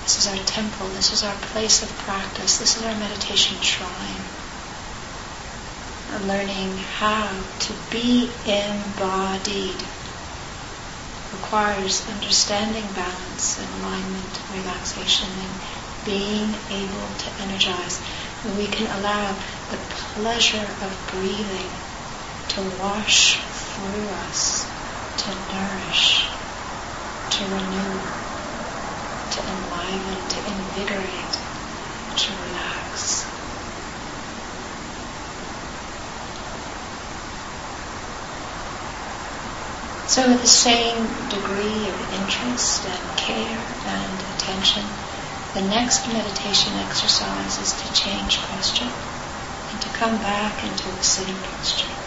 this 0.07 0.23
is 0.25 0.27
our 0.39 0.45
temple, 0.45 0.87
this 0.95 1.11
is 1.11 1.21
our 1.21 1.35
place 1.51 1.83
of 1.83 1.89
practice, 2.07 2.59
this 2.59 2.77
is 2.77 2.83
our 2.83 2.95
meditation 2.95 3.59
shrine. 3.59 4.23
And 6.15 6.29
learning 6.29 6.77
how 6.95 7.27
to 7.27 7.73
be 7.91 8.31
embodied 8.47 9.75
requires 11.35 12.07
understanding 12.07 12.87
balance 12.95 13.59
and 13.59 13.67
alignment, 13.83 14.39
relaxation, 14.55 15.27
and 15.27 15.55
being 16.05 16.55
able 16.71 17.07
to 17.19 17.29
energize. 17.43 17.99
And 18.45 18.57
we 18.57 18.67
can 18.67 18.87
allow 19.01 19.35
the 19.67 19.77
pleasure 20.15 20.69
of 20.87 21.11
breathing 21.11 21.67
to 22.55 22.61
wash 22.79 23.43
through 23.43 24.07
us, 24.23 24.71
to 25.17 25.35
nourish, 25.51 26.31
to 27.29 27.43
renew, 27.43 28.26
to 29.37 29.51
enliven, 29.51 30.27
to 30.29 30.37
invigorate, 30.49 31.37
to 32.15 32.33
relax. 32.45 33.27
So 40.07 40.27
with 40.29 40.41
the 40.41 40.47
same 40.47 41.29
degree 41.29 41.89
of 41.89 42.13
interest 42.13 42.85
and 42.87 43.17
care 43.17 43.63
and 43.85 44.19
attention, 44.33 44.85
the 45.53 45.61
next 45.61 46.07
meditation 46.07 46.79
exercise 46.79 47.59
is 47.59 47.73
to 47.73 47.93
change 47.93 48.41
posture 48.41 48.91
and 49.69 49.79
to 49.79 49.89
come 49.89 50.17
back 50.17 50.63
into 50.63 50.89
a 50.89 51.03
sitting 51.03 51.43
posture. 51.43 52.06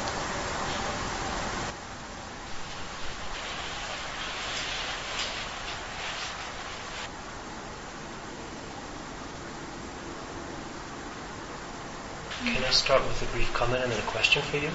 I 12.70 12.72
start 12.72 13.02
with 13.02 13.20
a 13.20 13.32
brief 13.34 13.52
comment 13.52 13.82
and 13.82 13.90
then 13.90 13.98
a 13.98 14.02
question 14.02 14.42
for 14.42 14.56
you? 14.56 14.70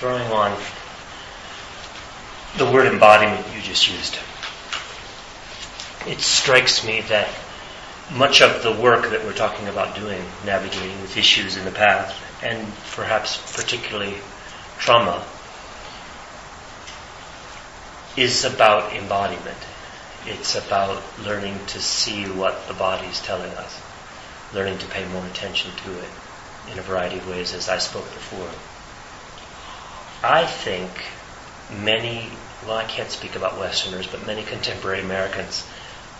Drawing 0.00 0.32
on 0.32 0.58
the 2.56 2.64
word 2.72 2.90
embodiment 2.90 3.46
you 3.54 3.60
just 3.60 3.86
used. 3.86 4.16
It 6.10 6.20
strikes 6.22 6.86
me 6.86 7.02
that 7.10 7.28
much 8.14 8.40
of 8.40 8.62
the 8.62 8.72
work 8.80 9.10
that 9.10 9.22
we're 9.26 9.34
talking 9.34 9.68
about 9.68 9.94
doing, 9.94 10.22
navigating 10.46 10.98
with 11.02 11.18
issues 11.18 11.58
in 11.58 11.66
the 11.66 11.70
path, 11.70 12.18
and 12.42 12.66
perhaps 12.92 13.36
particularly 13.54 14.14
trauma, 14.78 15.22
is 18.16 18.42
about 18.46 18.94
embodiment. 18.94 19.58
It's 20.24 20.54
about 20.54 21.02
learning 21.26 21.58
to 21.66 21.78
see 21.78 22.24
what 22.24 22.68
the 22.68 22.74
body's 22.74 23.20
telling 23.20 23.52
us, 23.52 23.82
learning 24.54 24.78
to 24.78 24.86
pay 24.86 25.06
more 25.08 25.24
attention 25.26 25.70
to 25.84 25.98
it 25.98 26.10
in 26.72 26.78
a 26.78 26.82
variety 26.82 27.18
of 27.18 27.28
ways, 27.28 27.54
as 27.54 27.68
I 27.68 27.78
spoke 27.78 28.04
before. 28.04 28.50
I 30.22 30.46
think 30.46 30.90
many, 31.82 32.28
well, 32.66 32.76
I 32.76 32.84
can't 32.84 33.10
speak 33.10 33.36
about 33.36 33.58
Westerners, 33.58 34.06
but 34.06 34.26
many 34.26 34.42
contemporary 34.42 35.00
Americans 35.00 35.66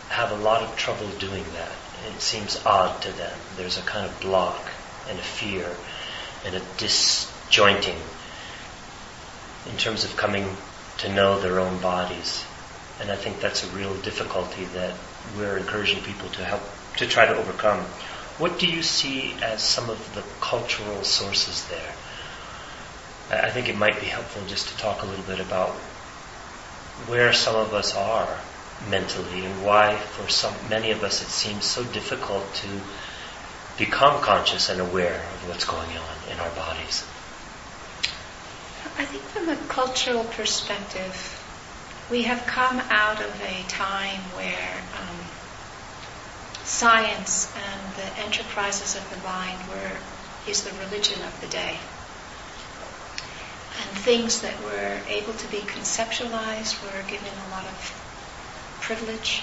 have 0.08 0.32
a 0.32 0.36
lot 0.36 0.62
of 0.62 0.76
trouble 0.76 1.08
doing 1.18 1.44
that. 1.54 1.72
It 2.14 2.20
seems 2.20 2.64
odd 2.64 3.02
to 3.02 3.12
them. 3.12 3.36
There's 3.56 3.78
a 3.78 3.82
kind 3.82 4.06
of 4.06 4.20
block 4.20 4.70
and 5.08 5.18
a 5.18 5.22
fear 5.22 5.74
and 6.46 6.54
a 6.54 6.62
disjointing 6.76 7.98
in 9.68 9.76
terms 9.76 10.04
of 10.04 10.16
coming 10.16 10.56
to 10.98 11.12
know 11.12 11.40
their 11.40 11.58
own 11.58 11.78
bodies. 11.80 12.44
And 13.00 13.10
I 13.10 13.16
think 13.16 13.40
that's 13.40 13.64
a 13.64 13.76
real 13.76 13.94
difficulty 13.96 14.64
that 14.74 14.94
we're 15.36 15.56
encouraging 15.56 16.02
people 16.02 16.28
to 16.30 16.44
help 16.44 16.62
to 16.96 17.06
try 17.06 17.26
to 17.26 17.36
overcome. 17.36 17.84
What 18.38 18.58
do 18.58 18.66
you 18.66 18.82
see 18.82 19.34
as 19.42 19.62
some 19.62 19.90
of 19.90 20.14
the 20.14 20.22
cultural 20.40 21.02
sources 21.02 21.66
there? 21.68 21.92
I 23.30 23.50
think 23.50 23.68
it 23.68 23.76
might 23.76 24.00
be 24.00 24.06
helpful 24.06 24.42
just 24.46 24.68
to 24.68 24.76
talk 24.78 25.02
a 25.02 25.06
little 25.06 25.24
bit 25.24 25.40
about 25.40 25.70
where 27.06 27.32
some 27.32 27.56
of 27.56 27.74
us 27.74 27.94
are 27.94 28.38
mentally 28.88 29.44
and 29.44 29.64
why 29.64 29.96
for 29.96 30.28
some 30.28 30.54
many 30.70 30.92
of 30.92 31.02
us 31.02 31.20
it 31.20 31.28
seems 31.28 31.64
so 31.64 31.82
difficult 31.84 32.44
to 32.54 32.68
become 33.76 34.20
conscious 34.22 34.68
and 34.68 34.80
aware 34.80 35.16
of 35.16 35.48
what's 35.48 35.64
going 35.64 35.90
on 35.96 36.16
in 36.32 36.38
our 36.38 36.50
bodies. 36.50 37.04
I 38.96 39.04
think 39.04 39.22
from 39.24 39.48
a 39.48 39.56
cultural 39.68 40.24
perspective, 40.24 41.44
we 42.10 42.22
have 42.22 42.46
come 42.46 42.80
out 42.88 43.20
of 43.20 43.40
a 43.42 43.62
time 43.68 44.20
where 44.34 44.82
um, 44.98 45.18
science 46.68 47.50
and 47.56 47.94
the 47.96 48.20
enterprises 48.20 48.94
of 48.94 49.08
the 49.10 49.16
mind 49.26 49.58
were 49.68 49.96
is 50.46 50.64
the 50.64 50.84
religion 50.84 51.20
of 51.22 51.40
the 51.40 51.46
day. 51.48 51.78
And 53.80 53.98
things 53.98 54.42
that 54.42 54.54
were 54.62 55.00
able 55.08 55.32
to 55.32 55.50
be 55.50 55.58
conceptualized 55.58 56.82
were 56.82 57.02
given 57.08 57.32
a 57.46 57.50
lot 57.50 57.64
of 57.64 58.78
privilege, 58.80 59.42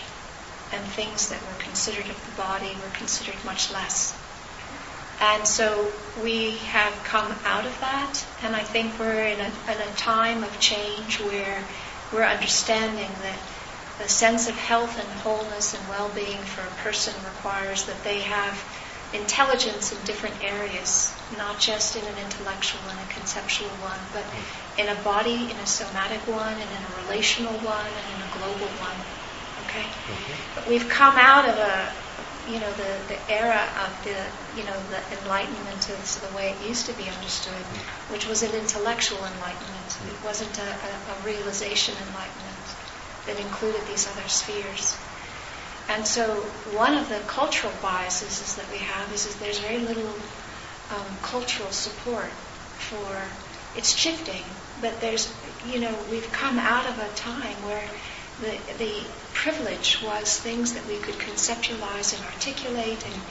and 0.71 0.83
things 0.83 1.29
that 1.29 1.41
were 1.41 1.59
considered 1.59 2.05
of 2.09 2.25
the 2.25 2.41
body 2.41 2.75
were 2.81 2.95
considered 2.97 3.35
much 3.43 3.71
less. 3.71 4.17
And 5.19 5.47
so 5.47 5.91
we 6.23 6.51
have 6.69 6.93
come 7.05 7.33
out 7.45 7.65
of 7.65 7.79
that, 7.79 8.25
and 8.43 8.55
I 8.55 8.61
think 8.61 8.99
we're 8.99 9.25
in 9.25 9.39
a, 9.39 9.51
in 9.71 9.81
a 9.81 9.95
time 9.95 10.43
of 10.43 10.59
change 10.59 11.19
where 11.19 11.63
we're 12.13 12.23
understanding 12.23 13.09
that 13.21 13.39
the 13.97 14.09
sense 14.09 14.49
of 14.49 14.55
health 14.55 14.99
and 14.99 15.07
wholeness 15.19 15.73
and 15.73 15.87
well-being 15.87 16.39
for 16.39 16.61
a 16.61 16.81
person 16.83 17.13
requires 17.23 17.85
that 17.85 18.03
they 18.03 18.19
have 18.19 18.59
intelligence 19.13 19.93
in 19.93 20.05
different 20.05 20.35
areas, 20.43 21.15
not 21.37 21.59
just 21.59 21.95
in 21.95 22.03
an 22.03 22.17
intellectual 22.19 22.81
and 22.89 22.99
a 22.99 23.13
conceptual 23.13 23.69
one, 23.79 23.99
but 24.11 24.25
in 24.77 24.89
a 24.91 25.01
body, 25.03 25.49
in 25.49 25.57
a 25.63 25.65
somatic 25.65 26.19
one, 26.27 26.53
and 26.53 26.69
in 26.69 26.81
a 26.83 26.91
relational 27.07 27.53
one, 27.63 27.87
and 27.87 28.07
in 28.11 28.19
a 28.19 28.29
global 28.35 28.67
one. 28.83 28.99
Okay? 29.67 29.87
Mm-hmm. 29.87 30.55
But 30.55 30.67
we've 30.67 30.89
come 30.89 31.15
out 31.15 31.47
of 31.47 31.55
a, 31.55 31.91
you 32.51 32.59
know, 32.59 32.71
the, 32.75 32.91
the 33.07 33.19
era 33.31 33.63
of 33.79 33.91
the, 34.03 34.19
you 34.59 34.67
know, 34.67 34.75
the 34.91 34.99
enlightenment 35.23 35.89
as 36.01 36.19
the 36.19 36.35
way 36.35 36.51
it 36.51 36.67
used 36.67 36.85
to 36.87 36.93
be 36.93 37.07
understood, 37.07 37.63
which 38.11 38.27
was 38.27 38.43
an 38.43 38.51
intellectual 38.51 39.23
enlightenment. 39.23 39.89
It 40.11 40.19
wasn't 40.25 40.59
a, 40.59 40.67
a, 40.67 40.91
a 40.91 41.15
realization 41.23 41.95
enlightenment 42.09 42.44
that 43.25 43.39
included 43.39 43.81
these 43.87 44.07
other 44.07 44.27
spheres. 44.27 44.97
And 45.87 46.05
so 46.07 46.41
one 46.73 46.95
of 46.95 47.09
the 47.09 47.19
cultural 47.27 47.73
biases 47.81 48.41
is 48.41 48.55
that 48.55 48.69
we 48.71 48.77
have 48.77 49.13
is, 49.13 49.27
is 49.27 49.35
there's 49.35 49.59
very 49.59 49.79
little 49.79 50.13
um, 50.91 51.17
cultural 51.21 51.71
support 51.71 52.29
for 52.77 53.21
it's 53.77 53.95
shifting, 53.95 54.43
but 54.81 54.99
there's 55.01 55.33
you 55.67 55.79
know 55.79 55.95
we've 56.09 56.31
come 56.31 56.57
out 56.57 56.87
of 56.87 56.97
a 56.97 57.09
time 57.15 57.57
where 57.65 57.87
the 58.41 58.57
the 58.77 59.03
privilege 59.33 60.01
was 60.03 60.39
things 60.39 60.73
that 60.73 60.85
we 60.87 60.97
could 60.97 61.15
conceptualize 61.15 62.15
and 62.15 62.25
articulate 62.33 63.05
and 63.05 63.21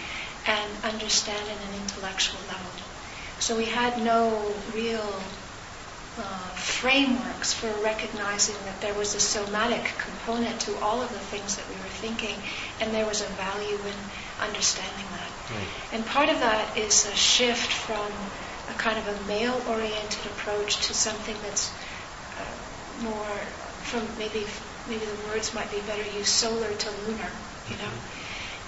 and 0.46 0.84
understand 0.84 1.48
at 1.48 1.56
an 1.68 1.80
intellectual 1.80 2.40
level. 2.48 2.70
So 3.40 3.56
we 3.56 3.64
had 3.64 4.00
no 4.02 4.54
real 4.74 5.22
uh, 6.18 6.48
frameworks 6.54 7.52
for 7.52 7.68
recognizing 7.82 8.54
that 8.66 8.80
there 8.80 8.94
was 8.94 9.14
a 9.14 9.20
somatic 9.20 9.84
component 9.98 10.60
to 10.60 10.76
all 10.78 11.02
of 11.02 11.08
the 11.10 11.18
things 11.18 11.56
that 11.56 11.68
we 11.68 11.74
were 11.74 11.94
thinking, 11.98 12.36
and 12.80 12.94
there 12.94 13.06
was 13.06 13.20
a 13.20 13.26
value 13.34 13.74
in 13.74 13.98
understanding 14.40 15.06
that. 15.10 15.30
Mm. 15.50 15.94
And 15.94 16.06
part 16.06 16.28
of 16.28 16.38
that 16.40 16.76
is 16.76 17.06
a 17.06 17.14
shift 17.14 17.72
from 17.72 18.06
a 18.70 18.78
kind 18.78 18.98
of 18.98 19.08
a 19.08 19.26
male-oriented 19.26 20.26
approach 20.26 20.86
to 20.86 20.94
something 20.94 21.36
that's 21.42 21.72
uh, 22.38 23.02
more 23.02 23.36
from 23.82 24.06
maybe 24.18 24.46
maybe 24.88 25.04
the 25.04 25.28
words 25.28 25.52
might 25.54 25.70
be 25.70 25.80
better 25.80 26.04
used 26.16 26.28
solar 26.28 26.72
to 26.72 26.90
lunar, 27.06 27.30
you 27.68 27.76
know, 27.76 27.92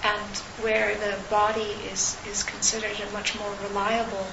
and 0.03 0.37
where 0.61 0.95
the 0.95 1.17
body 1.29 1.75
is 1.91 2.17
is 2.27 2.43
considered 2.43 2.99
a 2.99 3.11
much 3.11 3.37
more 3.39 3.53
reliable 3.63 4.27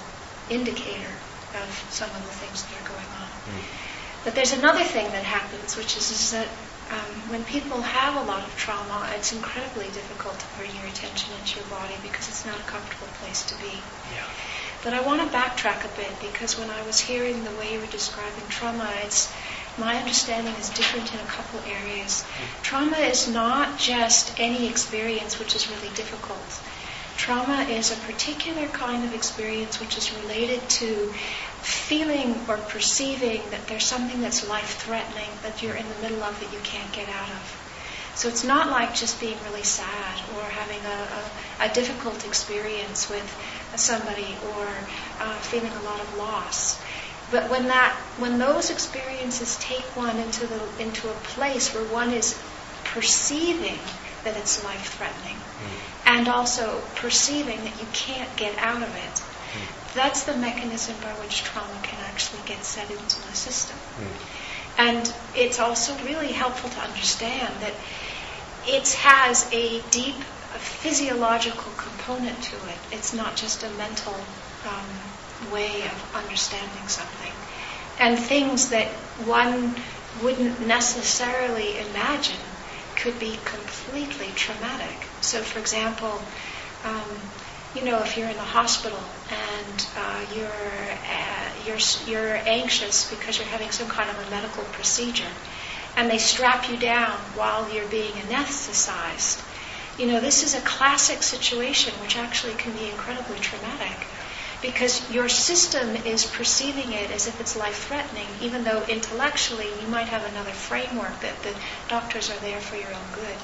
indicator 0.50 1.14
of 1.56 1.70
some 1.90 2.10
of 2.10 2.22
the 2.26 2.34
things 2.42 2.62
that 2.64 2.74
are 2.82 2.88
going 2.88 3.10
on. 3.20 3.28
Mm. 3.48 3.62
But 4.24 4.34
there's 4.34 4.52
another 4.52 4.84
thing 4.84 5.06
that 5.12 5.22
happens, 5.22 5.76
which 5.76 5.96
is, 5.96 6.10
is 6.10 6.30
that 6.32 6.48
um, 6.90 7.30
when 7.30 7.44
people 7.44 7.80
have 7.80 8.16
a 8.16 8.24
lot 8.28 8.42
of 8.42 8.56
trauma, 8.56 9.08
it's 9.16 9.32
incredibly 9.32 9.86
difficult 9.92 10.38
to 10.38 10.46
bring 10.58 10.74
your 10.76 10.86
attention 10.86 11.32
into 11.40 11.60
your 11.60 11.68
body 11.68 11.94
because 12.02 12.28
it's 12.28 12.44
not 12.44 12.58
a 12.58 12.62
comfortable 12.64 13.08
place 13.20 13.44
to 13.46 13.54
be. 13.56 13.80
Yeah. 14.12 14.24
But 14.82 14.92
I 14.92 15.00
want 15.00 15.20
to 15.20 15.28
backtrack 15.28 15.84
a 15.84 15.96
bit 15.96 16.12
because 16.20 16.58
when 16.58 16.70
I 16.70 16.84
was 16.84 17.00
hearing 17.00 17.44
the 17.44 17.52
way 17.52 17.72
you 17.72 17.80
were 17.80 17.92
describing 17.92 18.44
trauma, 18.48 18.88
it's 19.02 19.32
my 19.78 19.96
understanding 19.96 20.54
is 20.54 20.68
different 20.70 21.12
in 21.12 21.20
a 21.20 21.24
couple 21.24 21.60
areas. 21.66 22.24
Trauma 22.62 22.98
is 22.98 23.28
not 23.28 23.78
just 23.78 24.38
any 24.38 24.68
experience 24.68 25.38
which 25.38 25.56
is 25.56 25.68
really 25.68 25.92
difficult. 25.94 26.60
Trauma 27.24 27.62
is 27.62 27.90
a 27.90 27.96
particular 28.04 28.66
kind 28.66 29.02
of 29.02 29.14
experience 29.14 29.80
which 29.80 29.96
is 29.96 30.12
related 30.20 30.60
to 30.68 31.10
feeling 31.62 32.38
or 32.46 32.58
perceiving 32.58 33.40
that 33.48 33.66
there's 33.66 33.86
something 33.86 34.20
that's 34.20 34.46
life 34.46 34.76
threatening 34.82 35.30
that 35.42 35.62
you're 35.62 35.74
in 35.74 35.88
the 35.88 35.94
middle 36.02 36.22
of 36.22 36.38
that 36.40 36.52
you 36.52 36.58
can't 36.64 36.92
get 36.92 37.08
out 37.08 37.30
of. 37.30 38.12
So 38.14 38.28
it's 38.28 38.44
not 38.44 38.68
like 38.68 38.94
just 38.94 39.18
being 39.20 39.38
really 39.42 39.62
sad 39.62 40.20
or 40.36 40.42
having 40.42 40.84
a, 40.84 41.64
a, 41.64 41.70
a 41.70 41.72
difficult 41.72 42.26
experience 42.26 43.08
with 43.08 43.26
somebody 43.74 44.36
or 44.58 44.68
uh, 45.18 45.34
feeling 45.36 45.72
a 45.72 45.82
lot 45.82 46.00
of 46.00 46.18
loss. 46.18 46.78
But 47.30 47.48
when 47.48 47.68
that, 47.68 47.96
when 48.18 48.38
those 48.38 48.68
experiences 48.68 49.56
take 49.60 49.96
one 49.96 50.18
into 50.18 50.46
the 50.46 50.60
into 50.78 51.08
a 51.08 51.14
place 51.32 51.74
where 51.74 51.84
one 51.84 52.12
is 52.12 52.38
perceiving 52.84 53.80
that 54.24 54.36
it's 54.36 54.62
life 54.62 54.92
threatening, 54.98 55.38
and 56.14 56.28
also 56.28 56.80
perceiving 56.94 57.58
that 57.64 57.80
you 57.80 57.86
can't 57.92 58.36
get 58.36 58.56
out 58.58 58.80
of 58.80 58.94
it, 58.94 59.22
that's 59.94 60.22
the 60.22 60.36
mechanism 60.36 60.94
by 61.02 61.10
which 61.20 61.42
trauma 61.42 61.76
can 61.82 61.98
actually 62.04 62.40
get 62.46 62.64
set 62.64 62.88
into 62.88 63.16
the 63.26 63.34
system. 63.34 63.76
And 64.78 65.12
it's 65.34 65.58
also 65.58 65.92
really 66.04 66.30
helpful 66.30 66.70
to 66.70 66.80
understand 66.80 67.52
that 67.60 67.74
it 68.64 68.92
has 68.92 69.52
a 69.52 69.80
deep 69.90 70.14
physiological 70.54 71.72
component 71.76 72.40
to 72.44 72.56
it. 72.56 72.78
It's 72.92 73.12
not 73.12 73.34
just 73.34 73.64
a 73.64 73.70
mental 73.70 74.14
um, 74.68 75.50
way 75.52 75.82
of 75.82 76.14
understanding 76.14 76.86
something. 76.86 77.32
And 77.98 78.16
things 78.16 78.70
that 78.70 78.86
one 79.26 79.74
wouldn't 80.22 80.64
necessarily 80.64 81.78
imagine 81.78 82.46
could 82.94 83.18
be 83.18 83.36
completely 83.44 84.30
traumatic. 84.36 85.08
So, 85.24 85.42
for 85.42 85.58
example, 85.58 86.20
um, 86.84 87.06
you 87.74 87.82
know, 87.84 88.02
if 88.02 88.16
you're 88.16 88.28
in 88.28 88.36
the 88.36 88.42
hospital 88.42 89.02
and 89.30 89.86
uh, 89.96 90.24
you're 90.34 90.48
uh, 90.48 91.48
you're 91.66 91.78
you're 92.06 92.36
anxious 92.36 93.10
because 93.10 93.38
you're 93.38 93.48
having 93.48 93.70
some 93.70 93.88
kind 93.88 94.10
of 94.10 94.26
a 94.26 94.30
medical 94.30 94.64
procedure, 94.64 95.32
and 95.96 96.10
they 96.10 96.18
strap 96.18 96.68
you 96.70 96.76
down 96.76 97.18
while 97.34 97.68
you're 97.70 97.88
being 97.88 98.12
anesthetized. 98.12 99.42
You 99.98 100.06
know, 100.06 100.20
this 100.20 100.42
is 100.42 100.54
a 100.54 100.60
classic 100.60 101.22
situation 101.22 101.94
which 102.00 102.16
actually 102.16 102.54
can 102.54 102.72
be 102.72 102.90
incredibly 102.90 103.38
traumatic 103.38 104.06
because 104.60 105.10
your 105.10 105.28
system 105.28 105.94
is 105.94 106.24
perceiving 106.24 106.92
it 106.92 107.10
as 107.10 107.26
if 107.26 107.40
it's 107.40 107.54
life 107.54 107.86
threatening, 107.86 108.26
even 108.40 108.64
though 108.64 108.82
intellectually 108.84 109.68
you 109.80 109.86
might 109.86 110.08
have 110.08 110.24
another 110.24 110.52
framework 110.52 111.20
that 111.20 111.42
the 111.42 111.54
doctors 111.88 112.30
are 112.30 112.38
there 112.38 112.60
for 112.60 112.76
your 112.76 112.92
own 112.92 113.06
good. 113.12 113.36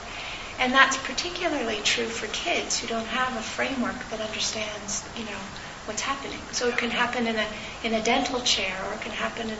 And 0.60 0.74
that's 0.74 0.98
particularly 0.98 1.80
true 1.82 2.04
for 2.04 2.26
kids 2.26 2.78
who 2.78 2.86
don't 2.86 3.06
have 3.06 3.34
a 3.36 3.42
framework 3.42 3.96
that 4.10 4.20
understands, 4.20 5.02
you 5.16 5.24
know, 5.24 5.40
what's 5.86 6.02
happening. 6.02 6.38
So 6.52 6.68
it 6.68 6.76
can 6.76 6.90
happen 6.90 7.26
in 7.26 7.36
a 7.36 7.46
in 7.82 7.94
a 7.94 8.02
dental 8.02 8.40
chair, 8.40 8.76
or 8.86 8.92
it 8.92 9.00
can 9.00 9.12
happen 9.12 9.48
in 9.48 9.58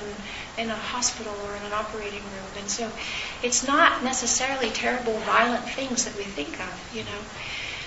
in 0.58 0.70
a 0.70 0.76
hospital 0.76 1.34
or 1.46 1.56
in 1.56 1.62
an 1.62 1.72
operating 1.72 2.22
room. 2.22 2.52
And 2.58 2.68
so 2.70 2.90
it's 3.42 3.66
not 3.66 4.04
necessarily 4.04 4.68
terrible, 4.68 5.14
violent 5.20 5.68
things 5.70 6.04
that 6.04 6.14
we 6.16 6.24
think 6.24 6.60
of, 6.60 6.94
you 6.94 7.04
know. 7.04 7.20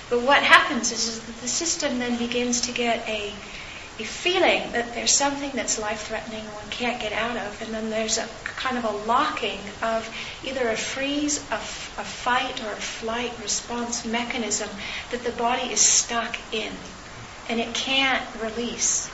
But 0.10 0.23
what 0.23 0.41
happens 0.41 0.91
is, 0.91 1.08
is 1.08 1.21
that 1.21 1.39
the 1.39 1.47
system 1.47 1.99
then 1.99 2.17
begins 2.17 2.62
to 2.62 2.71
get 2.71 3.08
a 3.08 3.34
a 3.99 4.03
feeling 4.03 4.71
that 4.71 4.93
there's 4.95 5.15
something 5.15 5.51
that's 5.53 5.77
life 5.77 6.08
threatening 6.08 6.45
and 6.45 6.53
one 6.53 6.69
can't 6.69 6.99
get 6.99 7.13
out 7.13 7.38
of, 7.38 7.62
and 7.62 7.73
then 7.73 7.89
there's 7.89 8.17
a 8.17 8.27
kind 8.45 8.77
of 8.77 8.86
a 8.86 8.89
locking 8.89 9.60
of 9.82 10.10
either 10.43 10.67
a 10.69 10.75
freeze, 10.75 11.47
a, 11.51 11.56
f- 11.56 11.93
a 11.99 12.03
fight, 12.03 12.63
or 12.63 12.71
a 12.71 12.82
flight 12.82 13.34
response 13.39 14.06
mechanism 14.06 14.69
that 15.12 15.23
the 15.23 15.32
body 15.32 15.71
is 15.71 15.82
stuck 15.82 16.36
in 16.51 16.73
and 17.49 17.60
it 17.60 17.73
can't 17.75 18.23
release. 18.41 19.10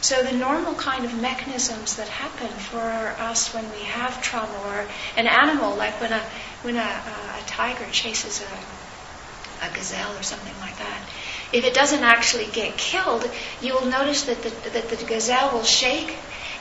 So 0.00 0.22
the 0.22 0.32
normal 0.36 0.74
kind 0.74 1.04
of 1.04 1.20
mechanisms 1.20 1.96
that 1.96 2.08
happen 2.08 2.48
for 2.48 2.80
us 2.80 3.54
when 3.54 3.70
we 3.70 3.84
have 3.84 4.20
trauma, 4.20 4.58
or 4.66 4.86
an 5.16 5.26
animal, 5.26 5.76
like 5.76 6.00
when 6.00 6.12
a 6.12 6.22
when 6.62 6.76
a, 6.76 6.80
a, 6.80 7.38
a 7.38 7.42
tiger 7.46 7.86
chases 7.90 8.42
a, 8.42 9.64
a 9.66 9.74
gazelle 9.74 10.16
or 10.16 10.22
something 10.22 10.58
like 10.60 10.76
that, 10.78 11.08
if 11.52 11.64
it 11.64 11.74
doesn't 11.74 12.02
actually 12.02 12.46
get 12.46 12.76
killed, 12.76 13.28
you 13.60 13.74
will 13.74 13.86
notice 13.86 14.24
that 14.24 14.42
the, 14.42 14.50
that 14.70 14.88
the 14.88 15.04
gazelle 15.04 15.52
will 15.52 15.64
shake 15.64 16.16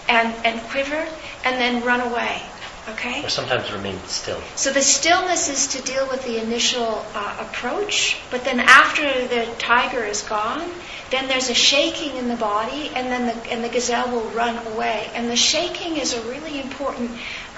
and, 0.10 0.34
and 0.46 0.60
quiver 0.70 1.08
and 1.46 1.56
then 1.60 1.84
run 1.84 2.02
away. 2.02 2.42
Okay? 2.90 3.24
Or 3.24 3.30
sometimes 3.30 3.72
remain 3.72 4.00
still. 4.08 4.42
So 4.56 4.72
the 4.72 4.82
stillness 4.82 5.50
is 5.50 5.68
to 5.68 5.82
deal 5.84 6.08
with 6.10 6.24
the 6.26 6.42
initial 6.42 7.06
uh, 7.14 7.38
approach, 7.40 8.18
but 8.32 8.44
then 8.44 8.60
after 8.60 9.04
the 9.04 9.48
tiger 9.60 10.04
is 10.04 10.24
gone, 10.24 10.68
then 11.12 11.28
there's 11.28 11.50
a 11.50 11.54
shaking 11.54 12.16
in 12.18 12.28
the 12.28 12.36
body, 12.36 12.90
and 12.96 13.08
then 13.08 13.28
the, 13.28 13.52
and 13.52 13.64
the 13.64 13.70
gazelle 13.70 14.10
will 14.10 14.30
run 14.32 14.58
away. 14.74 15.10
And 15.14 15.30
the 15.30 15.36
shaking 15.36 15.98
is 15.98 16.14
a 16.14 16.22
really 16.30 16.60
important 16.60 17.12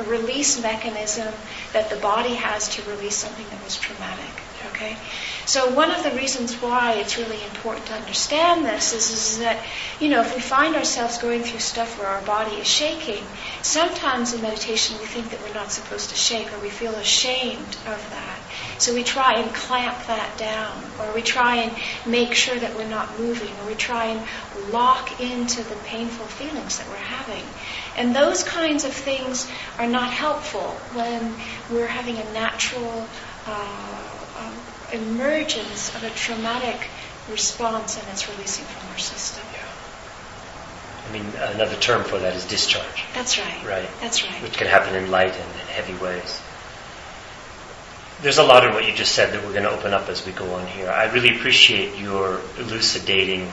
release 0.08 0.62
mechanism 0.62 1.34
that 1.72 1.90
the 1.90 1.96
body 1.98 2.34
has 2.34 2.68
to 2.76 2.90
release 2.90 3.16
something 3.16 3.46
that 3.50 3.64
was 3.64 3.78
traumatic. 3.78 4.43
Okay, 4.84 4.98
so 5.46 5.74
one 5.74 5.92
of 5.92 6.04
the 6.04 6.12
reasons 6.12 6.56
why 6.56 6.96
it's 6.96 7.18
really 7.18 7.42
important 7.46 7.86
to 7.86 7.94
understand 7.94 8.66
this 8.66 8.92
is, 8.92 9.12
is 9.12 9.40
that 9.40 9.64
you 10.02 10.10
know 10.10 10.20
if 10.20 10.36
we 10.36 10.42
find 10.42 10.76
ourselves 10.76 11.20
going 11.20 11.42
through 11.42 11.60
stuff 11.60 11.98
where 11.98 12.10
our 12.10 12.22
body 12.24 12.58
is 12.58 12.68
shaking, 12.68 13.24
sometimes 13.62 14.34
in 14.34 14.42
meditation 14.42 14.98
we 15.00 15.06
think 15.06 15.30
that 15.30 15.42
we're 15.42 15.54
not 15.54 15.72
supposed 15.72 16.10
to 16.10 16.16
shake, 16.16 16.52
or 16.52 16.60
we 16.60 16.70
feel 16.70 16.94
ashamed 16.96 17.78
of 17.88 18.10
that. 18.10 18.40
So 18.78 18.94
we 18.94 19.04
try 19.04 19.40
and 19.40 19.56
clamp 19.56 20.08
that 20.08 20.38
down, 20.38 20.84
or 21.00 21.14
we 21.14 21.22
try 21.22 21.56
and 21.58 21.72
make 22.06 22.34
sure 22.34 22.60
that 22.60 22.76
we're 22.76 22.90
not 22.90 23.18
moving, 23.18 23.56
or 23.62 23.68
we 23.68 23.76
try 23.76 24.08
and 24.08 24.28
lock 24.74 25.22
into 25.22 25.64
the 25.64 25.76
painful 25.86 26.26
feelings 26.26 26.78
that 26.78 26.90
we're 26.90 26.96
having. 26.96 27.44
And 27.96 28.14
those 28.14 28.44
kinds 28.44 28.84
of 28.84 28.92
things 28.92 29.50
are 29.80 29.88
not 29.88 30.12
helpful 30.12 30.72
when 30.92 31.36
we're 31.70 31.88
having 31.88 32.18
a 32.18 32.34
natural 32.34 33.08
uh, 33.46 34.03
emergence 34.94 35.94
of 35.96 36.04
a 36.04 36.10
traumatic 36.12 36.88
response 37.30 37.98
and 37.98 38.08
it's 38.10 38.30
releasing 38.30 38.66
from 38.66 38.90
our 38.92 38.98
system. 38.98 39.44
Yeah. 39.54 39.60
I 41.10 41.12
mean, 41.12 41.56
another 41.56 41.76
term 41.76 42.04
for 42.04 42.20
that 42.20 42.36
is 42.36 42.46
discharge. 42.46 43.04
That's 43.14 43.38
right. 43.38 43.66
Right. 43.66 43.90
That's 44.02 44.24
right. 44.24 44.42
Which 44.42 44.58
can 44.58 44.68
happen 44.68 44.96
in 44.96 45.12
light 45.12 45.34
and 45.34 45.52
in 45.62 45.68
heavy 45.68 45.96
ways. 45.96 46.42
There's 48.22 48.38
a 48.38 48.44
lot 48.44 48.66
in 48.66 48.74
what 48.74 48.88
you 48.88 48.94
just 48.94 49.14
said 49.14 49.34
that 49.34 49.44
we're 49.44 49.52
going 49.52 49.64
to 49.64 49.72
open 49.72 49.94
up 49.94 50.08
as 50.08 50.26
we 50.26 50.32
go 50.32 50.54
on 50.54 50.66
here. 50.68 50.90
I 50.90 51.12
really 51.12 51.36
appreciate 51.36 52.00
your 52.00 52.40
elucidating 52.58 53.52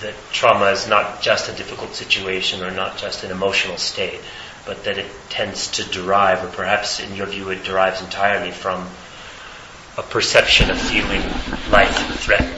that 0.00 0.14
trauma 0.32 0.66
is 0.66 0.88
not 0.88 1.22
just 1.22 1.48
a 1.48 1.52
difficult 1.52 1.94
situation 1.94 2.62
or 2.62 2.70
not 2.70 2.98
just 2.98 3.24
an 3.24 3.30
emotional 3.30 3.76
state, 3.76 4.20
but 4.66 4.84
that 4.84 4.98
it 4.98 5.06
tends 5.28 5.68
to 5.72 5.84
derive, 5.84 6.44
or 6.44 6.48
perhaps 6.48 7.00
in 7.00 7.14
your 7.14 7.26
view, 7.26 7.50
it 7.50 7.64
derives 7.64 8.02
entirely 8.02 8.50
from 8.50 8.88
a 9.98 10.02
perception 10.02 10.70
of 10.70 10.80
feeling 10.80 11.20
life 11.72 12.20
threatened. 12.20 12.54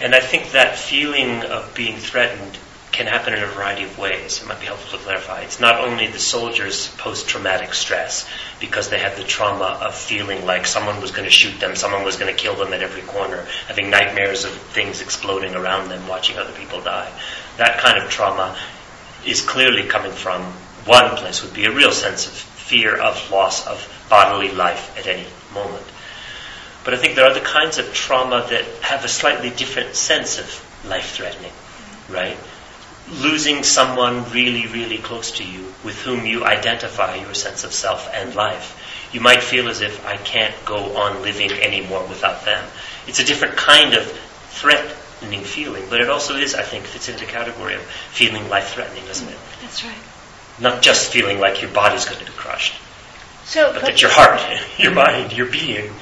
And 0.00 0.16
I 0.16 0.20
think 0.20 0.50
that 0.50 0.76
feeling 0.76 1.44
of 1.44 1.72
being 1.76 1.96
threatened 1.96 2.58
can 2.90 3.06
happen 3.06 3.34
in 3.34 3.42
a 3.42 3.46
variety 3.46 3.84
of 3.84 3.96
ways. 3.96 4.42
It 4.42 4.48
might 4.48 4.58
be 4.58 4.66
helpful 4.66 4.98
to 4.98 5.04
clarify. 5.04 5.42
It's 5.42 5.60
not 5.60 5.80
only 5.80 6.08
the 6.08 6.18
soldiers' 6.18 6.88
post 6.98 7.28
traumatic 7.28 7.72
stress 7.72 8.28
because 8.58 8.90
they 8.90 8.98
had 8.98 9.16
the 9.16 9.22
trauma 9.22 9.78
of 9.80 9.94
feeling 9.94 10.44
like 10.44 10.66
someone 10.66 11.00
was 11.00 11.12
going 11.12 11.24
to 11.24 11.30
shoot 11.30 11.60
them, 11.60 11.76
someone 11.76 12.02
was 12.02 12.16
going 12.16 12.34
to 12.34 12.42
kill 12.42 12.56
them 12.56 12.72
at 12.72 12.82
every 12.82 13.02
corner, 13.02 13.46
having 13.68 13.88
nightmares 13.88 14.44
of 14.44 14.50
things 14.50 15.02
exploding 15.02 15.54
around 15.54 15.88
them, 15.88 16.08
watching 16.08 16.36
other 16.36 16.52
people 16.52 16.80
die. 16.80 17.10
That 17.58 17.78
kind 17.78 18.02
of 18.02 18.10
trauma 18.10 18.58
is 19.24 19.40
clearly 19.40 19.84
coming 19.84 20.12
from 20.12 20.42
one 20.84 21.16
place, 21.16 21.44
would 21.44 21.54
be 21.54 21.66
a 21.66 21.72
real 21.72 21.92
sense 21.92 22.26
of 22.26 22.32
fear 22.32 22.96
of 22.96 23.30
loss 23.30 23.64
of 23.68 23.88
bodily 24.10 24.50
life 24.50 24.98
at 24.98 25.06
any 25.06 25.26
moment. 25.54 25.86
But 26.84 26.94
I 26.94 26.96
think 26.96 27.14
there 27.14 27.24
are 27.24 27.30
other 27.30 27.40
kinds 27.40 27.78
of 27.78 27.92
trauma 27.92 28.46
that 28.50 28.64
have 28.82 29.04
a 29.04 29.08
slightly 29.08 29.50
different 29.50 29.94
sense 29.94 30.38
of 30.38 30.84
life 30.88 31.12
threatening, 31.12 31.52
right? 32.08 32.36
Losing 33.22 33.62
someone 33.62 34.30
really, 34.32 34.66
really 34.66 34.98
close 34.98 35.32
to 35.32 35.44
you 35.44 35.72
with 35.84 36.00
whom 36.02 36.26
you 36.26 36.44
identify 36.44 37.16
your 37.16 37.34
sense 37.34 37.64
of 37.64 37.72
self 37.72 38.10
and 38.12 38.34
life. 38.34 38.78
You 39.12 39.20
might 39.20 39.42
feel 39.42 39.68
as 39.68 39.80
if 39.80 40.04
I 40.06 40.16
can't 40.16 40.54
go 40.64 40.96
on 40.96 41.22
living 41.22 41.52
anymore 41.52 42.04
without 42.08 42.44
them. 42.44 42.64
It's 43.06 43.20
a 43.20 43.24
different 43.24 43.56
kind 43.56 43.94
of 43.94 44.04
threatening 44.50 45.42
feeling, 45.42 45.84
but 45.90 46.00
it 46.00 46.08
also 46.08 46.36
is, 46.36 46.54
I 46.54 46.62
think, 46.62 46.84
fits 46.84 47.08
into 47.08 47.26
the 47.26 47.30
category 47.30 47.74
of 47.74 47.82
feeling 47.82 48.48
life 48.48 48.74
threatening, 48.74 49.04
doesn't 49.06 49.28
it? 49.28 49.38
That's 49.60 49.84
right. 49.84 49.94
Not 50.60 50.82
just 50.82 51.12
feeling 51.12 51.38
like 51.38 51.62
your 51.62 51.70
body's 51.70 52.04
going 52.04 52.18
to 52.18 52.24
be 52.24 52.32
crushed, 52.32 52.74
So, 53.44 53.72
but 53.72 53.82
that 53.82 54.02
your 54.02 54.10
heart, 54.12 54.40
your 54.78 54.92
mind, 54.92 55.32
your 55.32 55.46
being, 55.46 55.92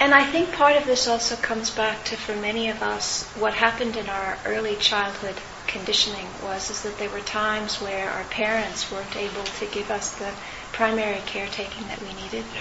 And 0.00 0.12
I 0.12 0.24
think 0.24 0.52
part 0.52 0.76
of 0.76 0.86
this 0.86 1.06
also 1.08 1.36
comes 1.36 1.70
back 1.70 2.04
to, 2.06 2.16
for 2.16 2.34
many 2.36 2.68
of 2.68 2.82
us, 2.82 3.24
what 3.36 3.54
happened 3.54 3.96
in 3.96 4.08
our 4.08 4.38
early 4.44 4.76
childhood 4.76 5.36
conditioning 5.66 6.26
was 6.42 6.70
is 6.70 6.82
that 6.82 6.98
there 6.98 7.10
were 7.10 7.20
times 7.20 7.80
where 7.80 8.10
our 8.10 8.24
parents 8.24 8.90
weren't 8.92 9.16
able 9.16 9.44
to 9.44 9.66
give 9.66 9.90
us 9.90 10.14
the 10.16 10.30
primary 10.72 11.22
caretaking 11.26 11.86
that 11.88 12.00
we 12.00 12.12
needed. 12.14 12.44
Yeah. 12.54 12.60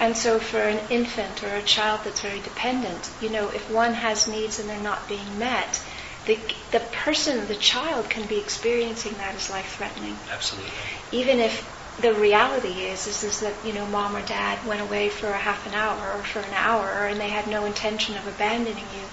And 0.00 0.16
so 0.16 0.38
for 0.38 0.60
an 0.60 0.80
infant 0.88 1.44
or 1.44 1.54
a 1.54 1.62
child 1.62 2.00
that's 2.04 2.22
very 2.22 2.40
dependent, 2.40 3.10
you 3.20 3.28
know, 3.28 3.48
if 3.50 3.70
one 3.70 3.94
has 3.94 4.26
needs 4.26 4.58
and 4.58 4.68
they're 4.68 4.80
not 4.80 5.06
being 5.08 5.38
met, 5.38 5.80
the, 6.26 6.38
the 6.70 6.80
person, 6.80 7.46
the 7.46 7.54
child 7.54 8.08
can 8.08 8.26
be 8.26 8.38
experiencing 8.38 9.14
that 9.14 9.34
as 9.34 9.50
life-threatening. 9.50 10.16
Absolutely. 10.32 10.70
Even 11.12 11.38
if 11.38 11.79
the 12.00 12.14
reality 12.14 12.86
is, 12.86 13.06
is, 13.06 13.24
is 13.24 13.40
that, 13.40 13.54
you 13.64 13.72
know, 13.72 13.86
mom 13.86 14.16
or 14.16 14.22
dad 14.22 14.64
went 14.66 14.80
away 14.80 15.08
for 15.08 15.28
a 15.28 15.38
half 15.38 15.66
an 15.66 15.74
hour 15.74 16.12
or 16.12 16.22
for 16.22 16.40
an 16.40 16.54
hour 16.54 17.06
and 17.06 17.20
they 17.20 17.28
had 17.28 17.46
no 17.46 17.64
intention 17.64 18.16
of 18.16 18.26
abandoning 18.26 18.86
you. 18.94 19.04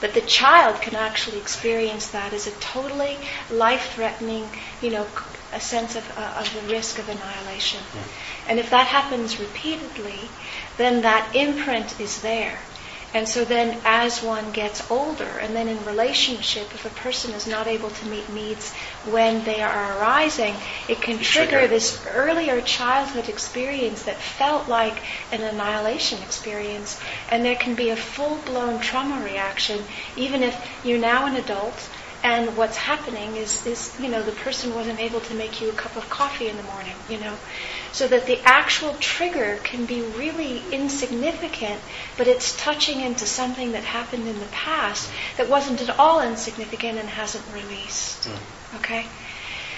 But 0.00 0.14
the 0.14 0.22
child 0.22 0.80
can 0.80 0.94
actually 0.94 1.38
experience 1.38 2.08
that 2.08 2.32
as 2.32 2.46
a 2.46 2.52
totally 2.52 3.18
life-threatening, 3.50 4.48
you 4.80 4.90
know, 4.90 5.06
a 5.52 5.60
sense 5.60 5.96
of, 5.96 6.08
uh, 6.16 6.34
of 6.38 6.54
the 6.54 6.72
risk 6.72 6.98
of 6.98 7.08
annihilation. 7.08 7.80
And 8.46 8.58
if 8.58 8.70
that 8.70 8.86
happens 8.86 9.38
repeatedly, 9.38 10.30
then 10.78 11.02
that 11.02 11.36
imprint 11.36 12.00
is 12.00 12.22
there. 12.22 12.60
And 13.12 13.28
so 13.28 13.44
then 13.44 13.80
as 13.84 14.22
one 14.22 14.52
gets 14.52 14.88
older, 14.90 15.24
and 15.24 15.54
then 15.54 15.68
in 15.68 15.84
relationship, 15.84 16.72
if 16.74 16.84
a 16.84 16.90
person 16.90 17.32
is 17.32 17.46
not 17.46 17.66
able 17.66 17.90
to 17.90 18.08
meet 18.08 18.28
needs 18.32 18.72
when 19.06 19.42
they 19.44 19.60
are 19.60 19.98
arising, 19.98 20.54
it 20.88 21.02
can 21.02 21.18
trigger, 21.18 21.50
Trigger. 21.50 21.68
this 21.68 22.06
earlier 22.06 22.60
childhood 22.60 23.28
experience 23.28 24.04
that 24.04 24.20
felt 24.20 24.68
like 24.68 25.02
an 25.32 25.42
annihilation 25.42 26.22
experience. 26.22 27.00
And 27.30 27.44
there 27.44 27.56
can 27.56 27.74
be 27.74 27.90
a 27.90 27.96
full-blown 27.96 28.80
trauma 28.80 29.24
reaction, 29.24 29.84
even 30.14 30.44
if 30.44 30.56
you're 30.84 30.98
now 30.98 31.26
an 31.26 31.34
adult 31.34 31.90
and 32.22 32.56
what's 32.56 32.76
happening 32.76 33.36
is, 33.36 33.66
is, 33.66 33.98
you 33.98 34.08
know, 34.08 34.22
the 34.22 34.32
person 34.32 34.74
wasn't 34.74 35.00
able 35.00 35.20
to 35.20 35.34
make 35.34 35.60
you 35.60 35.70
a 35.70 35.72
cup 35.72 35.96
of 35.96 36.08
coffee 36.10 36.48
in 36.48 36.56
the 36.56 36.62
morning, 36.64 36.94
you 37.08 37.18
know. 37.18 37.36
So 37.92 38.06
that 38.08 38.26
the 38.26 38.38
actual 38.44 38.94
trigger 39.00 39.58
can 39.64 39.86
be 39.86 40.02
really 40.02 40.62
insignificant, 40.70 41.80
but 42.16 42.28
it's 42.28 42.56
touching 42.56 43.00
into 43.00 43.26
something 43.26 43.72
that 43.72 43.84
happened 43.84 44.28
in 44.28 44.38
the 44.38 44.46
past 44.46 45.10
that 45.36 45.48
wasn't 45.48 45.80
at 45.82 45.98
all 45.98 46.20
insignificant 46.20 46.98
and 46.98 47.08
hasn't 47.08 47.44
released. 47.52 48.26
Hmm. 48.26 48.76
Okay? 48.76 49.06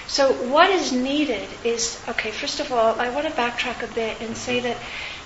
So 0.08 0.32
what 0.32 0.68
is 0.68 0.92
needed 0.92 1.48
is, 1.64 1.98
okay, 2.08 2.32
first 2.32 2.60
of 2.60 2.72
all, 2.72 3.00
I 3.00 3.08
want 3.08 3.26
to 3.26 3.32
backtrack 3.32 3.82
a 3.82 3.94
bit 3.94 4.20
and 4.20 4.36
say 4.36 4.58
mm-hmm. 4.58 4.66
that, 4.66 4.76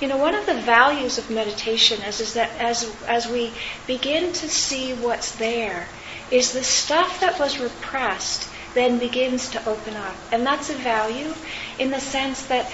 you 0.00 0.06
know, 0.06 0.16
one 0.16 0.34
of 0.34 0.46
the 0.46 0.54
values 0.54 1.18
of 1.18 1.30
meditation 1.30 2.02
is, 2.02 2.20
is 2.20 2.34
that 2.34 2.50
as, 2.60 2.94
as 3.08 3.26
we 3.26 3.52
begin 3.86 4.32
to 4.34 4.48
see 4.48 4.92
what's 4.92 5.34
there, 5.36 5.88
is 6.30 6.52
the 6.52 6.64
stuff 6.64 7.20
that 7.20 7.38
was 7.38 7.58
repressed 7.58 8.48
then 8.74 8.98
begins 8.98 9.50
to 9.50 9.68
open 9.68 9.94
up. 9.94 10.16
And 10.30 10.44
that's 10.44 10.70
a 10.70 10.74
value 10.74 11.32
in 11.78 11.90
the 11.90 12.00
sense 12.00 12.46
that 12.46 12.70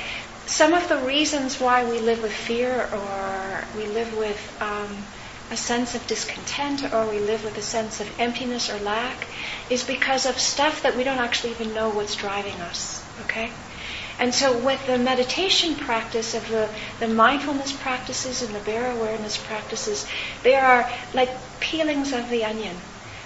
some 0.47 0.75
of 0.75 0.89
the 0.89 0.99
reasons 0.99 1.61
why 1.61 1.89
we 1.89 2.01
live 2.01 2.23
with 2.23 2.33
fear 2.33 2.89
or 2.93 3.65
we 3.77 3.87
live 3.87 4.17
with 4.17 4.57
um, 4.61 5.05
a 5.51 5.57
sense 5.57 5.95
of 5.95 6.07
discontent 6.07 6.93
or 6.93 7.09
we 7.09 7.21
live 7.21 7.45
with 7.45 7.57
a 7.57 7.63
sense 7.63 8.01
of 8.01 8.21
emptiness 8.21 8.69
or 8.69 8.79
lack 8.81 9.27
is 9.71 9.85
because 9.85 10.27
of 10.27 10.39
stuff 10.39 10.83
that 10.83 10.97
we 10.97 11.05
don't 11.05 11.19
actually 11.19 11.53
even 11.53 11.73
know 11.73 11.89
what's 11.91 12.17
driving 12.17 12.61
us. 12.63 13.05
Okay? 13.25 13.51
And 14.19 14.35
so 14.35 14.57
with 14.59 14.85
the 14.87 14.99
meditation 14.99 15.77
practice 15.77 16.35
of 16.35 16.49
the, 16.49 16.69
the 17.01 17.09
mindfulness 17.09 17.73
practices 17.73 18.43
and 18.43 18.55
the 18.55 18.61
bare 18.61 18.91
awareness 18.91 19.37
practices, 19.37 20.07
they 20.43 20.55
are 20.55 20.91
like 21.15 21.31
peelings 21.61 22.13
of 22.13 22.29
the 22.29 22.45
onion. 22.45 22.77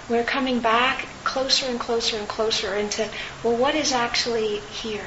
We're 0.09 0.23
coming 0.23 0.59
back 0.61 1.05
closer 1.25 1.65
and 1.65 1.79
closer 1.79 2.17
and 2.17 2.27
closer 2.27 2.75
into, 2.75 3.09
well, 3.43 3.57
what 3.57 3.75
is 3.75 3.91
actually 3.91 4.59
here? 4.59 5.05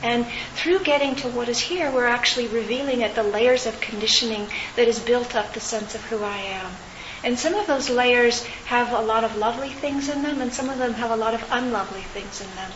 And 0.00 0.26
through 0.54 0.84
getting 0.84 1.16
to 1.16 1.28
what 1.28 1.48
is 1.48 1.58
here, 1.58 1.90
we're 1.90 2.06
actually 2.06 2.46
revealing 2.46 3.02
at 3.02 3.16
the 3.16 3.24
layers 3.24 3.66
of 3.66 3.80
conditioning 3.80 4.46
that 4.76 4.86
has 4.86 5.00
built 5.00 5.34
up 5.34 5.54
the 5.54 5.60
sense 5.60 5.96
of 5.96 6.02
who 6.04 6.22
I 6.22 6.36
am. 6.36 6.70
And 7.24 7.36
some 7.36 7.54
of 7.54 7.66
those 7.66 7.90
layers 7.90 8.44
have 8.66 8.92
a 8.92 9.00
lot 9.00 9.24
of 9.24 9.36
lovely 9.36 9.70
things 9.70 10.08
in 10.08 10.22
them, 10.22 10.40
and 10.40 10.52
some 10.52 10.70
of 10.70 10.78
them 10.78 10.94
have 10.94 11.10
a 11.10 11.16
lot 11.16 11.34
of 11.34 11.44
unlovely 11.50 12.02
things 12.02 12.40
in 12.40 12.54
them. 12.54 12.70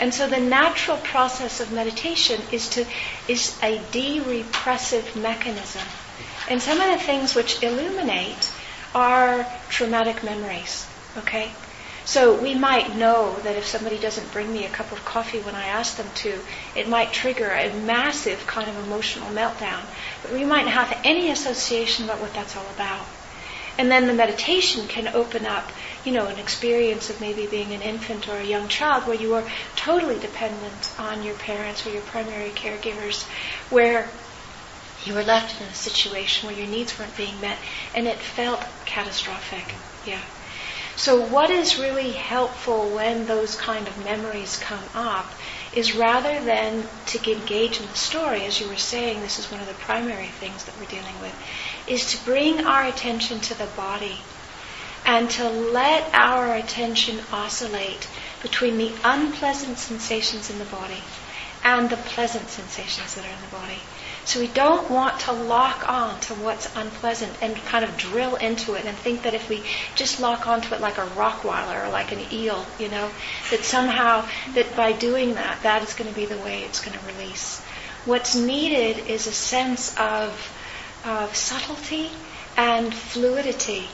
And 0.00 0.12
so 0.12 0.26
the 0.26 0.40
natural 0.40 0.96
process 0.96 1.60
of 1.60 1.70
meditation 1.70 2.42
is 2.50 2.68
to 2.70 2.84
is 3.28 3.56
a 3.62 3.80
de-repressive 3.92 5.14
mechanism. 5.14 5.86
And 6.50 6.60
some 6.60 6.80
of 6.80 6.90
the 6.90 7.04
things 7.04 7.36
which 7.36 7.62
illuminate 7.62 8.50
are 8.96 9.46
traumatic 9.68 10.24
memories. 10.24 10.88
Okay? 11.16 11.52
So 12.06 12.34
we 12.34 12.54
might 12.54 12.96
know 12.96 13.36
that 13.44 13.56
if 13.56 13.66
somebody 13.66 13.98
doesn't 13.98 14.30
bring 14.32 14.52
me 14.52 14.66
a 14.66 14.68
cup 14.68 14.92
of 14.92 15.04
coffee 15.06 15.40
when 15.40 15.54
I 15.54 15.66
ask 15.66 15.96
them 15.96 16.08
to, 16.16 16.38
it 16.76 16.86
might 16.86 17.12
trigger 17.12 17.50
a 17.50 17.72
massive 17.72 18.46
kind 18.46 18.68
of 18.68 18.76
emotional 18.84 19.30
meltdown. 19.30 19.80
But 20.22 20.32
we 20.32 20.44
might 20.44 20.66
not 20.66 20.74
have 20.74 21.00
any 21.02 21.30
association 21.30 22.04
about 22.04 22.20
what 22.20 22.34
that's 22.34 22.56
all 22.56 22.66
about. 22.74 23.06
And 23.78 23.90
then 23.90 24.06
the 24.06 24.12
meditation 24.12 24.86
can 24.86 25.08
open 25.08 25.46
up, 25.46 25.72
you 26.04 26.12
know, 26.12 26.26
an 26.26 26.38
experience 26.38 27.08
of 27.10 27.20
maybe 27.20 27.46
being 27.46 27.72
an 27.72 27.82
infant 27.82 28.28
or 28.28 28.36
a 28.36 28.44
young 28.44 28.68
child 28.68 29.06
where 29.06 29.16
you 29.16 29.34
are 29.34 29.44
totally 29.74 30.18
dependent 30.18 30.94
on 30.98 31.22
your 31.22 31.34
parents 31.34 31.86
or 31.86 31.90
your 31.90 32.02
primary 32.02 32.50
caregivers, 32.50 33.24
where 33.70 34.08
you 35.04 35.14
were 35.14 35.24
left 35.24 35.60
in 35.60 35.66
a 35.66 35.74
situation 35.74 36.46
where 36.46 36.56
your 36.56 36.68
needs 36.68 36.98
weren't 36.98 37.16
being 37.16 37.40
met 37.40 37.58
and 37.94 38.06
it 38.06 38.18
felt 38.18 38.64
catastrophic. 38.84 39.74
Yeah. 40.06 40.20
So 40.96 41.20
what 41.20 41.50
is 41.50 41.78
really 41.78 42.12
helpful 42.12 42.88
when 42.88 43.26
those 43.26 43.56
kind 43.56 43.88
of 43.88 44.04
memories 44.04 44.56
come 44.58 44.84
up 44.94 45.32
is 45.72 45.96
rather 45.96 46.40
than 46.44 46.86
to 47.06 47.32
engage 47.32 47.80
in 47.80 47.86
the 47.86 47.94
story, 47.94 48.44
as 48.44 48.60
you 48.60 48.68
were 48.68 48.76
saying, 48.76 49.20
this 49.20 49.38
is 49.38 49.50
one 49.50 49.60
of 49.60 49.66
the 49.66 49.74
primary 49.74 50.28
things 50.28 50.64
that 50.64 50.78
we're 50.78 50.86
dealing 50.86 51.20
with, 51.20 51.34
is 51.88 52.12
to 52.12 52.24
bring 52.24 52.64
our 52.64 52.84
attention 52.84 53.40
to 53.40 53.58
the 53.58 53.66
body 53.66 54.20
and 55.04 55.28
to 55.30 55.48
let 55.48 56.08
our 56.14 56.54
attention 56.54 57.20
oscillate 57.32 58.08
between 58.40 58.78
the 58.78 58.92
unpleasant 59.02 59.78
sensations 59.78 60.48
in 60.48 60.58
the 60.58 60.64
body 60.64 61.02
and 61.64 61.90
the 61.90 61.96
pleasant 61.96 62.48
sensations 62.48 63.14
that 63.14 63.24
are 63.24 63.34
in 63.34 63.40
the 63.40 63.56
body. 63.56 63.80
So 64.26 64.40
we 64.40 64.46
don't 64.46 64.90
want 64.90 65.20
to 65.20 65.32
lock 65.32 65.86
on 65.88 66.18
to 66.20 66.34
what's 66.34 66.74
unpleasant 66.74 67.36
and 67.42 67.54
kind 67.66 67.84
of 67.84 67.96
drill 67.98 68.36
into 68.36 68.74
it 68.74 68.86
and 68.86 68.96
think 68.96 69.22
that 69.22 69.34
if 69.34 69.50
we 69.50 69.62
just 69.96 70.18
lock 70.18 70.46
onto 70.46 70.74
it 70.74 70.80
like 70.80 70.96
a 70.96 71.06
Rottweiler 71.08 71.86
or 71.86 71.90
like 71.90 72.10
an 72.10 72.20
eel, 72.32 72.64
you 72.78 72.88
know, 72.88 73.10
that 73.50 73.64
somehow 73.64 74.26
that 74.54 74.74
by 74.76 74.92
doing 74.92 75.34
that, 75.34 75.62
that 75.62 75.82
is 75.82 75.92
going 75.92 76.08
to 76.08 76.16
be 76.16 76.24
the 76.24 76.38
way 76.38 76.62
it's 76.62 76.82
going 76.82 76.98
to 76.98 77.06
release. 77.06 77.60
What's 78.06 78.34
needed 78.34 79.06
is 79.06 79.26
a 79.26 79.32
sense 79.32 79.94
of, 79.98 80.50
of 81.04 81.36
subtlety 81.36 82.10
and 82.56 82.94
fluidity, 82.94 83.88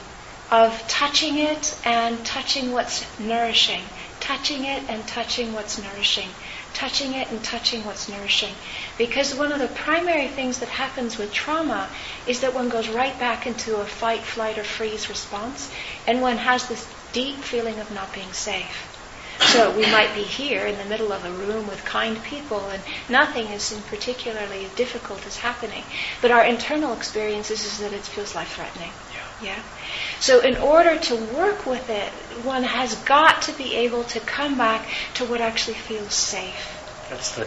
of 0.50 0.86
touching 0.86 1.38
it 1.38 1.76
and 1.84 2.24
touching 2.24 2.70
what's 2.70 3.04
nourishing, 3.18 3.82
touching 4.20 4.64
it 4.64 4.84
and 4.88 5.06
touching 5.08 5.52
what's 5.54 5.76
nourishing 5.82 6.28
touching 6.74 7.14
it 7.14 7.30
and 7.30 7.42
touching 7.42 7.84
what's 7.84 8.08
nourishing. 8.08 8.54
Because 8.98 9.34
one 9.34 9.52
of 9.52 9.58
the 9.58 9.68
primary 9.68 10.28
things 10.28 10.58
that 10.60 10.68
happens 10.68 11.18
with 11.18 11.32
trauma 11.32 11.88
is 12.26 12.40
that 12.40 12.54
one 12.54 12.68
goes 12.68 12.88
right 12.88 13.18
back 13.18 13.46
into 13.46 13.76
a 13.76 13.84
fight, 13.84 14.22
flight, 14.22 14.58
or 14.58 14.64
freeze 14.64 15.08
response, 15.08 15.70
and 16.06 16.20
one 16.20 16.38
has 16.38 16.68
this 16.68 16.86
deep 17.12 17.38
feeling 17.38 17.78
of 17.78 17.90
not 17.90 18.12
being 18.12 18.32
safe. 18.32 18.86
So 19.40 19.74
we 19.76 19.82
might 19.90 20.14
be 20.14 20.22
here 20.22 20.66
in 20.66 20.76
the 20.76 20.84
middle 20.84 21.12
of 21.12 21.24
a 21.24 21.30
room 21.32 21.66
with 21.66 21.84
kind 21.84 22.22
people 22.22 22.68
and 22.68 22.82
nothing 23.08 23.46
is 23.46 23.72
in 23.72 23.82
particularly 23.82 24.68
difficult 24.76 25.26
is 25.26 25.38
happening. 25.38 25.82
But 26.20 26.30
our 26.30 26.44
internal 26.44 26.92
experience 26.92 27.50
is, 27.50 27.64
is 27.64 27.78
that 27.78 27.92
it 27.92 28.02
feels 28.02 28.34
life 28.34 28.54
threatening. 28.54 28.92
Yeah. 29.42 29.54
yeah. 29.54 29.62
So 30.20 30.40
in 30.40 30.56
order 30.56 30.98
to 30.98 31.16
work 31.16 31.66
with 31.66 31.88
it, 31.90 32.10
one 32.44 32.62
has 32.62 32.94
got 33.04 33.42
to 33.42 33.52
be 33.52 33.74
able 33.76 34.04
to 34.04 34.20
come 34.20 34.56
back 34.56 34.86
to 35.14 35.24
what 35.24 35.40
actually 35.40 35.74
feels 35.74 36.14
safe. 36.14 36.76
That's 37.08 37.34
the 37.36 37.46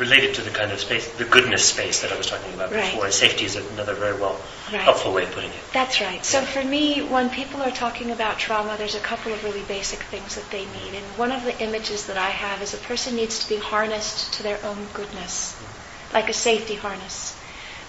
related 0.00 0.34
to 0.34 0.40
the 0.40 0.50
kind 0.50 0.72
of 0.72 0.80
space, 0.80 1.06
the 1.18 1.24
goodness 1.26 1.64
space 1.64 2.00
that 2.00 2.10
I 2.10 2.16
was 2.16 2.26
talking 2.26 2.54
about 2.54 2.72
right. 2.72 2.90
before. 2.90 3.04
And 3.04 3.12
safety 3.12 3.44
is 3.44 3.56
another 3.56 3.94
very 3.94 4.18
well 4.18 4.40
right. 4.72 4.80
helpful 4.80 5.12
way 5.12 5.24
of 5.24 5.32
putting 5.32 5.50
it. 5.50 5.60
That's 5.72 6.00
right. 6.00 6.24
So 6.24 6.40
for 6.40 6.64
me, 6.64 7.02
when 7.02 7.28
people 7.28 7.60
are 7.60 7.70
talking 7.70 8.10
about 8.10 8.38
trauma, 8.38 8.76
there's 8.78 8.94
a 8.94 9.00
couple 9.00 9.32
of 9.32 9.44
really 9.44 9.62
basic 9.62 10.00
things 10.00 10.36
that 10.36 10.50
they 10.50 10.64
need. 10.64 10.94
And 10.94 11.04
one 11.18 11.30
of 11.30 11.44
the 11.44 11.56
images 11.62 12.06
that 12.06 12.16
I 12.16 12.30
have 12.30 12.62
is 12.62 12.72
a 12.72 12.78
person 12.78 13.14
needs 13.16 13.44
to 13.44 13.48
be 13.48 13.60
harnessed 13.60 14.32
to 14.34 14.42
their 14.42 14.58
own 14.64 14.86
goodness, 14.94 15.52
mm-hmm. 15.52 16.14
like 16.14 16.30
a 16.30 16.34
safety 16.34 16.76
harness 16.76 17.36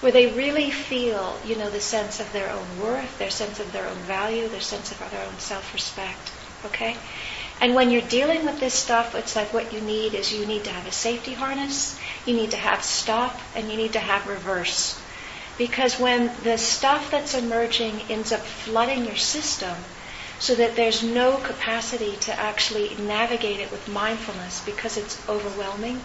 where 0.01 0.11
they 0.11 0.31
really 0.31 0.71
feel, 0.71 1.39
you 1.45 1.55
know, 1.55 1.69
the 1.69 1.79
sense 1.79 2.19
of 2.19 2.31
their 2.33 2.49
own 2.49 2.79
worth, 2.79 3.17
their 3.19 3.29
sense 3.29 3.59
of 3.59 3.71
their 3.71 3.87
own 3.87 3.97
value, 3.97 4.47
their 4.49 4.59
sense 4.59 4.91
of 4.91 4.97
their 5.11 5.25
own 5.25 5.37
self-respect. 5.37 6.31
Okay? 6.65 6.97
And 7.61 7.75
when 7.75 7.91
you're 7.91 8.01
dealing 8.01 8.43
with 8.43 8.59
this 8.59 8.73
stuff, 8.73 9.13
it's 9.13 9.35
like 9.35 9.53
what 9.53 9.71
you 9.71 9.79
need 9.81 10.15
is 10.15 10.33
you 10.33 10.47
need 10.47 10.63
to 10.63 10.71
have 10.71 10.87
a 10.87 10.91
safety 10.91 11.33
harness, 11.33 11.99
you 12.25 12.33
need 12.33 12.51
to 12.51 12.57
have 12.57 12.83
stop, 12.83 13.39
and 13.55 13.69
you 13.69 13.77
need 13.77 13.93
to 13.93 13.99
have 13.99 14.27
reverse. 14.27 14.99
Because 15.59 15.99
when 15.99 16.31
the 16.43 16.57
stuff 16.57 17.11
that's 17.11 17.35
emerging 17.35 18.01
ends 18.09 18.31
up 18.31 18.41
flooding 18.41 19.05
your 19.05 19.15
system, 19.15 19.75
so 20.39 20.55
that 20.55 20.75
there's 20.75 21.03
no 21.03 21.37
capacity 21.37 22.15
to 22.21 22.33
actually 22.39 22.95
navigate 22.95 23.59
it 23.59 23.71
with 23.71 23.87
mindfulness 23.87 24.65
because 24.65 24.97
it's 24.97 25.29
overwhelming, 25.29 26.01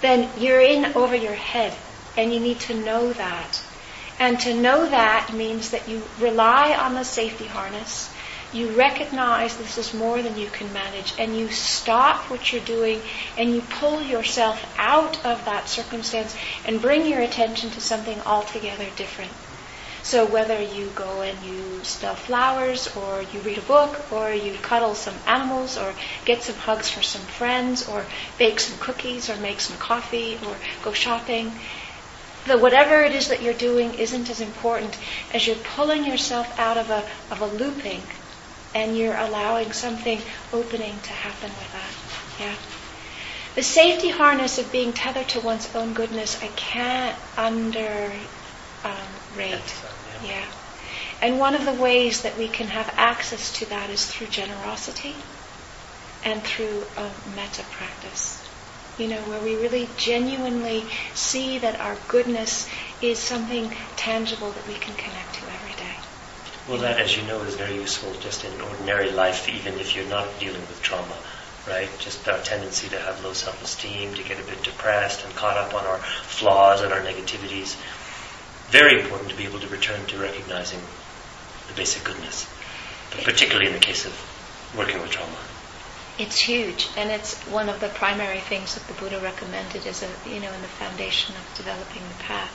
then 0.00 0.30
you're 0.38 0.62
in 0.62 0.96
over 0.96 1.14
your 1.14 1.34
head 1.34 1.76
and 2.16 2.32
you 2.32 2.40
need 2.40 2.60
to 2.60 2.74
know 2.74 3.12
that. 3.12 3.62
And 4.18 4.38
to 4.40 4.54
know 4.54 4.88
that 4.88 5.32
means 5.34 5.70
that 5.70 5.88
you 5.88 6.02
rely 6.20 6.74
on 6.74 6.94
the 6.94 7.04
safety 7.04 7.46
harness. 7.46 8.12
You 8.52 8.68
recognize 8.72 9.56
this 9.56 9.78
is 9.78 9.94
more 9.94 10.20
than 10.22 10.36
you 10.36 10.48
can 10.50 10.72
manage, 10.74 11.14
and 11.18 11.36
you 11.36 11.50
stop 11.50 12.30
what 12.30 12.52
you're 12.52 12.64
doing 12.64 13.00
and 13.38 13.54
you 13.54 13.62
pull 13.62 14.02
yourself 14.02 14.62
out 14.78 15.24
of 15.24 15.44
that 15.46 15.68
circumstance 15.68 16.36
and 16.66 16.82
bring 16.82 17.06
your 17.06 17.20
attention 17.20 17.70
to 17.70 17.80
something 17.80 18.20
altogether 18.20 18.86
different. 18.96 19.32
So 20.02 20.26
whether 20.26 20.60
you 20.60 20.90
go 20.94 21.22
and 21.22 21.42
you 21.44 21.84
smell 21.84 22.16
flowers, 22.16 22.94
or 22.96 23.22
you 23.32 23.40
read 23.40 23.58
a 23.58 23.62
book, 23.62 24.12
or 24.12 24.32
you 24.32 24.54
cuddle 24.54 24.94
some 24.94 25.14
animals, 25.26 25.78
or 25.78 25.94
get 26.24 26.42
some 26.42 26.56
hugs 26.56 26.90
for 26.90 27.02
some 27.02 27.22
friends, 27.22 27.88
or 27.88 28.04
bake 28.36 28.58
some 28.60 28.78
cookies, 28.80 29.30
or 29.30 29.36
make 29.36 29.60
some 29.60 29.78
coffee, 29.78 30.38
or 30.46 30.56
go 30.82 30.92
shopping, 30.92 31.52
the 32.46 32.58
whatever 32.58 33.02
it 33.02 33.14
is 33.14 33.28
that 33.28 33.42
you're 33.42 33.54
doing 33.54 33.94
isn't 33.94 34.28
as 34.28 34.40
important 34.40 34.98
as 35.32 35.46
you're 35.46 35.56
pulling 35.56 36.04
yourself 36.04 36.58
out 36.58 36.76
of 36.76 36.90
a 36.90 37.04
of 37.30 37.40
a 37.40 37.46
looping 37.46 38.02
and 38.74 38.96
you're 38.96 39.16
allowing 39.16 39.70
something 39.72 40.20
opening 40.52 40.98
to 41.00 41.12
happen 41.12 41.50
with 41.50 41.72
that. 41.72 42.44
Yeah. 42.44 42.54
The 43.54 43.62
safety 43.62 44.08
harness 44.08 44.58
of 44.58 44.72
being 44.72 44.94
tethered 44.94 45.28
to 45.30 45.40
one's 45.40 45.74
own 45.74 45.92
goodness, 45.92 46.42
I 46.42 46.48
can't 46.48 47.16
underrate. 47.36 48.14
Um, 48.82 49.58
yeah. 50.26 50.44
And 51.20 51.38
one 51.38 51.54
of 51.54 51.66
the 51.66 51.74
ways 51.74 52.22
that 52.22 52.38
we 52.38 52.48
can 52.48 52.66
have 52.68 52.92
access 52.96 53.52
to 53.58 53.66
that 53.66 53.90
is 53.90 54.06
through 54.06 54.28
generosity 54.28 55.14
and 56.24 56.42
through 56.42 56.84
a 56.96 57.10
metta 57.36 57.62
practice 57.70 58.41
you 58.98 59.08
know, 59.08 59.20
where 59.22 59.40
we 59.40 59.56
really 59.56 59.88
genuinely 59.96 60.84
see 61.14 61.58
that 61.58 61.80
our 61.80 61.96
goodness 62.08 62.68
is 63.00 63.18
something 63.18 63.72
tangible 63.96 64.50
that 64.50 64.66
we 64.66 64.74
can 64.74 64.94
connect 64.94 65.34
to 65.34 65.40
every 65.52 65.74
day. 65.76 65.96
Well, 66.68 66.78
that, 66.78 67.00
as 67.00 67.16
you 67.16 67.22
know, 67.24 67.40
is 67.42 67.56
very 67.56 67.74
useful 67.74 68.12
just 68.20 68.44
in 68.44 68.60
ordinary 68.60 69.10
life, 69.10 69.48
even 69.48 69.74
if 69.80 69.96
you're 69.96 70.06
not 70.06 70.28
dealing 70.38 70.60
with 70.60 70.80
trauma, 70.82 71.16
right? 71.66 71.88
Just 71.98 72.28
our 72.28 72.38
tendency 72.40 72.88
to 72.88 72.98
have 72.98 73.24
low 73.24 73.32
self-esteem, 73.32 74.14
to 74.14 74.22
get 74.22 74.38
a 74.38 74.44
bit 74.44 74.62
depressed 74.62 75.24
and 75.24 75.34
caught 75.34 75.56
up 75.56 75.74
on 75.74 75.84
our 75.84 75.98
flaws 75.98 76.82
and 76.82 76.92
our 76.92 77.00
negativities. 77.00 77.76
Very 78.70 79.00
important 79.00 79.30
to 79.30 79.36
be 79.36 79.44
able 79.44 79.58
to 79.60 79.68
return 79.68 80.06
to 80.06 80.18
recognizing 80.18 80.80
the 81.68 81.74
basic 81.74 82.04
goodness, 82.04 82.48
but 83.10 83.24
particularly 83.24 83.66
in 83.66 83.72
the 83.72 83.80
case 83.80 84.06
of 84.06 84.74
working 84.76 85.00
with 85.00 85.10
trauma. 85.10 85.36
It's 86.18 86.44
huge, 86.44 86.90
and 86.96 87.10
it's 87.10 87.34
one 87.46 87.68
of 87.68 87.80
the 87.80 87.88
primary 87.88 88.40
things 88.40 88.74
that 88.74 88.86
the 88.86 88.94
Buddha 88.94 89.18
recommended 89.20 89.86
as 89.86 90.02
a 90.02 90.10
you 90.28 90.40
know 90.40 90.52
in 90.52 90.60
the 90.60 90.68
foundation 90.68 91.34
of 91.36 91.54
developing 91.56 92.02
the 92.08 92.22
path, 92.24 92.52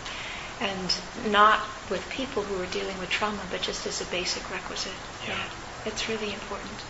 and 0.62 0.96
not 1.32 1.68
with 1.90 2.08
people 2.10 2.44
who 2.44 2.62
are 2.62 2.68
dealing 2.68 3.00
with 3.00 3.10
trauma, 3.10 3.42
but 3.50 3.62
just 3.62 3.88
as 3.88 4.00
a 4.02 4.06
basic 4.06 4.50
requisite. 4.52 4.94
Yeah, 5.26 5.34
yeah 5.34 5.50
it's 5.86 6.08
really 6.08 6.34
important. 6.34 6.84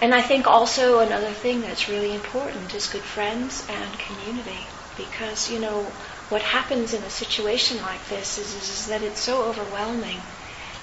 And 0.00 0.12
I 0.12 0.20
think 0.20 0.46
also 0.46 0.98
another 0.98 1.30
thing 1.30 1.60
that's 1.62 1.88
really 1.88 2.12
important 2.12 2.74
is 2.74 2.88
good 2.88 3.02
friends 3.04 3.64
and 3.68 3.98
community, 3.98 4.66
because 4.96 5.48
you 5.50 5.60
know 5.60 5.92
what 6.28 6.42
happens 6.42 6.92
in 6.92 7.02
a 7.02 7.10
situation 7.10 7.80
like 7.82 8.04
this 8.08 8.36
is, 8.38 8.54
is, 8.54 8.68
is 8.68 8.86
that 8.88 9.02
it's 9.02 9.20
so 9.20 9.44
overwhelming 9.44 10.20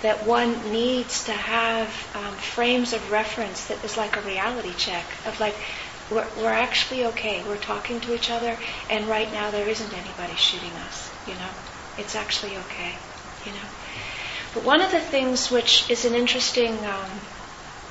that 0.02 0.26
one 0.26 0.72
needs 0.72 1.26
to 1.26 1.34
have 1.34 1.88
um, 2.16 2.34
frames 2.36 2.94
of 2.94 3.12
reference 3.12 3.68
that 3.68 3.84
is 3.84 3.98
like 3.98 4.16
a 4.16 4.22
reality 4.22 4.74
check 4.78 5.06
of 5.26 5.40
like 5.40 5.56
we're, 6.10 6.26
we're 6.38 6.50
actually 6.50 7.06
okay. 7.06 7.44
We're 7.48 7.58
talking 7.58 8.00
to 8.02 8.16
each 8.16 8.32
other, 8.32 8.58
and 8.90 9.08
right 9.08 9.32
now 9.32 9.52
there 9.52 9.68
isn't 9.68 9.94
anybody 9.94 10.36
shooting 10.36 10.72
us. 10.88 11.12
You 11.28 11.34
know, 11.34 11.50
it's 11.98 12.16
actually 12.16 12.58
okay. 12.58 12.96
You 13.46 13.52
know, 13.52 13.68
but 14.54 14.64
one 14.64 14.82
of 14.82 14.92
the 14.92 15.00
things 15.00 15.52
which 15.52 15.90
is 15.90 16.06
an 16.06 16.16
interesting 16.16 16.74
um, 16.86 17.10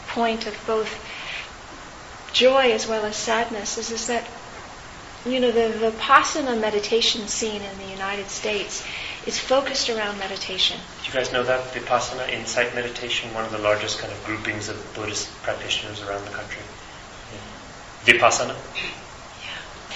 point 0.08 0.46
of 0.46 0.56
both 0.66 0.92
joy 2.32 2.72
as 2.72 2.86
well 2.86 3.04
as 3.04 3.16
sadness 3.16 3.78
is, 3.78 3.90
is 3.90 4.06
that 4.08 4.26
you 5.26 5.40
know, 5.40 5.50
the 5.50 5.90
Vipassana 5.90 6.58
meditation 6.58 7.26
scene 7.28 7.62
in 7.62 7.78
the 7.78 7.90
United 7.92 8.28
States 8.28 8.86
is 9.28 9.38
focused 9.38 9.90
around 9.90 10.18
meditation. 10.18 10.80
Do 11.02 11.08
you 11.08 11.12
guys 11.12 11.30
know 11.34 11.42
that 11.44 11.60
Vipassana, 11.74 12.30
insight 12.30 12.74
meditation, 12.74 13.32
one 13.34 13.44
of 13.44 13.52
the 13.52 13.58
largest 13.58 13.98
kind 13.98 14.10
of 14.10 14.24
groupings 14.24 14.70
of 14.70 14.76
Buddhist 14.94 15.30
practitioners 15.42 16.00
around 16.02 16.24
the 16.24 16.30
country? 16.30 16.62
Yeah. 18.06 18.14
Vipassana? 18.14 18.56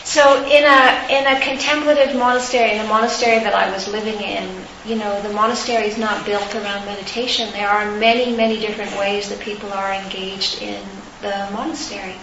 So 0.05 0.45
in 0.45 0.64
a 0.64 0.83
in 1.09 1.24
a 1.26 1.41
contemplative 1.41 2.14
monastery, 2.14 2.72
in 2.72 2.78
the 2.78 2.89
monastery 2.89 3.39
that 3.39 3.55
I 3.55 3.70
was 3.72 3.89
living 3.89 4.20
in, 4.20 4.45
you 4.85 4.97
know, 4.97 5.22
the 5.22 5.33
monastery 5.33 5.87
is 5.87 5.97
not 5.97 6.26
built 6.26 6.55
around 6.55 6.85
meditation. 6.85 7.51
There 7.53 7.68
are 7.68 7.91
many, 7.99 8.37
many 8.37 8.61
different 8.61 8.93
ways 8.99 9.30
that 9.30 9.41
people 9.41 9.72
are 9.72 9.95
engaged 9.95 10.61
in 10.61 10.85
the 11.22 11.49
monastery. 11.53 12.16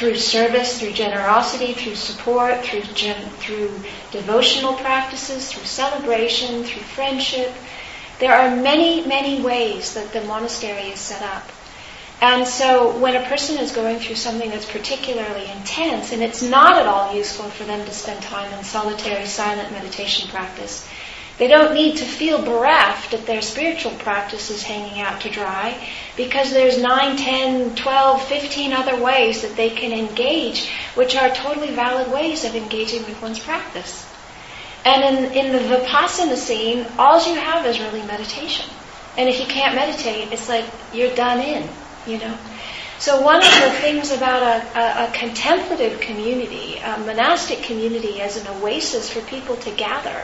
Through 0.00 0.16
service, 0.16 0.80
through 0.80 0.92
generosity, 0.92 1.74
through 1.74 1.94
support, 1.94 2.64
through 2.64 2.84
gen- 2.94 3.28
through 3.38 3.82
devotional 4.12 4.72
practices, 4.72 5.52
through 5.52 5.66
celebration, 5.66 6.64
through 6.64 6.80
friendship. 6.80 7.52
There 8.18 8.32
are 8.32 8.56
many, 8.56 9.04
many 9.04 9.42
ways 9.42 9.92
that 9.92 10.14
the 10.14 10.22
monastery 10.22 10.88
is 10.88 11.00
set 11.00 11.20
up. 11.20 11.52
And 12.22 12.48
so 12.48 12.96
when 12.96 13.14
a 13.14 13.28
person 13.28 13.58
is 13.58 13.72
going 13.72 13.98
through 13.98 14.16
something 14.16 14.48
that's 14.48 14.64
particularly 14.64 15.50
intense, 15.50 16.12
and 16.12 16.22
it's 16.22 16.42
not 16.42 16.78
at 16.78 16.86
all 16.86 17.14
useful 17.14 17.50
for 17.50 17.64
them 17.64 17.84
to 17.84 17.92
spend 17.92 18.22
time 18.22 18.50
in 18.54 18.64
solitary 18.64 19.26
silent 19.26 19.70
meditation 19.70 20.30
practice, 20.30 20.88
they 21.40 21.48
don't 21.48 21.74
need 21.74 21.96
to 21.96 22.04
feel 22.04 22.40
bereft 22.40 23.10
that 23.10 23.26
their 23.26 23.42
spiritual 23.42 23.90
practice 23.92 24.50
is 24.50 24.62
hanging 24.62 25.00
out 25.00 25.22
to 25.22 25.30
dry 25.30 25.76
because 26.16 26.52
there's 26.52 26.80
9, 26.80 27.16
10, 27.16 27.74
12, 27.74 28.22
15 28.22 28.72
other 28.72 29.02
ways 29.02 29.42
that 29.42 29.56
they 29.56 29.70
can 29.70 29.90
engage, 29.90 30.70
which 30.94 31.16
are 31.16 31.30
totally 31.30 31.74
valid 31.74 32.12
ways 32.12 32.44
of 32.44 32.54
engaging 32.54 33.02
with 33.06 33.20
one's 33.20 33.40
practice. 33.40 34.06
And 34.84 35.02
in, 35.02 35.32
in 35.32 35.52
the 35.52 35.74
Vipassana 35.74 36.36
scene, 36.36 36.86
all 36.96 37.26
you 37.26 37.34
have 37.34 37.66
is 37.66 37.80
really 37.80 38.02
meditation. 38.02 38.70
And 39.18 39.28
if 39.28 39.40
you 39.40 39.46
can't 39.46 39.74
meditate, 39.74 40.32
it's 40.32 40.48
like 40.48 40.64
you're 40.94 41.14
done 41.16 41.40
in 41.40 41.68
you 42.06 42.18
know. 42.18 42.36
So 42.98 43.22
one 43.22 43.36
of 43.36 43.42
the 43.62 43.70
things 43.80 44.12
about 44.12 44.42
a, 44.42 44.78
a, 44.78 45.08
a, 45.08 45.12
contemplative 45.12 46.00
community, 46.00 46.76
a 46.78 46.98
monastic 46.98 47.62
community 47.62 48.20
as 48.20 48.36
an 48.36 48.46
oasis 48.58 49.08
for 49.10 49.20
people 49.22 49.56
to 49.56 49.70
gather, 49.70 50.22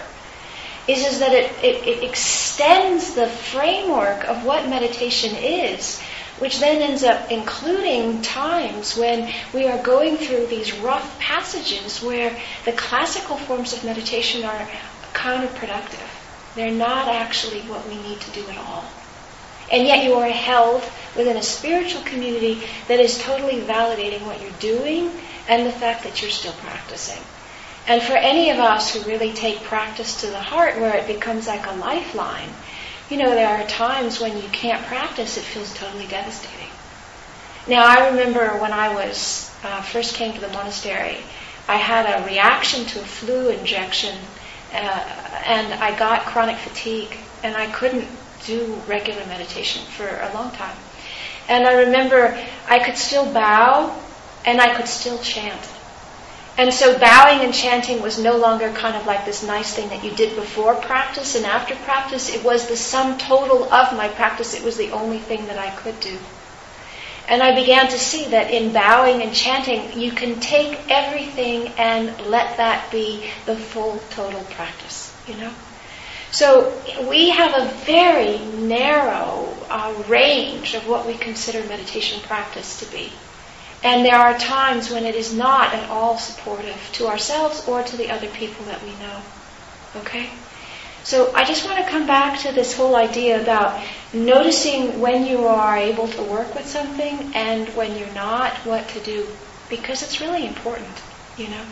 is, 0.89 1.05
is 1.05 1.18
that 1.20 1.32
it, 1.32 1.51
it, 1.64 1.87
it 1.87 2.05
extends 2.05 3.14
the 3.14 3.26
framework 3.26 4.24
of 4.24 4.45
what 4.45 4.68
meditation 4.68 5.34
is, 5.34 6.01
which 6.39 6.61
then 6.61 6.82
ends 6.82 7.03
up 7.03 7.30
including 7.30 8.22
times 8.22 8.97
when 8.97 9.32
we 9.53 9.66
are 9.66 9.82
going 9.82 10.16
through 10.16 10.47
these 10.47 10.72
rough 10.78 11.18
passages 11.18 12.03
where 12.03 12.37
the 12.64 12.72
classical 12.72 13.37
forms 13.37 13.72
of 13.72 13.84
meditation 13.84 14.45
are 14.45 14.68
counterproductive. 15.12 16.09
They're 16.55 16.70
not 16.70 17.09
actually 17.09 17.61
what 17.62 17.87
we 17.89 17.97
need 18.03 18.20
to 18.20 18.30
do 18.30 18.49
at 18.49 18.59
all. 18.59 18.84
And 19.70 19.87
yet 19.87 20.05
you 20.05 20.14
are 20.14 20.28
held 20.28 20.82
within 21.16 21.37
a 21.37 21.43
spiritual 21.43 22.03
community 22.03 22.62
that 22.87 23.01
is 23.01 23.20
totally 23.22 23.61
validating 23.62 24.24
what 24.24 24.41
you're 24.41 24.51
doing 24.61 25.11
and 25.49 25.66
the 25.66 25.72
fact 25.72 26.05
that 26.05 26.22
you're 26.22 26.30
still 26.30 26.53
practicing. 26.53 27.22
And 27.87 28.03
for 28.03 28.14
any 28.14 28.51
of 28.51 28.59
us 28.59 28.93
who 28.93 29.09
really 29.09 29.32
take 29.32 29.62
practice 29.62 30.20
to 30.22 30.26
the 30.26 30.41
heart 30.41 30.80
where 30.80 30.97
it 30.97 31.07
becomes 31.07 31.47
like 31.47 31.66
a 31.66 31.72
lifeline, 31.72 32.49
you 33.11 33.16
know, 33.16 33.30
there 33.30 33.49
are 33.49 33.66
times 33.66 34.20
when 34.20 34.37
you 34.37 34.49
can't 34.49 34.84
practice, 34.87 35.37
it 35.37 35.45
feels 35.45 35.72
totally 35.74 36.07
devastating. 36.07 36.68
Now, 37.68 37.84
I 37.84 38.09
remember 38.11 38.59
when 38.59 38.72
I 38.72 38.93
was 38.95 39.53
uh, 39.62 39.82
first 39.82 40.14
came 40.14 40.32
to 40.34 40.41
the 40.41 40.49
monastery, 40.49 41.18
I 41.68 41.76
had 41.76 42.07
a 42.07 42.26
reaction 42.26 42.84
to 42.87 43.01
a 43.01 43.05
flu 43.05 43.51
injection, 43.51 44.16
uh, 44.72 44.76
and 45.45 45.72
I 45.74 45.97
got 45.99 46.22
chronic 46.22 46.57
fatigue, 46.57 47.16
and 47.43 47.57
I 47.57 47.66
couldn't 47.72 48.07
do 48.45 48.74
regular 48.87 49.24
meditation 49.26 49.82
for 49.84 50.07
a 50.07 50.30
long 50.34 50.51
time. 50.53 50.76
And 51.49 51.66
I 51.66 51.84
remember 51.84 52.37
I 52.68 52.78
could 52.78 52.97
still 52.97 53.32
bow 53.32 53.95
and 54.45 54.61
I 54.61 54.74
could 54.74 54.89
still 54.89 55.18
chant. 55.18 55.75
And 56.59 56.72
so 56.72 56.98
bowing 56.98 57.44
and 57.44 57.52
chanting 57.52 58.00
was 58.00 58.18
no 58.18 58.36
longer 58.36 58.72
kind 58.72 58.96
of 58.96 59.07
like 59.07 59.26
this 59.26 59.42
nice 59.42 59.74
thing 59.74 59.90
that 59.90 60.02
you 60.02 60.11
did 60.12 60.34
before 60.34 60.74
practice 60.74 61.34
and 61.34 61.44
after 61.44 61.74
practice. 61.76 62.34
It 62.34 62.42
was 62.42 62.66
the 62.66 62.76
sum 62.76 63.18
total 63.18 63.64
of 63.64 63.94
my 63.94 64.09
practice. 64.09 64.54
It 64.54 64.64
was 64.64 64.78
the 64.78 64.90
only 64.92 65.18
thing 65.18 65.46
that 65.48 65.59
I 65.59 65.70
could 65.76 66.00
do. 66.00 66.18
And 67.28 67.42
I 67.42 67.54
began 67.54 67.88
to 67.88 67.98
see 67.98 68.26
that 68.26 68.50
in 68.50 68.72
bowing 68.72 69.20
and 69.20 69.34
chanting, 69.34 70.00
you 70.00 70.12
can 70.12 70.40
take 70.40 70.78
everything 70.88 71.68
and 71.76 72.18
let 72.26 72.57
that 72.57 72.90
be 72.90 73.30
the 73.44 73.57
full 73.57 73.98
total 74.11 74.40
practice, 74.44 75.14
you 75.26 75.36
know? 75.36 75.52
So 76.30 76.72
we 77.09 77.30
have 77.30 77.54
a 77.54 77.68
very 77.84 78.38
narrow 78.38 79.54
uh, 79.68 79.92
range 80.09 80.74
of 80.74 80.88
what 80.88 81.07
we 81.07 81.14
consider 81.14 81.66
meditation 81.68 82.20
practice 82.20 82.78
to 82.80 82.86
be. 82.86 83.12
And 83.82 84.04
there 84.04 84.16
are 84.16 84.36
times 84.38 84.90
when 84.90 85.04
it 85.04 85.14
is 85.14 85.34
not 85.34 85.74
at 85.74 85.88
all 85.90 86.18
supportive 86.18 86.90
to 86.94 87.06
ourselves 87.06 87.66
or 87.68 87.82
to 87.82 87.96
the 87.96 88.10
other 88.10 88.28
people 88.28 88.64
that 88.66 88.82
we 88.82 88.90
know. 89.04 89.20
Okay? 89.96 90.30
So 91.04 91.32
I 91.34 91.44
just 91.44 91.64
want 91.64 91.84
to 91.84 91.90
come 91.90 92.06
back 92.06 92.40
to 92.40 92.52
this 92.52 92.76
whole 92.76 92.96
idea 92.96 93.40
about 93.40 93.80
noticing 94.12 95.00
when 95.00 95.24
you 95.24 95.46
are 95.46 95.76
able 95.76 96.08
to 96.08 96.22
work 96.24 96.52
with 96.54 96.66
something 96.66 97.32
and 97.34 97.68
when 97.76 97.96
you're 97.96 98.12
not, 98.12 98.52
what 98.66 98.88
to 98.88 99.00
do. 99.00 99.26
Because 99.70 100.02
it's 100.02 100.20
really 100.20 100.46
important, 100.46 101.02
you 101.36 101.48
know. 101.48 101.64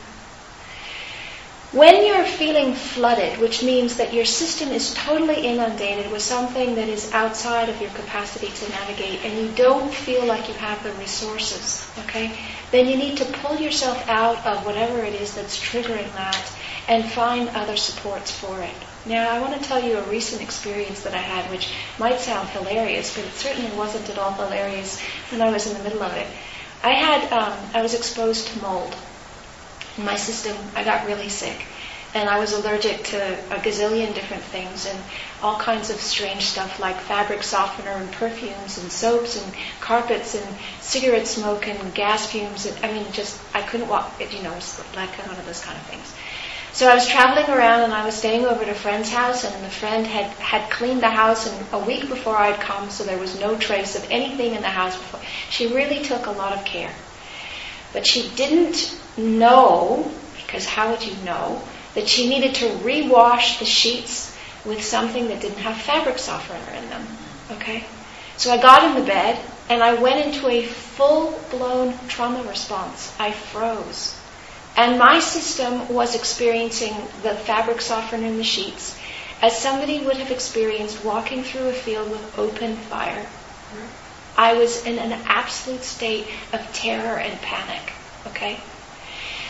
When 1.75 2.07
you're 2.07 2.25
feeling 2.25 2.72
flooded, 2.72 3.41
which 3.41 3.64
means 3.64 3.97
that 3.97 4.14
your 4.14 4.25
system 4.25 4.70
is 4.70 4.95
totally 4.95 5.45
inundated 5.45 6.12
with 6.12 6.22
something 6.22 6.77
that 6.77 6.89
is 6.89 7.12
outside 7.12 7.68
of 7.68 7.81
your 7.81 7.91
capacity 7.91 8.47
to 8.47 8.70
navigate 8.70 9.25
and 9.25 9.37
you 9.37 9.51
don't 9.57 9.93
feel 9.93 10.25
like 10.25 10.47
you 10.47 10.55
have 10.55 10.81
the 10.85 10.93
resources, 10.93 11.85
okay, 12.05 12.31
then 12.70 12.87
you 12.87 12.97
need 12.97 13.16
to 13.16 13.25
pull 13.25 13.57
yourself 13.57 14.09
out 14.09 14.47
of 14.47 14.64
whatever 14.64 15.01
it 15.01 15.14
is 15.14 15.35
that's 15.35 15.59
triggering 15.61 16.14
that 16.14 16.49
and 16.87 17.11
find 17.11 17.49
other 17.49 17.77
supports 17.77 18.31
for 18.31 18.61
it. 18.61 18.77
Now, 19.05 19.33
I 19.33 19.41
want 19.41 19.61
to 19.61 19.68
tell 19.68 19.83
you 19.83 19.99
a 19.99 20.03
recent 20.09 20.43
experience 20.43 21.03
that 21.03 21.14
I 21.14 21.22
had, 21.22 21.51
which 21.51 21.75
might 21.99 22.20
sound 22.20 22.51
hilarious, 22.51 23.16
but 23.16 23.25
it 23.25 23.33
certainly 23.33 23.77
wasn't 23.77 24.09
at 24.11 24.18
all 24.18 24.31
hilarious 24.35 25.01
when 25.33 25.43
I 25.43 25.51
was 25.51 25.66
in 25.66 25.77
the 25.77 25.83
middle 25.83 26.05
of 26.05 26.12
it. 26.12 26.29
I 26.85 26.93
had, 26.93 27.33
um, 27.33 27.59
I 27.75 27.83
was 27.83 27.95
exposed 27.95 28.47
to 28.47 28.62
mold 28.62 28.95
my 29.99 30.16
system, 30.16 30.57
I 30.74 30.84
got 30.84 31.07
really 31.07 31.28
sick. 31.28 31.66
And 32.14 32.28
I 32.28 32.38
was 32.38 32.53
allergic 32.53 33.03
to 33.05 33.18
a 33.51 33.59
gazillion 33.59 34.14
different 34.14 34.45
things 34.45 34.86
and 34.86 34.99
all 35.42 35.59
kinds 35.59 35.90
of 35.90 35.97
strange 36.01 36.45
stuff 36.45 36.78
like 36.78 36.97
fabric 37.01 37.42
softener 37.42 37.90
and 37.90 38.11
perfumes 38.12 38.78
and 38.78 38.90
soaps 38.90 39.42
and 39.42 39.55
carpets 39.80 40.36
and 40.36 40.57
cigarette 40.80 41.26
smoke 41.26 41.66
and 41.66 41.92
gas 41.92 42.30
fumes. 42.30 42.66
And, 42.66 42.84
I 42.84 42.92
mean, 42.92 43.11
just, 43.11 43.40
I 43.53 43.62
couldn't 43.62 43.88
walk, 43.88 44.20
you 44.20 44.42
know, 44.42 44.55
it's 44.55 44.78
like 44.95 45.11
one 45.26 45.36
of 45.36 45.45
those 45.45 45.61
kind 45.61 45.76
of 45.76 45.84
things. 45.86 46.14
So 46.74 46.88
I 46.88 46.95
was 46.95 47.07
traveling 47.07 47.49
around 47.57 47.82
and 47.82 47.92
I 47.92 48.05
was 48.05 48.16
staying 48.16 48.47
over 48.47 48.62
at 48.62 48.68
a 48.68 48.74
friend's 48.74 49.09
house 49.09 49.45
and 49.45 49.64
the 49.64 49.70
friend 49.70 50.05
had, 50.05 50.26
had 50.38 50.68
cleaned 50.72 51.03
the 51.03 51.09
house 51.09 51.47
and 51.47 51.66
a 51.72 51.78
week 51.78 52.09
before 52.09 52.36
I'd 52.36 52.59
come 52.59 52.90
so 52.90 53.05
there 53.05 53.18
was 53.18 53.38
no 53.38 53.57
trace 53.57 53.95
of 53.95 54.05
anything 54.11 54.55
in 54.55 54.61
the 54.62 54.68
house 54.68 54.97
before. 54.97 55.20
She 55.51 55.72
really 55.72 56.03
took 56.03 56.26
a 56.26 56.32
lot 56.32 56.53
of 56.53 56.64
care. 56.64 56.92
But 57.95 58.07
she 58.07 58.28
didn't 58.36 59.01
know, 59.16 60.12
because 60.36 60.66
how 60.66 60.90
would 60.90 61.03
you 61.03 61.16
know, 61.24 61.62
that 61.95 62.09
she 62.09 62.28
needed 62.28 62.57
to 62.57 62.66
rewash 62.66 63.59
the 63.59 63.64
sheets 63.64 64.36
with 64.64 64.82
something 64.82 65.28
that 65.28 65.40
didn't 65.40 65.59
have 65.59 65.76
fabric 65.80 66.18
softener 66.18 66.76
in 66.76 66.90
them. 66.90 67.07
Okay? 67.53 67.84
So 68.36 68.53
I 68.53 68.61
got 68.61 68.84
in 68.84 69.01
the 69.01 69.07
bed 69.07 69.38
and 69.70 69.82
I 69.82 69.95
went 69.95 70.26
into 70.26 70.49
a 70.49 70.62
full 70.64 71.38
blown 71.51 71.97
trauma 72.09 72.42
response. 72.42 73.14
I 73.18 73.30
froze. 73.30 74.18
And 74.76 74.99
my 74.99 75.20
system 75.20 75.88
was 75.88 76.16
experiencing 76.16 76.95
the 77.22 77.34
fabric 77.34 77.80
softener 77.80 78.26
in 78.26 78.36
the 78.36 78.45
sheets 78.45 78.99
as 79.40 79.57
somebody 79.57 80.01
would 80.01 80.16
have 80.16 80.30
experienced 80.30 81.05
walking 81.05 81.45
through 81.45 81.68
a 81.68 81.72
field 81.72 82.11
with 82.11 82.38
open 82.38 82.74
fire. 82.74 83.26
I 84.37 84.55
was 84.55 84.85
in 84.85 84.99
an 84.99 85.12
absolute 85.26 85.82
state 85.82 86.26
of 86.53 86.61
terror 86.72 87.18
and 87.18 87.41
panic. 87.41 87.93
Okay? 88.28 88.59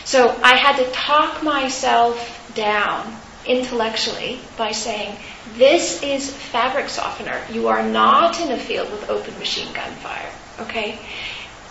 So 0.03 0.29
I 0.43 0.55
had 0.55 0.77
to 0.77 0.91
talk 0.91 1.43
myself 1.43 2.51
down 2.53 3.15
intellectually 3.45 4.39
by 4.57 4.71
saying, 4.71 5.17
this 5.55 6.01
is 6.03 6.31
fabric 6.31 6.89
softener. 6.89 7.41
You 7.51 7.67
are 7.67 7.83
not 7.83 8.39
in 8.39 8.51
a 8.51 8.57
field 8.57 8.91
with 8.91 9.09
open 9.09 9.37
machine 9.39 9.71
gun 9.73 9.91
fire. 9.95 10.31
Okay? 10.59 10.99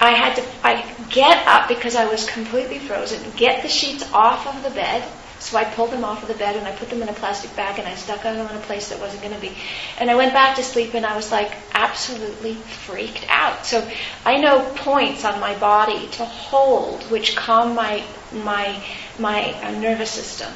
I 0.01 0.11
had 0.11 0.37
to 0.37 0.45
I 0.63 0.85
get 1.09 1.47
up 1.47 1.69
because 1.69 1.95
I 1.95 2.07
was 2.07 2.29
completely 2.29 2.79
frozen, 2.79 3.23
get 3.37 3.63
the 3.63 3.69
sheets 3.69 4.13
off 4.13 4.47
of 4.47 4.63
the 4.63 4.71
bed. 4.71 5.09
So 5.45 5.59
I 5.59 5.65
pulled 5.65 5.91
them 5.91 6.05
off 6.05 6.23
of 6.23 6.29
the 6.29 6.35
bed 6.35 6.57
and 6.57 6.67
I 6.67 6.73
put 6.73 6.89
them 6.89 7.03
in 7.03 7.09
a 7.11 7.13
plastic 7.13 7.55
bag 7.55 7.79
and 7.79 7.87
I 7.87 7.95
stuck 7.97 8.23
them 8.23 8.35
in 8.35 8.57
a 8.57 8.61
place 8.61 8.89
that 8.89 8.99
wasn't 8.99 9.21
going 9.23 9.35
to 9.35 9.41
be. 9.41 9.55
And 9.99 10.11
I 10.11 10.15
went 10.15 10.33
back 10.33 10.57
to 10.57 10.63
sleep 10.63 10.95
and 10.95 11.05
I 11.05 11.15
was 11.15 11.31
like 11.31 11.53
absolutely 11.75 12.55
freaked 12.55 13.27
out. 13.29 13.67
So 13.67 13.87
I 14.25 14.39
know 14.39 14.65
points 14.77 15.23
on 15.23 15.41
my 15.41 15.55
body 15.59 16.09
to 16.13 16.25
hold 16.25 17.03
which 17.11 17.37
calm 17.37 17.75
my 17.75 18.03
my 18.33 18.83
my 19.19 19.53
uh, 19.63 19.73
nervous 19.73 20.11
system. 20.11 20.51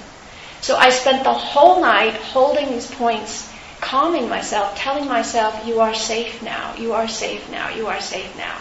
So 0.63 0.77
I 0.77 0.89
spent 0.89 1.23
the 1.23 1.35
whole 1.35 1.83
night 1.83 2.15
holding 2.15 2.71
these 2.71 2.91
points, 2.91 3.53
calming 3.83 4.27
myself, 4.31 4.75
telling 4.75 5.07
myself, 5.07 5.67
"You 5.67 5.81
are 5.81 5.95
safe 5.95 6.41
now. 6.41 6.75
You 6.77 6.95
are 6.95 7.09
safe 7.09 7.51
now. 7.51 7.69
You 7.69 7.89
are 7.89 8.01
safe 8.01 8.35
now." 8.39 8.57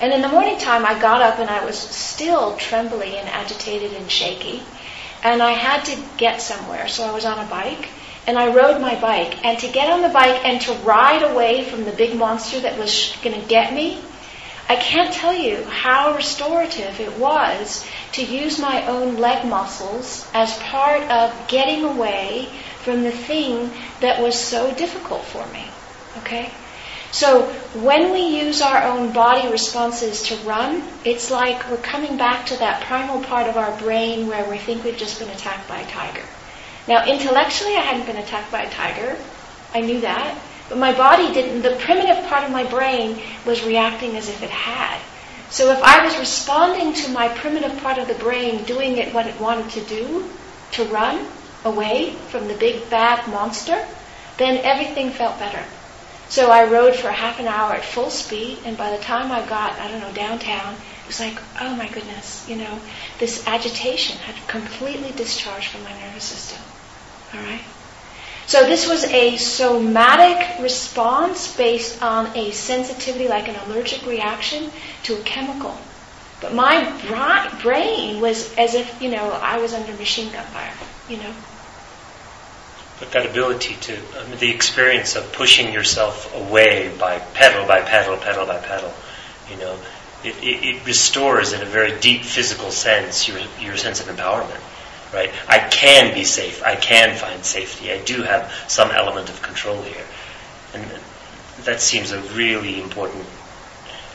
And 0.00 0.12
in 0.12 0.22
the 0.22 0.28
morning 0.28 0.58
time, 0.58 0.86
I 0.86 0.96
got 0.96 1.22
up 1.22 1.40
and 1.40 1.50
I 1.50 1.64
was 1.64 1.76
still 1.76 2.56
trembly 2.56 3.16
and 3.16 3.28
agitated 3.28 3.94
and 3.94 4.08
shaky. 4.08 4.62
And 5.26 5.42
I 5.42 5.54
had 5.54 5.84
to 5.86 5.96
get 6.18 6.40
somewhere, 6.40 6.86
so 6.86 7.02
I 7.02 7.10
was 7.10 7.24
on 7.24 7.44
a 7.44 7.50
bike. 7.50 7.88
And 8.28 8.38
I 8.38 8.54
rode 8.54 8.80
my 8.80 8.94
bike. 9.00 9.44
And 9.44 9.58
to 9.58 9.66
get 9.66 9.90
on 9.90 10.02
the 10.02 10.08
bike 10.08 10.44
and 10.44 10.60
to 10.60 10.72
ride 10.84 11.24
away 11.24 11.64
from 11.64 11.84
the 11.84 11.90
big 11.90 12.16
monster 12.16 12.60
that 12.60 12.78
was 12.78 13.12
going 13.24 13.40
to 13.40 13.48
get 13.48 13.74
me, 13.74 14.00
I 14.68 14.76
can't 14.76 15.12
tell 15.12 15.32
you 15.32 15.64
how 15.64 16.14
restorative 16.14 17.00
it 17.00 17.18
was 17.18 17.84
to 18.12 18.22
use 18.22 18.60
my 18.60 18.86
own 18.86 19.16
leg 19.16 19.44
muscles 19.44 20.30
as 20.32 20.56
part 20.58 21.02
of 21.10 21.48
getting 21.48 21.82
away 21.82 22.48
from 22.84 23.02
the 23.02 23.10
thing 23.10 23.72
that 24.00 24.22
was 24.22 24.38
so 24.38 24.72
difficult 24.74 25.24
for 25.24 25.44
me. 25.46 25.64
Okay? 26.18 26.52
So 27.12 27.42
when 27.74 28.12
we 28.12 28.40
use 28.40 28.60
our 28.60 28.82
own 28.82 29.12
body 29.12 29.48
responses 29.48 30.22
to 30.24 30.36
run, 30.38 30.82
it's 31.04 31.30
like 31.30 31.70
we're 31.70 31.76
coming 31.78 32.16
back 32.16 32.46
to 32.46 32.56
that 32.58 32.82
primal 32.82 33.22
part 33.22 33.48
of 33.48 33.56
our 33.56 33.76
brain 33.78 34.26
where 34.26 34.48
we 34.50 34.58
think 34.58 34.84
we've 34.84 34.96
just 34.96 35.18
been 35.18 35.30
attacked 35.30 35.68
by 35.68 35.80
a 35.80 35.86
tiger. 35.86 36.24
Now, 36.88 37.06
intellectually, 37.06 37.76
I 37.76 37.80
hadn't 37.80 38.06
been 38.06 38.16
attacked 38.16 38.52
by 38.52 38.62
a 38.62 38.70
tiger. 38.70 39.16
I 39.74 39.80
knew 39.80 40.00
that. 40.00 40.38
But 40.68 40.78
my 40.78 40.92
body 40.92 41.32
didn't, 41.32 41.62
the 41.62 41.76
primitive 41.76 42.26
part 42.26 42.44
of 42.44 42.50
my 42.50 42.64
brain 42.64 43.18
was 43.44 43.64
reacting 43.64 44.16
as 44.16 44.28
if 44.28 44.42
it 44.42 44.50
had. 44.50 45.00
So 45.48 45.70
if 45.70 45.82
I 45.82 46.04
was 46.04 46.18
responding 46.18 46.92
to 46.94 47.10
my 47.10 47.28
primitive 47.28 47.76
part 47.78 47.98
of 47.98 48.08
the 48.08 48.14
brain 48.14 48.64
doing 48.64 48.98
it 48.98 49.14
what 49.14 49.26
it 49.26 49.40
wanted 49.40 49.70
to 49.70 49.80
do, 49.82 50.28
to 50.72 50.84
run 50.84 51.26
away 51.64 52.12
from 52.30 52.48
the 52.48 52.54
big 52.54 52.90
bad 52.90 53.26
monster, 53.28 53.86
then 54.38 54.58
everything 54.64 55.10
felt 55.10 55.38
better. 55.38 55.64
So 56.28 56.50
I 56.50 56.64
rode 56.64 56.96
for 56.96 57.10
half 57.10 57.38
an 57.38 57.46
hour 57.46 57.72
at 57.74 57.84
full 57.84 58.10
speed, 58.10 58.58
and 58.64 58.76
by 58.76 58.90
the 58.90 59.02
time 59.02 59.30
I 59.30 59.46
got, 59.46 59.78
I 59.78 59.88
don't 59.88 60.00
know, 60.00 60.12
downtown, 60.12 60.74
it 60.74 61.06
was 61.06 61.20
like, 61.20 61.38
oh 61.60 61.74
my 61.76 61.88
goodness, 61.88 62.48
you 62.48 62.56
know, 62.56 62.80
this 63.18 63.46
agitation 63.46 64.18
had 64.18 64.34
completely 64.48 65.12
discharged 65.12 65.68
from 65.68 65.84
my 65.84 65.92
nervous 66.00 66.24
system. 66.24 66.58
All 67.32 67.40
right? 67.40 67.62
So 68.46 68.64
this 68.64 68.88
was 68.88 69.04
a 69.04 69.36
somatic 69.36 70.62
response 70.62 71.56
based 71.56 72.02
on 72.02 72.36
a 72.36 72.52
sensitivity, 72.52 73.28
like 73.28 73.48
an 73.48 73.56
allergic 73.66 74.06
reaction 74.06 74.70
to 75.04 75.16
a 75.16 75.22
chemical. 75.22 75.76
But 76.40 76.54
my 76.54 76.92
brain 77.62 78.20
was 78.20 78.54
as 78.56 78.74
if, 78.74 79.00
you 79.00 79.10
know, 79.10 79.30
I 79.30 79.58
was 79.58 79.72
under 79.72 79.92
machine 79.94 80.32
gun 80.32 80.44
fire, 80.46 80.72
you 81.08 81.16
know. 81.16 81.32
But 82.98 83.12
that 83.12 83.26
ability 83.26 83.74
to, 83.82 83.98
I 84.18 84.28
mean, 84.28 84.38
the 84.38 84.50
experience 84.50 85.16
of 85.16 85.32
pushing 85.32 85.72
yourself 85.72 86.34
away 86.34 86.90
by 86.98 87.18
pedal 87.18 87.66
by 87.66 87.82
pedal, 87.82 88.16
pedal 88.16 88.46
by 88.46 88.58
pedal, 88.58 88.92
you 89.50 89.56
know, 89.56 89.78
it, 90.24 90.36
it, 90.42 90.64
it 90.64 90.86
restores 90.86 91.52
in 91.52 91.60
a 91.60 91.66
very 91.66 91.98
deep 92.00 92.22
physical 92.22 92.70
sense 92.70 93.28
your, 93.28 93.38
your 93.60 93.76
sense 93.76 94.00
of 94.00 94.06
empowerment, 94.06 94.60
right? 95.12 95.30
I 95.46 95.58
can 95.58 96.14
be 96.14 96.24
safe. 96.24 96.62
I 96.62 96.76
can 96.76 97.16
find 97.16 97.44
safety. 97.44 97.92
I 97.92 98.00
do 98.02 98.22
have 98.22 98.50
some 98.68 98.90
element 98.90 99.28
of 99.28 99.42
control 99.42 99.82
here. 99.82 100.04
And 100.74 100.84
that 101.64 101.80
seems 101.80 102.12
a 102.12 102.20
really 102.34 102.80
important 102.80 103.24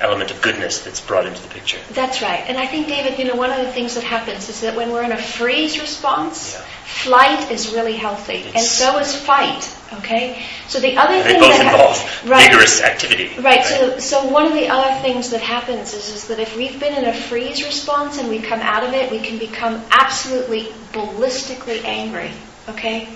element 0.02 0.32
of 0.32 0.42
goodness 0.42 0.84
that's 0.84 1.00
brought 1.00 1.26
into 1.26 1.42
the 1.42 1.50
picture. 1.50 1.80
That's 1.92 2.22
right. 2.22 2.44
And 2.48 2.58
I 2.58 2.66
think, 2.66 2.88
David, 2.88 3.20
you 3.20 3.26
know, 3.26 3.36
one 3.36 3.52
of 3.52 3.66
the 3.66 3.72
things 3.72 3.96
that 3.96 4.04
happens 4.04 4.50
is 4.50 4.62
that 4.62 4.76
when 4.76 4.92
we're 4.92 5.04
in 5.04 5.12
a 5.12 5.22
freeze 5.22 5.80
response, 5.80 6.54
yeah. 6.54 6.62
flight 6.86 7.52
is 7.52 7.74
really 7.74 7.96
healthy, 7.96 8.38
it's 8.38 8.56
and 8.56 8.66
so 8.66 8.98
is 8.98 9.16
fight. 9.16 9.78
Okay. 10.00 10.44
So 10.68 10.80
the 10.80 10.98
other 10.98 11.22
thing 11.22 11.34
they 11.34 11.40
both 11.40 11.58
that 11.58 11.66
involve 11.66 11.98
ha- 11.98 12.30
right, 12.30 12.50
vigorous 12.50 12.82
activity. 12.82 13.28
Right. 13.36 13.44
right. 13.44 13.66
So, 13.66 14.00
so 14.00 14.26
one 14.30 14.46
of 14.46 14.54
the 14.54 14.70
other 14.70 15.02
things 15.02 15.30
that 15.32 15.42
happens 15.42 15.94
is, 15.94 16.10
is 16.10 16.28
that 16.28 16.40
if 16.40 16.56
we've 16.56 16.80
been 16.80 16.94
in 16.94 17.06
a 17.06 17.14
freeze 17.14 17.64
response 17.64 18.18
and 18.18 18.30
we 18.30 18.40
come 18.40 18.62
out 18.62 18.84
of 18.84 18.94
it, 18.94 19.12
we 19.12 19.20
can 19.20 19.38
become 19.38 19.84
absolutely 19.92 20.64
ballistically 20.94 21.84
angry. 21.84 22.32
Okay 22.70 23.10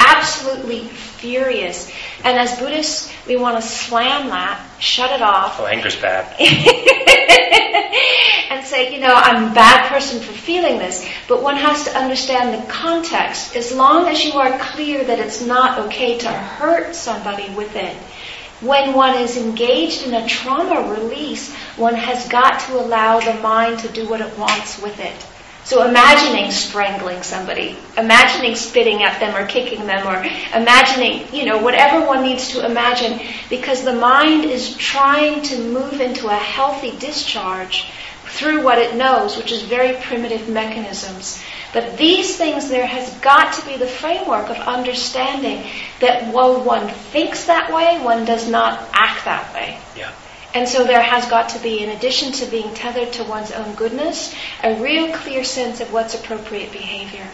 absolutely 0.00 0.84
furious. 0.84 1.90
And 2.24 2.38
as 2.38 2.58
Buddhists, 2.58 3.12
we 3.26 3.36
want 3.36 3.56
to 3.56 3.62
slam 3.62 4.28
that, 4.28 4.66
shut 4.80 5.12
it 5.12 5.22
off. 5.22 5.60
Oh, 5.60 5.66
anger's 5.66 6.00
bad. 6.00 6.36
and 8.50 8.66
say, 8.66 8.92
you 8.92 9.00
know, 9.00 9.14
I'm 9.14 9.50
a 9.50 9.54
bad 9.54 9.88
person 9.88 10.20
for 10.20 10.32
feeling 10.32 10.78
this. 10.78 11.08
But 11.28 11.42
one 11.42 11.56
has 11.56 11.84
to 11.84 11.96
understand 11.96 12.54
the 12.54 12.70
context. 12.70 13.56
As 13.56 13.72
long 13.72 14.08
as 14.08 14.24
you 14.24 14.32
are 14.32 14.58
clear 14.58 15.04
that 15.04 15.18
it's 15.18 15.40
not 15.40 15.78
okay 15.86 16.18
to 16.18 16.28
hurt 16.28 16.94
somebody 16.94 17.48
with 17.54 17.76
it, 17.76 17.96
when 18.60 18.92
one 18.92 19.16
is 19.16 19.38
engaged 19.38 20.06
in 20.06 20.12
a 20.12 20.26
trauma 20.26 20.92
release, 20.92 21.54
one 21.76 21.94
has 21.94 22.28
got 22.28 22.60
to 22.60 22.78
allow 22.78 23.20
the 23.20 23.40
mind 23.40 23.78
to 23.80 23.88
do 23.88 24.08
what 24.08 24.20
it 24.20 24.38
wants 24.38 24.80
with 24.82 25.00
it. 25.00 25.26
So 25.70 25.86
imagining 25.86 26.50
strangling 26.50 27.22
somebody, 27.22 27.76
imagining 27.96 28.56
spitting 28.56 29.04
at 29.04 29.20
them 29.20 29.36
or 29.36 29.46
kicking 29.46 29.86
them 29.86 30.04
or 30.04 30.16
imagining, 30.52 31.32
you 31.32 31.44
know, 31.44 31.62
whatever 31.62 32.04
one 32.04 32.24
needs 32.24 32.48
to 32.54 32.66
imagine 32.66 33.20
because 33.48 33.84
the 33.84 33.92
mind 33.92 34.46
is 34.46 34.76
trying 34.76 35.42
to 35.42 35.62
move 35.62 36.00
into 36.00 36.26
a 36.26 36.34
healthy 36.34 36.90
discharge 36.98 37.88
through 38.24 38.64
what 38.64 38.78
it 38.78 38.96
knows, 38.96 39.36
which 39.36 39.52
is 39.52 39.62
very 39.62 39.96
primitive 40.02 40.48
mechanisms. 40.48 41.40
But 41.72 41.96
these 41.96 42.36
things, 42.36 42.68
there 42.68 42.88
has 42.88 43.16
got 43.20 43.52
to 43.52 43.64
be 43.64 43.76
the 43.76 43.86
framework 43.86 44.50
of 44.50 44.56
understanding 44.56 45.70
that 46.00 46.34
while 46.34 46.64
one 46.64 46.88
thinks 46.88 47.44
that 47.44 47.72
way, 47.72 48.00
one 48.02 48.24
does 48.24 48.50
not 48.50 48.88
act 48.92 49.24
that 49.24 49.54
way. 49.54 49.78
Yeah. 49.96 50.10
And 50.52 50.68
so 50.68 50.84
there 50.84 51.02
has 51.02 51.26
got 51.26 51.50
to 51.50 51.58
be, 51.60 51.82
in 51.82 51.90
addition 51.90 52.32
to 52.32 52.46
being 52.46 52.74
tethered 52.74 53.12
to 53.14 53.24
one's 53.24 53.52
own 53.52 53.74
goodness, 53.74 54.34
a 54.64 54.74
real 54.82 55.12
clear 55.14 55.44
sense 55.44 55.80
of 55.80 55.92
what's 55.92 56.14
appropriate 56.14 56.72
behavior. 56.72 57.28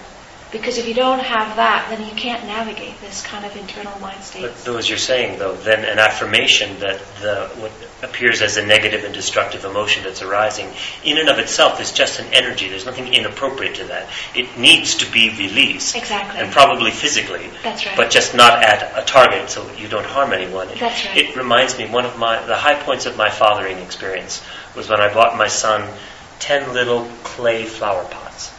Because 0.53 0.78
if 0.78 0.86
you 0.86 0.94
don't 0.94 1.18
have 1.18 1.57
that, 1.57 1.88
then 1.90 2.09
you 2.09 2.14
can't 2.14 2.44
navigate 2.44 3.01
this 3.01 3.26
kind 3.26 3.44
of 3.44 3.57
internal 3.57 3.99
mind 3.99 4.22
state. 4.22 4.42
But 4.42 4.57
though, 4.64 4.76
as 4.76 4.88
you're 4.88 4.97
saying, 4.97 5.40
though, 5.40 5.57
then 5.57 5.84
an 5.84 5.99
affirmation 5.99 6.78
that 6.80 7.01
the 7.20 7.51
what 7.59 7.72
appears 8.03 8.42
as 8.42 8.57
a 8.57 8.64
negative 8.64 9.03
and 9.03 9.12
destructive 9.12 9.64
emotion 9.64 10.05
that's 10.05 10.22
arising, 10.22 10.72
in 11.03 11.18
and 11.18 11.28
of 11.28 11.38
itself, 11.40 11.80
is 11.80 11.90
just 11.90 12.20
an 12.20 12.26
energy. 12.32 12.68
There's 12.68 12.86
nothing 12.86 13.12
inappropriate 13.12 13.76
to 13.76 13.84
that. 13.86 14.09
It 14.36 14.57
needs 14.57 14.94
to 14.97 15.11
be 15.11 15.30
released. 15.30 15.97
Exactly. 15.97 16.40
And 16.40 16.53
probably 16.53 16.92
physically. 16.92 17.51
That's 17.64 17.84
right. 17.84 17.97
But 17.97 18.11
just 18.11 18.34
not 18.36 18.62
at 18.62 18.97
a 18.97 19.05
target, 19.05 19.51
so 19.51 19.68
you 19.72 19.88
don't 19.88 20.07
harm 20.07 20.32
anyone. 20.32 20.68
That's 20.78 21.07
right. 21.07 21.16
It 21.16 21.34
reminds 21.34 21.76
me 21.76 21.88
one 21.88 22.07
of 22.07 22.18
my 22.18 22.40
the 22.47 22.57
high 22.57 22.80
points 22.80 23.07
of 23.07 23.16
my 23.16 23.30
fathering 23.30 23.78
experience 23.78 24.44
was 24.76 24.88
when 24.88 25.01
I 25.01 25.12
bought 25.12 25.36
my 25.36 25.49
son 25.49 25.92
ten 26.38 26.72
little 26.72 27.05
clay 27.24 27.64
flower 27.64 28.05
pots 28.05 28.56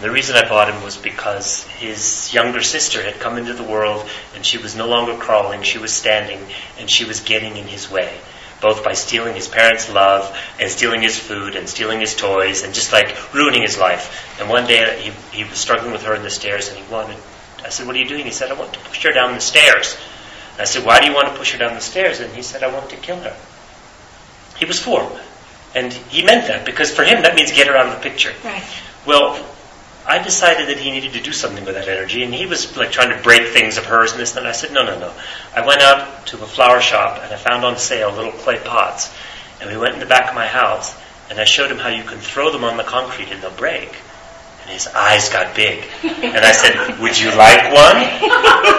the 0.00 0.10
reason 0.10 0.36
I 0.36 0.48
bought 0.48 0.70
him 0.70 0.82
was 0.84 0.96
because 0.96 1.64
his 1.64 2.32
younger 2.32 2.62
sister 2.62 3.02
had 3.02 3.18
come 3.18 3.36
into 3.36 3.52
the 3.52 3.64
world 3.64 4.08
and 4.34 4.46
she 4.46 4.58
was 4.58 4.76
no 4.76 4.86
longer 4.86 5.16
crawling, 5.16 5.62
she 5.62 5.78
was 5.78 5.92
standing, 5.92 6.38
and 6.78 6.88
she 6.88 7.04
was 7.04 7.20
getting 7.20 7.56
in 7.56 7.66
his 7.66 7.90
way. 7.90 8.16
Both 8.60 8.84
by 8.84 8.92
stealing 8.92 9.34
his 9.34 9.48
parents' 9.48 9.92
love 9.92 10.36
and 10.60 10.70
stealing 10.70 11.02
his 11.02 11.18
food 11.18 11.56
and 11.56 11.68
stealing 11.68 12.00
his 12.00 12.14
toys 12.14 12.62
and 12.62 12.74
just 12.74 12.92
like 12.92 13.34
ruining 13.34 13.62
his 13.62 13.78
life. 13.78 14.40
And 14.40 14.48
one 14.48 14.66
day 14.66 15.00
he, 15.00 15.36
he 15.36 15.44
was 15.48 15.58
struggling 15.58 15.92
with 15.92 16.02
her 16.04 16.14
in 16.14 16.22
the 16.22 16.30
stairs 16.30 16.68
and 16.68 16.78
he 16.78 16.92
wanted, 16.92 17.16
I 17.64 17.70
said, 17.70 17.86
What 17.86 17.96
are 17.96 17.98
you 17.98 18.08
doing? 18.08 18.24
He 18.24 18.30
said, 18.30 18.50
I 18.50 18.54
want 18.54 18.72
to 18.74 18.80
push 18.80 19.02
her 19.04 19.12
down 19.12 19.34
the 19.34 19.40
stairs. 19.40 19.96
And 20.52 20.62
I 20.62 20.64
said, 20.64 20.84
Why 20.84 21.00
do 21.00 21.06
you 21.06 21.14
want 21.14 21.28
to 21.28 21.34
push 21.34 21.52
her 21.52 21.58
down 21.58 21.74
the 21.74 21.80
stairs? 21.80 22.20
And 22.20 22.32
he 22.34 22.42
said, 22.42 22.62
I 22.62 22.72
want 22.72 22.90
to 22.90 22.96
kill 22.96 23.20
her. 23.20 23.36
He 24.58 24.64
was 24.64 24.78
four. 24.80 25.08
And 25.74 25.92
he 25.92 26.24
meant 26.24 26.48
that 26.48 26.64
because 26.64 26.94
for 26.94 27.04
him 27.04 27.22
that 27.22 27.34
means 27.34 27.52
get 27.52 27.66
her 27.66 27.76
out 27.76 27.86
of 27.86 27.94
the 27.94 28.08
picture. 28.08 28.32
Right. 28.44 28.64
Well, 29.06 29.44
I 30.08 30.22
decided 30.22 30.68
that 30.68 30.78
he 30.78 30.90
needed 30.90 31.12
to 31.12 31.20
do 31.20 31.32
something 31.32 31.66
with 31.66 31.74
that 31.74 31.86
energy, 31.86 32.22
and 32.22 32.32
he 32.32 32.46
was 32.46 32.74
like 32.78 32.90
trying 32.90 33.14
to 33.14 33.22
break 33.22 33.48
things 33.48 33.76
of 33.76 33.84
hers 33.84 34.12
and 34.12 34.20
this 34.20 34.34
and 34.34 34.46
that. 34.46 34.48
I 34.48 34.52
said, 34.52 34.72
no, 34.72 34.82
no, 34.82 34.98
no. 34.98 35.12
I 35.54 35.66
went 35.66 35.82
out 35.82 36.26
to 36.28 36.42
a 36.42 36.46
flower 36.46 36.80
shop 36.80 37.20
and 37.22 37.30
I 37.30 37.36
found 37.36 37.62
on 37.62 37.76
sale 37.76 38.10
little 38.10 38.32
clay 38.32 38.58
pots, 38.58 39.14
and 39.60 39.68
we 39.68 39.76
went 39.76 39.92
in 39.92 40.00
the 40.00 40.06
back 40.06 40.30
of 40.30 40.34
my 40.34 40.46
house, 40.46 40.98
and 41.28 41.38
I 41.38 41.44
showed 41.44 41.70
him 41.70 41.76
how 41.76 41.90
you 41.90 42.04
can 42.04 42.16
throw 42.16 42.50
them 42.50 42.64
on 42.64 42.78
the 42.78 42.84
concrete 42.84 43.28
and 43.30 43.42
they'll 43.42 43.50
break. 43.50 43.94
And 44.62 44.70
his 44.70 44.86
eyes 44.86 45.28
got 45.28 45.54
big. 45.54 45.84
And 46.02 46.40
I 46.40 46.52
said, 46.52 46.98
Would 47.00 47.20
you 47.20 47.28
like 47.36 47.68
one? 47.72 48.00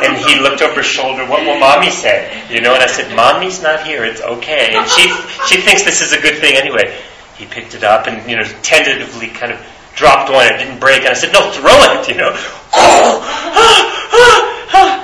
And 0.02 0.18
he 0.18 0.40
looked 0.42 0.64
over 0.64 0.82
his 0.82 0.88
shoulder, 0.88 1.26
What 1.28 1.46
will 1.46 1.60
mommy 1.60 1.92
say? 1.92 2.44
You 2.50 2.62
know, 2.62 2.74
and 2.74 2.82
I 2.82 2.88
said, 2.88 3.16
Mommy's 3.16 3.62
not 3.62 3.86
here, 3.86 4.04
it's 4.04 4.22
okay. 4.22 4.74
And 4.74 4.90
she, 4.90 5.10
she 5.46 5.62
thinks 5.62 5.84
this 5.84 6.02
is 6.02 6.12
a 6.12 6.22
good 6.22 6.40
thing 6.40 6.56
anyway. 6.56 6.98
He 7.38 7.46
picked 7.46 7.76
it 7.76 7.84
up 7.84 8.08
and, 8.08 8.28
you 8.30 8.36
know, 8.36 8.44
tentatively 8.64 9.28
kind 9.28 9.52
of 9.52 9.60
dropped 10.00 10.32
one. 10.32 10.48
It 10.48 10.58
didn't 10.58 10.80
break. 10.80 11.02
And 11.04 11.10
I 11.10 11.14
said, 11.14 11.34
No, 11.34 11.52
throw 11.52 11.76
it, 11.94 12.08
you 12.08 12.16
know. 12.16 12.32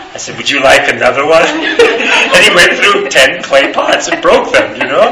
I 0.08 0.18
said, 0.18 0.38
Would 0.38 0.50
you 0.50 0.64
like 0.64 0.88
another 0.88 1.28
one? 1.28 1.44
and 1.44 2.42
he 2.42 2.56
went 2.56 2.72
through 2.80 3.10
10 3.10 3.44
clay 3.44 3.74
pots 3.74 4.08
and 4.08 4.22
broke 4.24 4.54
them, 4.54 4.76
you 4.80 4.88
know. 4.88 5.12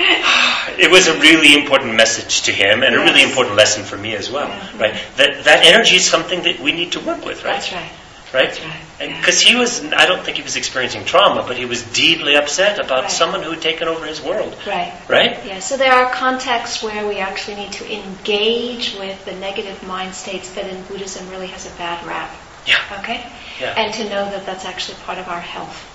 It 0.80 0.90
was 0.90 1.08
a 1.08 1.20
really 1.20 1.52
important 1.52 1.94
message 1.94 2.42
to 2.42 2.52
him 2.52 2.82
and 2.82 2.94
a 2.94 3.00
really 3.00 3.22
important 3.22 3.54
lesson 3.54 3.84
for 3.84 3.98
me 3.98 4.14
as 4.16 4.30
well, 4.30 4.48
right? 4.78 4.94
That, 5.16 5.44
that 5.44 5.66
energy 5.66 5.96
is 5.96 6.06
something 6.06 6.42
that 6.44 6.58
we 6.58 6.72
need 6.72 6.92
to 6.92 7.00
work 7.00 7.22
with, 7.22 7.44
right? 7.44 7.60
That's 7.60 7.70
right. 7.70 7.90
Right? 8.32 8.62
Because 8.98 9.40
he 9.40 9.56
was, 9.56 9.82
I 9.92 10.06
don't 10.06 10.22
think 10.24 10.36
he 10.36 10.42
was 10.42 10.56
experiencing 10.56 11.04
trauma, 11.04 11.42
but 11.46 11.56
he 11.56 11.64
was 11.64 11.82
deeply 11.82 12.36
upset 12.36 12.78
about 12.78 13.02
Right. 13.04 13.10
someone 13.10 13.42
who 13.42 13.50
had 13.50 13.62
taken 13.62 13.88
over 13.88 14.06
his 14.06 14.20
world, 14.20 14.56
Right. 14.66 14.92
right? 15.08 15.44
Yeah, 15.44 15.58
so 15.58 15.76
there 15.76 15.92
are 15.92 16.12
contexts 16.12 16.82
where 16.82 17.06
we 17.06 17.16
actually 17.18 17.56
need 17.56 17.72
to 17.72 17.92
engage 17.92 18.94
with 18.94 19.24
the 19.24 19.32
negative 19.32 19.82
mind 19.82 20.14
states 20.14 20.50
that 20.50 20.66
in 20.68 20.82
Buddhism 20.84 21.28
really 21.30 21.48
has 21.48 21.66
a 21.66 21.70
bad 21.70 22.06
rap. 22.06 22.30
Yeah. 22.66 22.76
Okay? 23.00 23.24
Yeah. 23.58 23.74
And 23.76 23.92
to 23.94 24.04
know 24.04 24.30
that 24.30 24.46
that's 24.46 24.64
actually 24.64 24.98
part 25.06 25.18
of 25.18 25.28
our 25.28 25.40
health. 25.40 25.86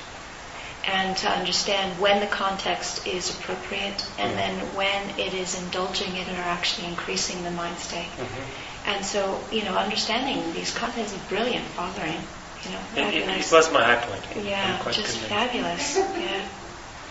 And 0.88 1.16
to 1.18 1.30
understand 1.30 2.00
when 2.00 2.20
the 2.20 2.28
context 2.28 3.08
is 3.08 3.30
appropriate 3.32 4.06
and 4.20 4.32
Mhm. 4.34 4.36
then 4.36 4.56
when 4.76 5.20
it 5.20 5.34
is 5.34 5.56
indulging 5.58 6.16
it 6.16 6.28
or 6.28 6.42
actually 6.42 6.88
increasing 6.88 7.44
the 7.44 7.52
mind 7.52 7.80
state. 7.80 8.10
Mhm. 8.20 8.44
And 8.88 9.04
so, 9.04 9.40
you 9.52 9.64
know, 9.64 9.76
understanding 9.76 10.54
these 10.54 10.74
contexts 10.76 11.16
is 11.16 11.22
brilliant, 11.24 11.66
fathering. 11.66 12.18
You 12.64 12.72
know, 12.72 13.10
It, 13.10 13.16
it, 13.16 13.30
it 13.30 13.52
was 13.52 13.72
my 13.72 13.84
high 13.84 13.96
point. 14.06 14.46
Yeah, 14.46 14.82
just 14.92 15.18
fabulous. 15.20 15.96
Yeah, 15.98 16.48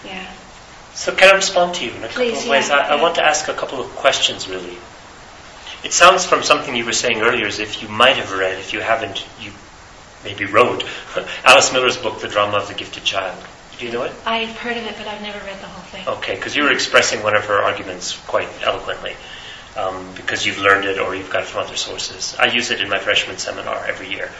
yeah. 0.04 0.32
So 0.94 1.14
can 1.14 1.32
I 1.32 1.36
respond 1.36 1.74
to 1.76 1.84
you 1.84 1.90
in 1.92 2.04
a 2.04 2.08
Please, 2.08 2.34
couple 2.34 2.42
of 2.42 2.48
ways? 2.50 2.68
yeah, 2.68 2.76
I, 2.76 2.78
I 2.92 2.96
yeah. 2.96 3.02
want 3.02 3.16
to 3.16 3.24
ask 3.24 3.48
a 3.48 3.54
couple 3.54 3.80
of 3.80 3.88
questions, 3.96 4.48
really. 4.48 4.76
It 5.84 5.92
sounds 5.92 6.24
from 6.24 6.42
something 6.42 6.74
you 6.74 6.84
were 6.84 6.92
saying 6.92 7.20
earlier 7.20 7.46
as 7.46 7.58
if 7.58 7.82
you 7.82 7.88
might 7.88 8.16
have 8.16 8.32
read, 8.32 8.58
if 8.58 8.72
you 8.72 8.80
haven't, 8.80 9.24
you 9.40 9.50
maybe 10.24 10.44
wrote, 10.46 10.84
Alice 11.44 11.72
Miller's 11.72 11.96
book, 11.96 12.20
The 12.20 12.28
Drama 12.28 12.56
of 12.58 12.68
the 12.68 12.74
Gifted 12.74 13.04
Child. 13.04 13.36
Do 13.78 13.86
you 13.86 13.92
know 13.92 14.04
it? 14.04 14.12
I've 14.24 14.56
heard 14.56 14.76
of 14.76 14.84
it, 14.84 14.94
but 14.96 15.06
I've 15.08 15.20
never 15.20 15.38
read 15.44 15.60
the 15.60 15.66
whole 15.66 15.82
thing. 15.84 16.06
Okay, 16.18 16.36
because 16.36 16.54
you 16.56 16.62
were 16.62 16.72
expressing 16.72 17.22
one 17.22 17.36
of 17.36 17.44
her 17.46 17.58
arguments 17.58 18.16
quite 18.26 18.48
eloquently, 18.62 19.14
um, 19.76 20.14
because 20.14 20.46
you've 20.46 20.58
learned 20.58 20.84
it 20.84 20.98
or 20.98 21.14
you've 21.14 21.30
got 21.30 21.42
it 21.42 21.46
from 21.46 21.64
other 21.64 21.76
sources. 21.76 22.36
I 22.38 22.46
use 22.46 22.70
it 22.70 22.80
in 22.80 22.88
my 22.88 22.98
freshman 22.98 23.38
seminar 23.38 23.84
every 23.86 24.10
year 24.10 24.30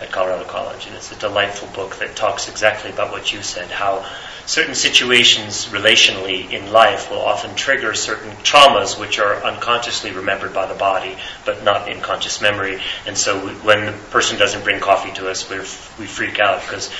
at 0.00 0.10
Colorado 0.10 0.44
College, 0.44 0.86
and 0.86 0.96
it's 0.96 1.12
a 1.12 1.16
delightful 1.16 1.68
book 1.68 1.96
that 1.96 2.16
talks 2.16 2.48
exactly 2.48 2.90
about 2.90 3.12
what 3.12 3.32
you 3.32 3.42
said, 3.42 3.70
how 3.70 4.04
certain 4.46 4.74
situations 4.74 5.66
relationally 5.66 6.50
in 6.50 6.72
life 6.72 7.10
will 7.10 7.20
often 7.20 7.54
trigger 7.54 7.94
certain 7.94 8.32
traumas 8.42 8.98
which 8.98 9.18
are 9.18 9.42
unconsciously 9.44 10.10
remembered 10.10 10.52
by 10.52 10.66
the 10.66 10.74
body, 10.74 11.16
but 11.44 11.62
not 11.62 11.88
in 11.88 12.00
conscious 12.00 12.40
memory. 12.40 12.80
And 13.06 13.16
so 13.16 13.44
we, 13.44 13.52
when 13.52 13.86
the 13.86 13.92
person 13.92 14.38
doesn't 14.38 14.64
bring 14.64 14.80
coffee 14.80 15.12
to 15.12 15.30
us, 15.30 15.48
we're, 15.48 15.60
we 16.00 16.06
freak 16.06 16.40
out 16.40 16.62
because 16.62 16.90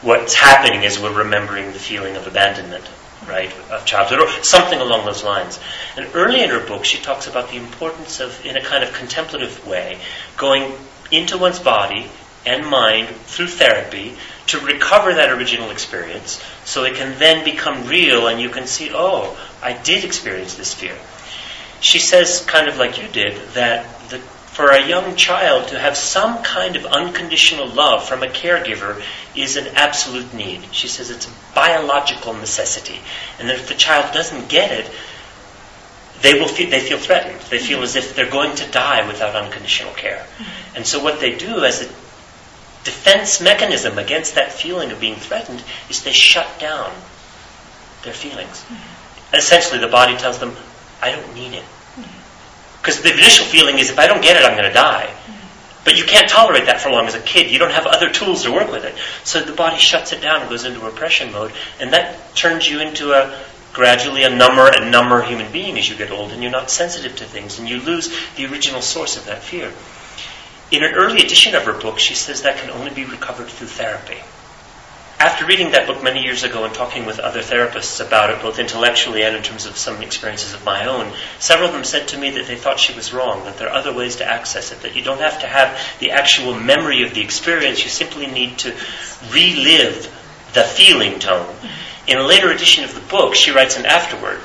what's 0.00 0.34
happening 0.34 0.82
is 0.82 0.98
we're 0.98 1.12
remembering 1.12 1.66
the 1.72 1.78
feeling 1.78 2.16
of 2.16 2.26
abandonment, 2.26 2.88
right, 3.26 3.52
of 3.70 3.84
childhood, 3.84 4.20
or 4.20 4.28
something 4.42 4.80
along 4.80 5.04
those 5.04 5.24
lines. 5.24 5.58
And 5.96 6.08
early 6.14 6.42
in 6.42 6.50
her 6.50 6.64
book, 6.64 6.84
she 6.84 7.02
talks 7.02 7.26
about 7.26 7.50
the 7.50 7.56
importance 7.56 8.20
of, 8.20 8.44
in 8.44 8.56
a 8.56 8.62
kind 8.62 8.84
of 8.84 8.92
contemplative 8.92 9.66
way, 9.66 9.98
going 10.36 10.72
into 11.10 11.38
one's 11.38 11.58
body 11.58 12.08
and 12.44 12.66
mind 12.66 13.08
through 13.08 13.48
therapy 13.48 14.14
to 14.46 14.60
recover 14.60 15.14
that 15.14 15.30
original 15.30 15.70
experience 15.70 16.40
so 16.64 16.84
it 16.84 16.94
can 16.94 17.18
then 17.18 17.44
become 17.44 17.86
real 17.86 18.28
and 18.28 18.40
you 18.40 18.48
can 18.48 18.66
see, 18.66 18.90
oh, 18.92 19.36
I 19.62 19.72
did 19.72 20.04
experience 20.04 20.54
this 20.54 20.72
fear. 20.72 20.96
She 21.80 21.98
says, 21.98 22.44
kind 22.46 22.68
of 22.68 22.78
like 22.78 23.02
you 23.02 23.08
did, 23.08 23.36
that 23.54 23.84
the, 24.08 24.22
for 24.56 24.70
a 24.70 24.88
young 24.88 25.14
child 25.16 25.68
to 25.68 25.78
have 25.78 25.98
some 25.98 26.42
kind 26.42 26.76
of 26.76 26.86
unconditional 26.86 27.68
love 27.68 28.08
from 28.08 28.22
a 28.22 28.26
caregiver 28.26 29.02
is 29.34 29.58
an 29.58 29.66
absolute 29.74 30.32
need. 30.32 30.66
She 30.72 30.88
says 30.88 31.10
it's 31.10 31.26
a 31.26 31.30
biological 31.54 32.32
necessity. 32.32 32.98
And 33.38 33.50
that 33.50 33.56
if 33.56 33.68
the 33.68 33.74
child 33.74 34.14
doesn't 34.14 34.48
get 34.48 34.72
it, 34.72 34.90
they 36.22 36.40
will 36.40 36.48
feel, 36.48 36.70
they 36.70 36.80
feel 36.80 36.96
threatened. 36.96 37.38
They 37.50 37.58
feel 37.58 37.76
mm-hmm. 37.76 37.84
as 37.84 37.96
if 37.96 38.16
they're 38.16 38.30
going 38.30 38.56
to 38.56 38.70
die 38.70 39.06
without 39.06 39.36
unconditional 39.36 39.92
care. 39.92 40.20
Mm-hmm. 40.38 40.76
And 40.76 40.86
so 40.86 41.04
what 41.04 41.20
they 41.20 41.36
do 41.36 41.62
as 41.62 41.82
a 41.82 41.88
defense 42.82 43.42
mechanism 43.42 43.98
against 43.98 44.36
that 44.36 44.52
feeling 44.52 44.90
of 44.90 44.98
being 44.98 45.16
threatened 45.16 45.62
is 45.90 46.02
they 46.02 46.12
shut 46.12 46.48
down 46.58 46.90
their 48.04 48.14
feelings. 48.14 48.62
Mm-hmm. 48.62 49.34
Essentially, 49.36 49.80
the 49.80 49.88
body 49.88 50.16
tells 50.16 50.38
them, 50.38 50.56
I 51.02 51.12
don't 51.12 51.34
need 51.34 51.52
it. 51.52 51.64
Because 52.86 53.02
the 53.02 53.12
initial 53.12 53.44
feeling 53.44 53.80
is, 53.80 53.90
if 53.90 53.98
I 53.98 54.06
don't 54.06 54.22
get 54.22 54.36
it, 54.36 54.44
I'm 54.44 54.56
going 54.56 54.68
to 54.68 54.72
die. 54.72 55.12
But 55.84 55.98
you 55.98 56.04
can't 56.04 56.28
tolerate 56.28 56.66
that 56.66 56.80
for 56.80 56.88
long 56.88 57.06
as 57.06 57.16
a 57.16 57.20
kid. 57.20 57.50
You 57.50 57.58
don't 57.58 57.72
have 57.72 57.84
other 57.84 58.10
tools 58.10 58.44
to 58.44 58.52
work 58.52 58.70
with 58.70 58.84
it. 58.84 58.94
So 59.24 59.40
the 59.40 59.52
body 59.52 59.76
shuts 59.76 60.12
it 60.12 60.20
down 60.20 60.42
and 60.42 60.48
goes 60.48 60.64
into 60.64 60.78
repression 60.78 61.32
mode, 61.32 61.52
and 61.80 61.92
that 61.92 62.36
turns 62.36 62.70
you 62.70 62.80
into 62.80 63.12
a 63.12 63.36
gradually 63.72 64.22
a 64.22 64.30
number 64.30 64.68
and 64.68 64.92
number 64.92 65.20
human 65.20 65.50
being 65.50 65.76
as 65.76 65.88
you 65.88 65.96
get 65.96 66.12
old, 66.12 66.30
and 66.30 66.44
you're 66.44 66.52
not 66.52 66.70
sensitive 66.70 67.16
to 67.16 67.24
things, 67.24 67.58
and 67.58 67.68
you 67.68 67.80
lose 67.80 68.08
the 68.36 68.46
original 68.46 68.80
source 68.80 69.16
of 69.16 69.26
that 69.26 69.42
fear. 69.42 69.72
In 70.70 70.84
an 70.84 70.94
early 70.94 71.22
edition 71.22 71.56
of 71.56 71.64
her 71.64 71.76
book, 71.76 71.98
she 71.98 72.14
says 72.14 72.42
that 72.42 72.58
can 72.58 72.70
only 72.70 72.94
be 72.94 73.04
recovered 73.04 73.48
through 73.48 73.66
therapy. 73.66 74.18
After 75.18 75.46
reading 75.46 75.70
that 75.70 75.86
book 75.86 76.02
many 76.02 76.22
years 76.22 76.42
ago 76.42 76.64
and 76.64 76.74
talking 76.74 77.06
with 77.06 77.18
other 77.18 77.40
therapists 77.40 78.06
about 78.06 78.28
it, 78.28 78.42
both 78.42 78.58
intellectually 78.58 79.22
and 79.22 79.34
in 79.34 79.42
terms 79.42 79.64
of 79.64 79.78
some 79.78 80.02
experiences 80.02 80.52
of 80.52 80.62
my 80.62 80.84
own, 80.84 81.10
several 81.38 81.68
of 81.68 81.74
them 81.74 81.84
said 81.84 82.08
to 82.08 82.18
me 82.18 82.32
that 82.32 82.46
they 82.46 82.56
thought 82.56 82.78
she 82.78 82.94
was 82.94 83.14
wrong, 83.14 83.42
that 83.44 83.56
there 83.56 83.68
are 83.68 83.78
other 83.78 83.94
ways 83.94 84.16
to 84.16 84.30
access 84.30 84.72
it, 84.72 84.82
that 84.82 84.94
you 84.94 85.02
don't 85.02 85.20
have 85.20 85.40
to 85.40 85.46
have 85.46 85.80
the 86.00 86.10
actual 86.10 86.54
memory 86.54 87.02
of 87.02 87.14
the 87.14 87.22
experience, 87.22 87.82
you 87.82 87.88
simply 87.88 88.26
need 88.26 88.58
to 88.58 88.74
relive 89.30 90.04
the 90.52 90.62
feeling 90.62 91.18
tone. 91.18 91.56
In 92.06 92.18
a 92.18 92.26
later 92.26 92.50
edition 92.50 92.84
of 92.84 92.94
the 92.94 93.00
book, 93.00 93.34
she 93.34 93.52
writes 93.52 93.78
an 93.78 93.86
afterword, 93.86 94.40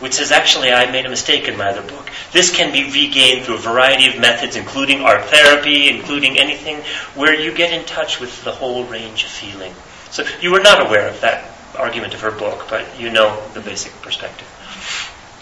which 0.00 0.14
says, 0.14 0.32
actually, 0.32 0.72
I 0.72 0.90
made 0.90 1.04
a 1.04 1.10
mistake 1.10 1.48
in 1.48 1.58
my 1.58 1.68
other 1.68 1.86
book. 1.86 2.10
This 2.32 2.50
can 2.50 2.72
be 2.72 2.90
regained 2.90 3.44
through 3.44 3.56
a 3.56 3.58
variety 3.58 4.06
of 4.06 4.18
methods, 4.18 4.56
including 4.56 5.02
art 5.02 5.26
therapy, 5.26 5.90
including 5.90 6.38
anything 6.38 6.78
where 7.14 7.38
you 7.38 7.54
get 7.54 7.74
in 7.78 7.84
touch 7.84 8.20
with 8.20 8.42
the 8.42 8.52
whole 8.52 8.86
range 8.86 9.24
of 9.24 9.30
feeling. 9.30 9.74
So 10.14 10.24
you 10.40 10.52
were 10.52 10.60
not 10.60 10.86
aware 10.86 11.08
of 11.08 11.20
that 11.22 11.50
argument 11.76 12.14
of 12.14 12.20
her 12.20 12.30
book, 12.30 12.66
but 12.70 13.00
you 13.00 13.10
know 13.10 13.44
the 13.52 13.60
basic 13.60 13.90
perspective. 14.00 14.46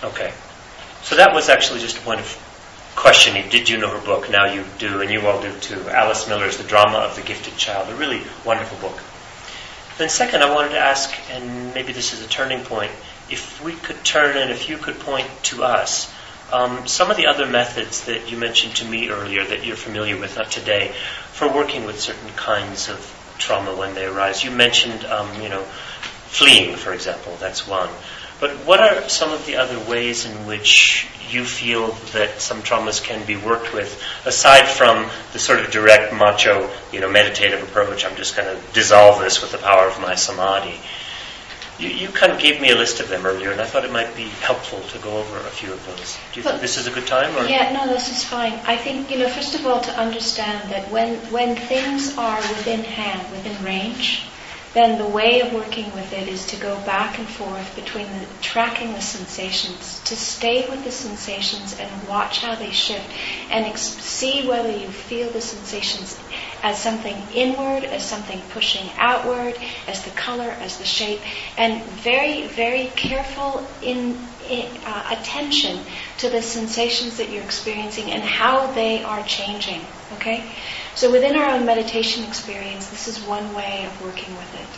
Okay. 0.02 0.32
So 1.02 1.16
that 1.16 1.34
was 1.34 1.50
actually 1.50 1.80
just 1.80 1.98
a 1.98 2.00
point 2.00 2.20
of 2.20 2.92
questioning. 2.96 3.50
Did 3.50 3.68
you 3.68 3.76
know 3.76 3.90
her 3.90 4.02
book? 4.02 4.30
Now 4.30 4.46
you 4.46 4.64
do, 4.78 5.02
and 5.02 5.10
you 5.10 5.26
all 5.26 5.42
do 5.42 5.52
too. 5.58 5.90
Alice 5.90 6.26
Miller's 6.26 6.56
The 6.56 6.64
Drama 6.64 7.00
of 7.00 7.16
the 7.16 7.20
Gifted 7.20 7.58
Child, 7.58 7.90
a 7.90 7.96
really 7.96 8.22
wonderful 8.46 8.78
book. 8.78 8.98
Then 9.98 10.08
second, 10.08 10.42
I 10.42 10.54
wanted 10.54 10.70
to 10.70 10.78
ask, 10.78 11.12
and 11.30 11.74
maybe 11.74 11.92
this 11.92 12.14
is 12.14 12.24
a 12.24 12.28
turning 12.28 12.64
point, 12.64 12.92
if 13.28 13.62
we 13.62 13.74
could 13.74 14.02
turn 14.06 14.38
and 14.38 14.50
if 14.50 14.70
you 14.70 14.78
could 14.78 14.98
point 15.00 15.28
to 15.42 15.64
us 15.64 16.10
um, 16.50 16.86
some 16.86 17.10
of 17.10 17.18
the 17.18 17.26
other 17.26 17.46
methods 17.46 18.06
that 18.06 18.30
you 18.30 18.38
mentioned 18.38 18.76
to 18.76 18.86
me 18.86 19.10
earlier 19.10 19.44
that 19.44 19.66
you're 19.66 19.76
familiar 19.76 20.18
with, 20.18 20.38
not 20.38 20.50
today, 20.50 20.92
for 21.32 21.46
working 21.46 21.84
with 21.84 22.00
certain 22.00 22.30
kinds 22.36 22.88
of 22.88 23.18
trauma 23.38 23.74
when 23.74 23.94
they 23.94 24.06
arise. 24.06 24.44
You 24.44 24.50
mentioned, 24.50 25.04
um, 25.04 25.42
you 25.42 25.48
know, 25.48 25.62
fleeing, 26.26 26.76
for 26.76 26.92
example. 26.92 27.36
That's 27.40 27.66
one. 27.66 27.88
But 28.40 28.50
what 28.66 28.80
are 28.80 29.08
some 29.08 29.32
of 29.32 29.46
the 29.46 29.56
other 29.56 29.78
ways 29.88 30.26
in 30.26 30.46
which 30.46 31.08
you 31.30 31.44
feel 31.44 31.92
that 32.12 32.40
some 32.40 32.62
traumas 32.62 33.02
can 33.02 33.24
be 33.24 33.36
worked 33.36 33.72
with, 33.72 34.02
aside 34.24 34.66
from 34.66 35.08
the 35.32 35.38
sort 35.38 35.60
of 35.60 35.70
direct 35.70 36.12
macho, 36.12 36.68
you 36.92 37.00
know, 37.00 37.08
meditative 37.08 37.62
approach? 37.62 38.04
I'm 38.04 38.16
just 38.16 38.36
going 38.36 38.48
to 38.54 38.72
dissolve 38.72 39.20
this 39.20 39.40
with 39.40 39.52
the 39.52 39.58
power 39.58 39.86
of 39.86 40.00
my 40.00 40.16
samadhi. 40.16 40.80
You, 41.78 41.88
you 41.88 42.08
kind 42.08 42.32
of 42.32 42.38
gave 42.38 42.60
me 42.60 42.70
a 42.70 42.76
list 42.76 43.00
of 43.00 43.08
them 43.08 43.24
earlier, 43.24 43.50
and 43.50 43.60
I 43.60 43.64
thought 43.64 43.84
it 43.84 43.92
might 43.92 44.14
be 44.14 44.28
helpful 44.28 44.80
to 44.80 44.98
go 44.98 45.18
over 45.18 45.38
a 45.38 45.50
few 45.50 45.72
of 45.72 45.84
those. 45.86 46.18
Do 46.32 46.40
you 46.40 46.44
think 46.44 46.60
this 46.60 46.76
is 46.76 46.86
a 46.86 46.90
good 46.90 47.06
time? 47.06 47.34
Or? 47.36 47.48
Yeah, 47.48 47.72
no, 47.72 47.92
this 47.92 48.10
is 48.10 48.24
fine. 48.24 48.52
I 48.64 48.76
think, 48.76 49.10
you 49.10 49.18
know, 49.18 49.28
first 49.28 49.54
of 49.54 49.66
all, 49.66 49.80
to 49.80 49.90
understand 49.98 50.70
that 50.70 50.90
when, 50.90 51.16
when 51.32 51.56
things 51.56 52.16
are 52.18 52.36
within 52.36 52.84
hand, 52.84 53.30
within 53.32 53.64
range, 53.64 54.26
then 54.74 54.98
the 54.98 55.06
way 55.06 55.40
of 55.40 55.52
working 55.52 55.92
with 55.92 56.12
it 56.12 56.28
is 56.28 56.46
to 56.46 56.56
go 56.56 56.80
back 56.80 57.18
and 57.18 57.28
forth 57.28 57.74
between 57.76 58.06
the, 58.06 58.26
tracking 58.40 58.92
the 58.92 59.00
sensations, 59.00 60.00
to 60.04 60.16
stay 60.16 60.68
with 60.68 60.82
the 60.84 60.90
sensations 60.90 61.78
and 61.78 62.08
watch 62.08 62.38
how 62.38 62.54
they 62.54 62.70
shift, 62.70 63.10
and 63.50 63.66
ex- 63.66 63.82
see 63.82 64.48
whether 64.48 64.70
you 64.70 64.88
feel 64.88 65.30
the 65.30 65.40
sensations 65.40 66.18
as 66.62 66.80
something 66.80 67.16
inward, 67.32 67.84
as 67.84 68.08
something 68.08 68.40
pushing 68.50 68.90
outward, 68.96 69.54
as 69.86 70.04
the 70.04 70.10
color, 70.12 70.50
as 70.50 70.78
the 70.78 70.84
shape, 70.84 71.20
and 71.58 71.84
very, 71.90 72.46
very 72.48 72.86
careful 72.96 73.68
in 73.82 74.26
uh, 74.84 75.16
attention 75.18 75.84
to 76.18 76.30
the 76.30 76.42
sensations 76.42 77.18
that 77.18 77.30
you're 77.30 77.44
experiencing 77.44 78.10
and 78.10 78.22
how 78.22 78.72
they 78.72 79.02
are 79.02 79.22
changing. 79.24 79.86
Okay? 80.16 80.44
So 80.94 81.10
within 81.10 81.36
our 81.36 81.50
own 81.50 81.64
meditation 81.66 82.24
experience, 82.24 82.88
this 82.90 83.08
is 83.08 83.20
one 83.20 83.54
way 83.54 83.86
of 83.86 84.02
working 84.04 84.36
with 84.36 84.54
it. 84.54 84.68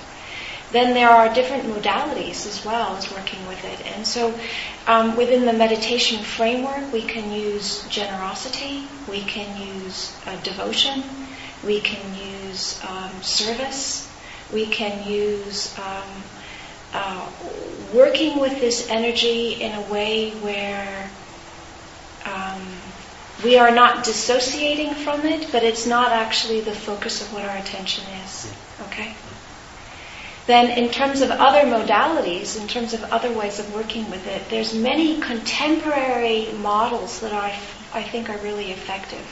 Then 0.72 0.93
there 0.93 1.11
are 1.11 1.32
different 1.32 1.64
modalities 1.64 2.47
as 2.47 2.64
well 2.64 2.97
as 2.97 3.11
working 3.12 3.47
with 3.47 3.64
it. 3.64 3.87
And 3.87 4.07
so 4.07 4.35
um, 4.87 5.16
within 5.16 5.47
the 5.47 5.53
meditation 5.53 6.22
framework, 6.22 6.93
we 6.93 7.03
can 7.03 7.30
use 7.30 7.87
generosity, 7.89 8.89
we 9.09 9.20
can 9.20 9.61
use 9.61 10.16
uh, 10.26 10.37
devotion, 10.43 11.05
we 11.64 11.80
can 11.80 12.14
use 12.14 12.82
um, 12.89 13.22
service, 13.22 14.11
we 14.53 14.66
can 14.66 15.07
use 15.09 15.78
um, 15.78 16.22
uh, 16.93 17.30
working 17.93 18.41
with 18.41 18.61
this 18.61 18.89
energy 18.91 19.62
in 19.62 19.72
a 19.72 19.80
way 19.82 20.30
where 20.30 21.11
we 23.43 23.59
are 23.59 23.70
not 23.70 24.05
dissociating 24.05 24.95
from 24.95 25.24
it, 25.26 25.49
but 25.51 25.62
it's 25.62 25.87
not 25.87 26.12
actually 26.12 26.61
the 26.61 26.72
focus 26.72 27.20
of 27.20 27.32
what 27.32 27.45
our 27.45 27.57
attention 27.57 28.05
is. 28.24 28.53
Okay? 28.89 29.14
Then, 30.47 30.78
in 30.78 30.91
terms 30.91 31.22
of 31.22 31.30
other 31.30 31.62
modalities, 31.62 32.61
in 32.61 32.68
terms 32.68 32.93
of 32.93 33.03
other 33.05 33.32
ways 33.32 33.59
of 33.59 33.74
working 33.74 34.11
with 34.11 34.26
it, 34.26 34.43
there's 34.51 34.74
many 34.74 35.20
contemporary 35.20 36.53
models 36.53 37.20
that 37.20 37.32
I, 37.32 37.59
I 37.95 38.03
think 38.03 38.28
are 38.28 38.39
really 38.39 38.70
effective. 38.70 39.26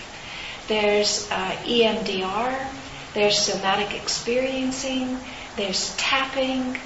There's 0.69 1.31
uh, 1.31 1.51
EMDR, 1.65 2.67
there's 3.13 3.39
somatic 3.39 3.95
experiencing, 3.95 5.19
there's 5.57 5.95
tapping, 5.97 6.79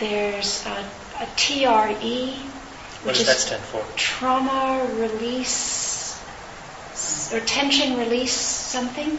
there's 0.00 0.66
a, 0.66 0.90
a 1.20 1.28
TRE, 1.36 2.34
what 3.04 3.14
does 3.14 3.26
that 3.26 3.36
stand 3.36 3.62
for? 3.62 3.84
Trauma 3.94 4.84
release 4.96 5.97
or 7.32 7.40
tension 7.40 7.98
release 7.98 8.32
something. 8.32 9.18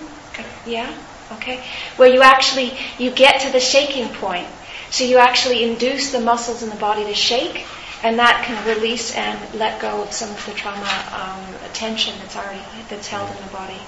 Yeah. 0.65 0.91
Okay. 1.33 1.63
Where 1.97 2.09
you 2.09 2.21
actually 2.21 2.77
you 2.97 3.11
get 3.11 3.41
to 3.41 3.51
the 3.51 3.59
shaking 3.59 4.09
point, 4.15 4.47
so 4.89 5.03
you 5.03 5.17
actually 5.17 5.63
induce 5.63 6.11
the 6.11 6.19
muscles 6.19 6.63
in 6.63 6.69
the 6.69 6.75
body 6.75 7.05
to 7.05 7.13
shake, 7.13 7.65
and 8.03 8.17
that 8.19 8.43
can 8.45 8.57
release 8.67 9.15
and 9.15 9.37
let 9.53 9.81
go 9.81 10.01
of 10.01 10.11
some 10.11 10.29
of 10.29 10.45
the 10.45 10.53
trauma 10.53 10.95
um, 11.13 11.71
tension 11.73 12.13
that's 12.19 12.35
already 12.35 12.61
that's 12.89 13.07
held 13.07 13.29
in 13.29 13.43
the 13.43 13.51
body 13.51 13.79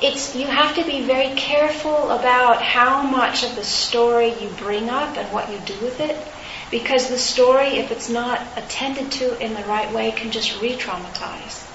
it's 0.00 0.36
you 0.36 0.46
have 0.46 0.74
to 0.76 0.84
be 0.84 1.02
very 1.02 1.34
careful 1.34 2.10
about 2.10 2.62
how 2.62 3.02
much 3.02 3.42
of 3.42 3.56
the 3.56 3.64
story 3.64 4.28
you 4.40 4.48
bring 4.58 4.88
up 4.88 5.16
and 5.16 5.32
what 5.32 5.50
you 5.50 5.58
do 5.60 5.78
with 5.80 6.00
it 6.00 6.16
because 6.70 7.08
the 7.08 7.18
story 7.18 7.78
if 7.78 7.90
it's 7.90 8.08
not 8.08 8.40
attended 8.56 9.10
to 9.10 9.38
in 9.44 9.54
the 9.54 9.64
right 9.64 9.92
way 9.92 10.10
can 10.12 10.30
just 10.30 10.60
re-traumatize 10.60 11.67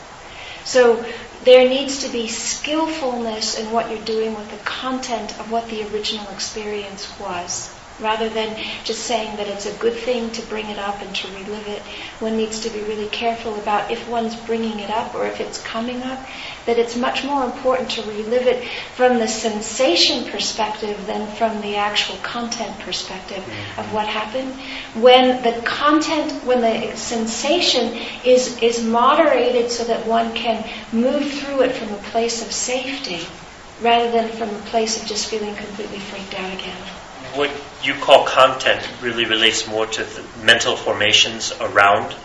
so 0.65 1.05
there 1.43 1.67
needs 1.67 2.03
to 2.03 2.11
be 2.11 2.27
skillfulness 2.27 3.59
in 3.59 3.71
what 3.71 3.89
you're 3.89 4.05
doing 4.05 4.35
with 4.35 4.49
the 4.49 4.57
content 4.57 5.37
of 5.39 5.51
what 5.51 5.67
the 5.69 5.83
original 5.89 6.29
experience 6.29 7.19
was 7.19 7.77
rather 8.03 8.29
than 8.29 8.61
just 8.83 9.03
saying 9.03 9.37
that 9.37 9.47
it's 9.47 9.65
a 9.65 9.73
good 9.79 9.93
thing 9.93 10.29
to 10.31 10.41
bring 10.43 10.69
it 10.69 10.77
up 10.77 11.01
and 11.01 11.15
to 11.15 11.27
relive 11.29 11.67
it. 11.67 11.81
One 12.19 12.37
needs 12.37 12.59
to 12.61 12.69
be 12.69 12.81
really 12.81 13.07
careful 13.07 13.55
about 13.55 13.89
if 13.89 14.07
one's 14.09 14.35
bringing 14.35 14.79
it 14.79 14.89
up 14.89 15.15
or 15.15 15.25
if 15.25 15.39
it's 15.39 15.61
coming 15.63 16.03
up, 16.03 16.19
that 16.65 16.77
it's 16.77 16.95
much 16.95 17.23
more 17.23 17.45
important 17.45 17.89
to 17.91 18.01
relive 18.03 18.47
it 18.47 18.67
from 18.95 19.19
the 19.19 19.27
sensation 19.27 20.29
perspective 20.29 21.05
than 21.07 21.27
from 21.35 21.61
the 21.61 21.77
actual 21.77 22.17
content 22.17 22.77
perspective 22.79 23.43
of 23.77 23.93
what 23.93 24.07
happened. 24.07 24.53
When 25.01 25.41
the 25.41 25.61
content, 25.61 26.43
when 26.43 26.61
the 26.61 26.95
sensation 26.97 27.93
is, 28.25 28.61
is 28.61 28.83
moderated 28.83 29.71
so 29.71 29.85
that 29.85 30.05
one 30.05 30.33
can 30.33 30.69
move 30.91 31.31
through 31.31 31.61
it 31.61 31.71
from 31.71 31.93
a 31.93 31.97
place 32.11 32.45
of 32.45 32.51
safety 32.51 33.25
rather 33.81 34.11
than 34.11 34.29
from 34.29 34.49
a 34.49 34.59
place 34.69 35.01
of 35.01 35.07
just 35.07 35.27
feeling 35.27 35.55
completely 35.55 35.99
freaked 35.99 36.33
out 36.35 36.53
again 36.53 36.77
what 37.35 37.51
you 37.83 37.93
call 37.93 38.25
content 38.25 38.87
really 39.01 39.25
relates 39.25 39.67
more 39.67 39.85
to 39.85 40.03
the 40.03 40.23
mental 40.43 40.75
formations 40.75 41.51
around 41.59 42.15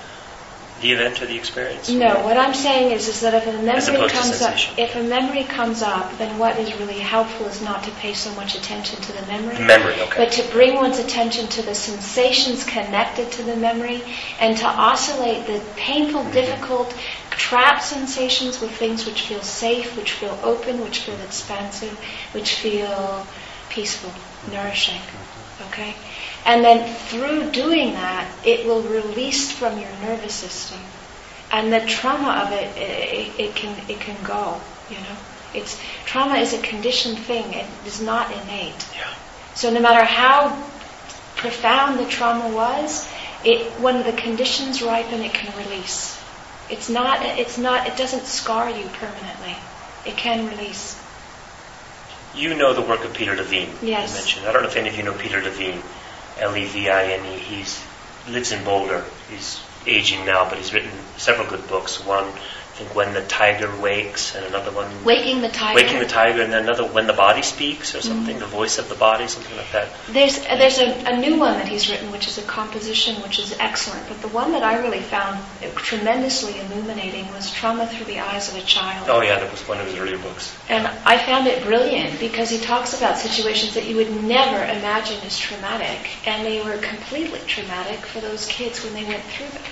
the 0.80 0.92
event 0.92 1.20
or 1.20 1.26
the 1.26 1.36
experience? 1.36 1.88
No, 1.88 2.20
what 2.24 2.36
I'm 2.36 2.54
saying 2.54 2.92
is, 2.92 3.08
is 3.08 3.20
that 3.20 3.34
if 3.34 3.46
a 3.46 3.52
memory 3.62 4.08
comes 4.08 4.40
up, 4.40 4.78
if 4.78 4.94
a 4.94 5.02
memory 5.02 5.44
comes 5.44 5.82
up, 5.82 6.16
then 6.18 6.38
what 6.38 6.56
is 6.58 6.72
really 6.78 6.98
helpful 6.98 7.46
is 7.46 7.60
not 7.62 7.82
to 7.84 7.90
pay 7.92 8.14
so 8.14 8.32
much 8.34 8.54
attention 8.54 9.00
to 9.02 9.12
the 9.12 9.26
memory. 9.26 9.58
Memory, 9.58 9.94
okay. 9.94 10.24
But 10.24 10.32
to 10.32 10.48
bring 10.52 10.76
one's 10.76 10.98
attention 10.98 11.48
to 11.48 11.62
the 11.62 11.74
sensations 11.74 12.64
connected 12.64 13.32
to 13.32 13.42
the 13.42 13.56
memory 13.56 14.02
and 14.40 14.56
to 14.58 14.66
oscillate 14.66 15.46
the 15.46 15.60
painful, 15.76 16.20
mm-hmm. 16.20 16.32
difficult, 16.32 16.94
trap 17.30 17.82
sensations 17.82 18.60
with 18.60 18.70
things 18.70 19.06
which 19.06 19.22
feel 19.22 19.42
safe, 19.42 19.96
which 19.96 20.12
feel 20.12 20.38
open, 20.42 20.80
which 20.80 21.00
feel 21.00 21.20
expansive, 21.20 21.98
which 22.32 22.54
feel 22.54 23.26
peaceful 23.70 24.12
nourishing. 24.50 25.00
Okay? 25.68 25.94
And 26.44 26.64
then 26.64 26.94
through 26.94 27.50
doing 27.50 27.92
that, 27.92 28.30
it 28.44 28.66
will 28.66 28.82
release 28.82 29.50
from 29.50 29.78
your 29.78 29.90
nervous 30.02 30.34
system. 30.34 30.78
And 31.50 31.72
the 31.72 31.80
trauma 31.80 32.44
of 32.44 32.52
it, 32.52 32.76
it, 32.76 33.40
it 33.40 33.54
can, 33.54 33.76
it 33.88 34.00
can 34.00 34.22
go, 34.24 34.60
you 34.90 34.96
know? 34.96 35.16
It's, 35.54 35.80
trauma 36.04 36.36
is 36.36 36.52
a 36.52 36.60
conditioned 36.60 37.18
thing. 37.18 37.54
It 37.54 37.66
is 37.86 38.00
not 38.00 38.30
innate. 38.30 38.86
Yeah. 38.94 39.14
So 39.54 39.72
no 39.72 39.80
matter 39.80 40.04
how 40.04 40.50
profound 41.36 41.98
the 41.98 42.06
trauma 42.06 42.54
was, 42.54 43.10
it, 43.44 43.66
when 43.80 44.04
the 44.04 44.12
conditions 44.12 44.82
ripen, 44.82 45.20
it 45.20 45.32
can 45.32 45.56
release. 45.56 46.20
It's 46.68 46.90
not, 46.90 47.24
it's 47.24 47.56
not, 47.56 47.86
it 47.86 47.96
doesn't 47.96 48.24
scar 48.24 48.68
you 48.68 48.86
permanently. 48.88 49.56
It 50.04 50.16
can 50.16 50.46
release 50.48 51.00
you 52.34 52.54
know 52.54 52.74
the 52.74 52.82
work 52.82 53.04
of 53.04 53.14
Peter 53.14 53.34
Levine. 53.34 53.70
Yes. 53.82 54.10
You 54.10 54.20
mentioned. 54.20 54.46
I 54.46 54.52
don't 54.52 54.62
know 54.62 54.68
if 54.68 54.76
any 54.76 54.88
of 54.88 54.96
you 54.96 55.02
know 55.02 55.14
Peter 55.14 55.40
Levine, 55.42 55.82
L-E-V-I-N-E. 56.38 57.38
He 57.38 57.64
lives 58.30 58.52
in 58.52 58.64
Boulder. 58.64 59.04
He's 59.30 59.60
aging 59.86 60.26
now, 60.26 60.48
but 60.48 60.58
he's 60.58 60.72
written 60.72 60.90
several 61.16 61.48
good 61.48 61.66
books. 61.68 62.04
One 62.04 62.30
think 62.78 62.94
When 62.94 63.12
the 63.12 63.22
Tiger 63.22 63.70
Wakes, 63.80 64.36
and 64.36 64.46
another 64.46 64.70
one. 64.70 65.04
Waking 65.04 65.40
the 65.40 65.48
Tiger. 65.48 65.74
Waking 65.74 65.98
the 65.98 66.06
Tiger, 66.06 66.42
and 66.42 66.52
then 66.52 66.62
another 66.62 66.86
When 66.86 67.06
the 67.06 67.12
Body 67.12 67.42
Speaks, 67.42 67.94
or 67.94 68.00
something, 68.00 68.36
mm-hmm. 68.36 68.40
the 68.40 68.46
voice 68.46 68.78
of 68.78 68.88
the 68.88 68.94
body, 68.94 69.26
something 69.26 69.56
like 69.56 69.70
that. 69.72 69.88
There's 70.08 70.38
uh, 70.38 70.56
there's 70.56 70.78
a, 70.78 71.12
a, 71.12 71.20
new 71.20 71.38
one 71.38 71.54
that 71.54 71.66
he's 71.66 71.90
written, 71.90 72.12
which 72.12 72.28
is 72.28 72.38
a 72.38 72.42
composition, 72.42 73.20
which 73.22 73.38
is 73.40 73.56
excellent. 73.58 74.06
But 74.08 74.22
the 74.22 74.28
one 74.28 74.52
that 74.52 74.62
I 74.62 74.80
really 74.80 75.00
found 75.00 75.44
tremendously 75.74 76.60
illuminating 76.60 77.26
was 77.32 77.50
Trauma 77.50 77.86
Through 77.86 78.06
the 78.06 78.20
Eyes 78.20 78.48
of 78.48 78.56
a 78.56 78.62
Child. 78.62 79.08
Oh 79.10 79.22
yeah, 79.22 79.40
that 79.40 79.50
was 79.50 79.66
one 79.66 79.80
of 79.80 79.86
his 79.86 79.96
earlier 79.96 80.18
books. 80.18 80.56
And 80.68 80.86
I 81.04 81.18
found 81.18 81.48
it 81.48 81.64
brilliant 81.64 82.20
because 82.20 82.48
he 82.50 82.58
talks 82.58 82.96
about 82.96 83.18
situations 83.18 83.74
that 83.74 83.86
you 83.86 83.96
would 83.96 84.22
never 84.22 84.56
imagine 84.56 85.20
as 85.22 85.36
traumatic, 85.36 86.26
and 86.26 86.46
they 86.46 86.62
were 86.62 86.78
completely 86.78 87.40
traumatic 87.46 87.98
for 88.06 88.20
those 88.20 88.46
kids 88.46 88.84
when 88.84 88.94
they 88.94 89.04
went 89.04 89.24
through 89.24 89.48
them. 89.48 89.62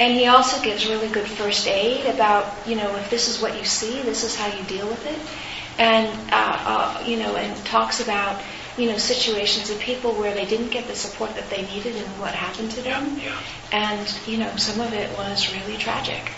And 0.00 0.14
he 0.14 0.26
also 0.28 0.62
gives 0.62 0.88
really 0.88 1.08
good 1.08 1.28
first 1.28 1.68
aid 1.68 2.06
about, 2.06 2.66
you 2.66 2.74
know, 2.74 2.96
if 2.96 3.10
this 3.10 3.28
is 3.28 3.42
what 3.42 3.58
you 3.58 3.64
see, 3.66 4.00
this 4.00 4.24
is 4.24 4.34
how 4.34 4.46
you 4.46 4.64
deal 4.64 4.88
with 4.88 5.06
it. 5.06 5.78
And, 5.78 6.08
uh, 6.32 6.58
uh, 6.64 7.04
you 7.06 7.18
know, 7.18 7.36
and 7.36 7.54
talks 7.66 8.00
about, 8.00 8.40
you 8.78 8.90
know, 8.90 8.96
situations 8.96 9.68
of 9.68 9.78
people 9.78 10.12
where 10.12 10.32
they 10.32 10.46
didn't 10.46 10.70
get 10.70 10.86
the 10.86 10.94
support 10.94 11.34
that 11.34 11.50
they 11.50 11.66
needed 11.66 11.96
and 11.96 12.06
what 12.18 12.34
happened 12.34 12.70
to 12.70 12.80
them. 12.80 13.18
Yeah, 13.18 13.24
yeah. 13.24 13.38
And, 13.72 14.18
you 14.26 14.38
know, 14.38 14.56
some 14.56 14.80
of 14.80 14.94
it 14.94 15.14
was 15.18 15.54
really 15.54 15.76
tragic. 15.76 16.32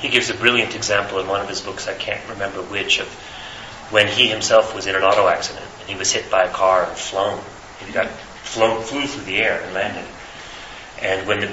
He 0.00 0.08
gives 0.08 0.30
a 0.30 0.34
brilliant 0.34 0.74
example 0.74 1.20
in 1.20 1.28
one 1.28 1.42
of 1.42 1.48
his 1.50 1.60
books, 1.60 1.86
I 1.86 1.94
can't 1.94 2.26
remember 2.30 2.62
which, 2.62 2.98
of 2.98 3.08
when 3.90 4.08
he 4.08 4.28
himself 4.28 4.74
was 4.74 4.86
in 4.86 4.96
an 4.96 5.02
auto 5.02 5.28
accident 5.28 5.66
and 5.80 5.90
he 5.90 5.96
was 5.96 6.10
hit 6.10 6.30
by 6.30 6.44
a 6.44 6.50
car 6.50 6.84
and 6.84 6.96
flown. 6.96 7.38
He 7.84 7.92
got 7.92 8.08
flown, 8.08 8.82
flew 8.82 9.06
through 9.06 9.24
the 9.24 9.36
air 9.36 9.60
and 9.62 9.74
landed. 9.74 10.08
And 11.02 11.26
when 11.26 11.40
the 11.40 11.52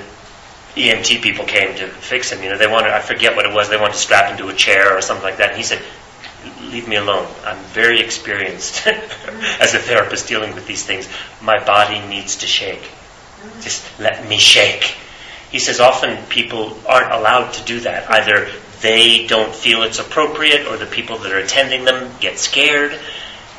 EMT 0.76 1.22
people 1.22 1.46
came 1.46 1.76
to 1.76 1.88
fix 1.88 2.32
him. 2.32 2.44
You 2.44 2.50
know, 2.50 2.58
they 2.58 2.68
wanted, 2.68 2.92
I 2.92 3.00
forget 3.00 3.36
what 3.36 3.46
it 3.46 3.54
was, 3.54 3.70
they 3.70 3.78
wanted 3.78 3.94
to 3.94 4.00
strap 4.00 4.30
him 4.30 4.38
to 4.38 4.50
a 4.50 4.54
chair 4.54 4.98
or 4.98 5.02
something 5.02 5.24
like 5.24 5.38
that. 5.38 5.50
And 5.50 5.58
he 5.58 5.64
said, 5.64 5.82
leave 6.62 6.88
me 6.88 6.96
alone. 6.96 7.28
I'm 7.44 7.58
very 7.58 8.00
experienced 8.00 8.88
as 9.60 9.74
a 9.74 9.80
therapist 9.80 10.28
dealing 10.28 10.54
with 10.56 10.68
these 10.68 10.86
things. 10.86 11.10
My 11.42 11.64
body 11.64 12.00
needs 12.08 12.38
to 12.38 12.48
shake. 12.48 12.90
Just 13.62 14.00
let 14.00 14.28
me 14.28 14.38
shake. 14.38 14.96
He 15.52 15.60
says 15.60 15.80
often 15.80 16.24
people 16.26 16.78
aren't 16.88 17.12
allowed 17.12 17.54
to 17.54 17.66
do 17.66 17.80
that. 17.82 18.10
Either 18.10 18.50
they 18.82 19.26
don't 19.28 19.54
feel 19.54 19.84
it's 19.84 20.00
appropriate 20.00 20.68
or 20.68 20.78
the 20.78 20.86
people 20.86 21.18
that 21.20 21.32
are 21.32 21.40
attending 21.40 21.86
them 21.86 22.12
get 22.20 22.38
scared. 22.38 22.98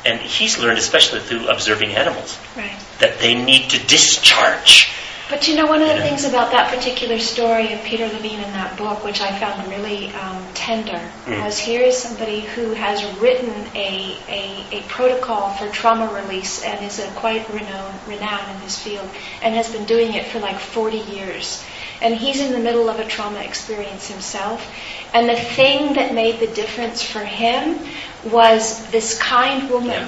And 0.05 0.19
he's 0.19 0.57
learned, 0.57 0.79
especially 0.79 1.19
through 1.19 1.49
observing 1.49 1.91
animals, 1.91 2.39
right. 2.55 2.75
that 2.99 3.19
they 3.19 3.35
need 3.35 3.69
to 3.71 3.87
discharge 3.87 4.91
But 5.31 5.47
you 5.47 5.55
know, 5.55 5.65
one 5.65 5.81
of 5.81 5.87
the 5.87 5.95
Yeah. 5.95 6.03
things 6.03 6.25
about 6.25 6.51
that 6.51 6.69
particular 6.75 7.17
story 7.17 7.71
of 7.71 7.81
Peter 7.85 8.05
Levine 8.05 8.41
in 8.41 8.51
that 8.51 8.75
book, 8.75 9.01
which 9.05 9.21
I 9.21 9.31
found 9.39 9.65
really 9.71 10.13
um, 10.13 10.45
tender, 10.53 10.99
Mm. 11.25 11.45
was 11.45 11.57
here 11.57 11.81
is 11.81 11.97
somebody 11.97 12.41
who 12.41 12.73
has 12.73 13.01
written 13.21 13.49
a, 13.73 14.17
a, 14.27 14.65
a 14.73 14.81
protocol 14.89 15.51
for 15.53 15.69
trauma 15.69 16.07
release 16.13 16.61
and 16.65 16.83
is 16.85 16.99
a 16.99 17.07
quite 17.11 17.47
renowned, 17.53 17.97
renowned 18.07 18.51
in 18.51 18.59
his 18.59 18.77
field 18.77 19.07
and 19.41 19.55
has 19.55 19.69
been 19.71 19.85
doing 19.85 20.13
it 20.15 20.25
for 20.25 20.39
like 20.39 20.59
40 20.59 20.97
years. 20.97 21.63
And 22.01 22.13
he's 22.13 22.41
in 22.41 22.51
the 22.51 22.59
middle 22.59 22.89
of 22.89 22.99
a 22.99 23.05
trauma 23.05 23.39
experience 23.39 24.09
himself. 24.09 24.67
And 25.13 25.29
the 25.29 25.37
thing 25.39 25.93
that 25.93 26.13
made 26.13 26.41
the 26.41 26.47
difference 26.47 27.01
for 27.01 27.19
him 27.23 27.79
was 28.25 28.85
this 28.91 29.17
kind 29.17 29.69
woman 29.69 29.91
Yeah. 29.91 30.07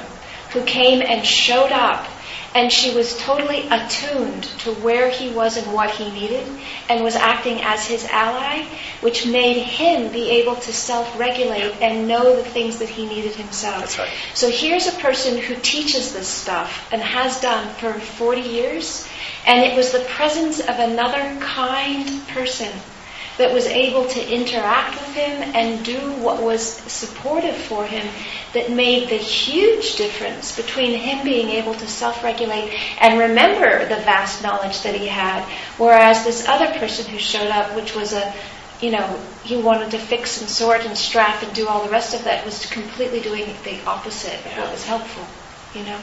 who 0.51 0.61
came 0.65 1.01
and 1.01 1.25
showed 1.25 1.71
up 1.71 2.05
and 2.55 2.71
she 2.71 2.95
was 2.95 3.17
totally 3.17 3.67
attuned 3.69 4.43
to 4.43 4.71
where 4.73 5.09
he 5.09 5.29
was 5.29 5.57
and 5.57 5.73
what 5.73 5.89
he 5.91 6.11
needed 6.11 6.47
and 6.89 7.03
was 7.03 7.15
acting 7.15 7.59
as 7.61 7.85
his 7.85 8.05
ally, 8.05 8.63
which 9.01 9.25
made 9.25 9.61
him 9.61 10.11
be 10.11 10.29
able 10.41 10.55
to 10.55 10.71
self-regulate 10.71 11.81
and 11.81 12.07
know 12.07 12.35
the 12.35 12.43
things 12.43 12.79
that 12.79 12.89
he 12.89 13.07
needed 13.07 13.33
himself. 13.35 13.79
That's 13.79 13.99
right. 13.99 14.09
So 14.33 14.49
here's 14.49 14.87
a 14.87 14.99
person 14.99 15.37
who 15.37 15.55
teaches 15.55 16.13
this 16.13 16.27
stuff 16.27 16.87
and 16.91 17.01
has 17.01 17.41
done 17.41 17.73
for 17.75 17.93
40 17.93 18.41
years, 18.41 19.07
and 19.45 19.63
it 19.63 19.75
was 19.75 19.91
the 19.91 19.99
presence 19.99 20.59
of 20.59 20.79
another 20.79 21.39
kind 21.39 22.27
person 22.27 22.71
that 23.37 23.51
was 23.53 23.65
able 23.65 24.07
to 24.07 24.27
interact 24.31 24.99
with 24.99 25.15
him 25.15 25.41
and 25.55 25.83
do 25.83 26.13
what 26.13 26.41
was 26.41 26.61
supportive 26.63 27.55
for 27.55 27.85
him 27.85 28.07
that 28.53 28.71
made 28.71 29.09
the 29.09 29.17
huge 29.17 29.95
difference 29.95 30.55
between 30.55 30.97
him 30.97 31.23
being 31.25 31.49
able 31.49 31.73
to 31.73 31.87
self-regulate 31.87 32.73
and 32.99 33.19
remember 33.19 33.87
the 33.87 34.01
vast 34.01 34.43
knowledge 34.43 34.81
that 34.83 34.95
he 34.95 35.07
had, 35.07 35.43
whereas 35.77 36.23
this 36.23 36.47
other 36.47 36.67
person 36.79 37.09
who 37.09 37.17
showed 37.17 37.49
up, 37.49 37.75
which 37.75 37.95
was 37.95 38.13
a 38.13 38.33
you 38.83 38.91
know, 38.91 39.17
he 39.43 39.55
wanted 39.55 39.91
to 39.91 39.97
fix 39.97 40.41
and 40.41 40.49
sort 40.49 40.85
and 40.85 40.97
strap 40.97 41.41
and 41.41 41.53
do 41.53 41.69
all 41.69 41.85
the 41.85 41.89
rest 41.89 42.13
of 42.13 42.25
that 42.25 42.43
was 42.43 42.65
completely 42.65 43.21
doing 43.21 43.45
the 43.63 43.81
opposite 43.85 44.33
of 44.45 44.57
what 44.57 44.71
was 44.71 44.85
helpful, 44.85 45.25
you 45.73 45.85
know. 45.85 45.99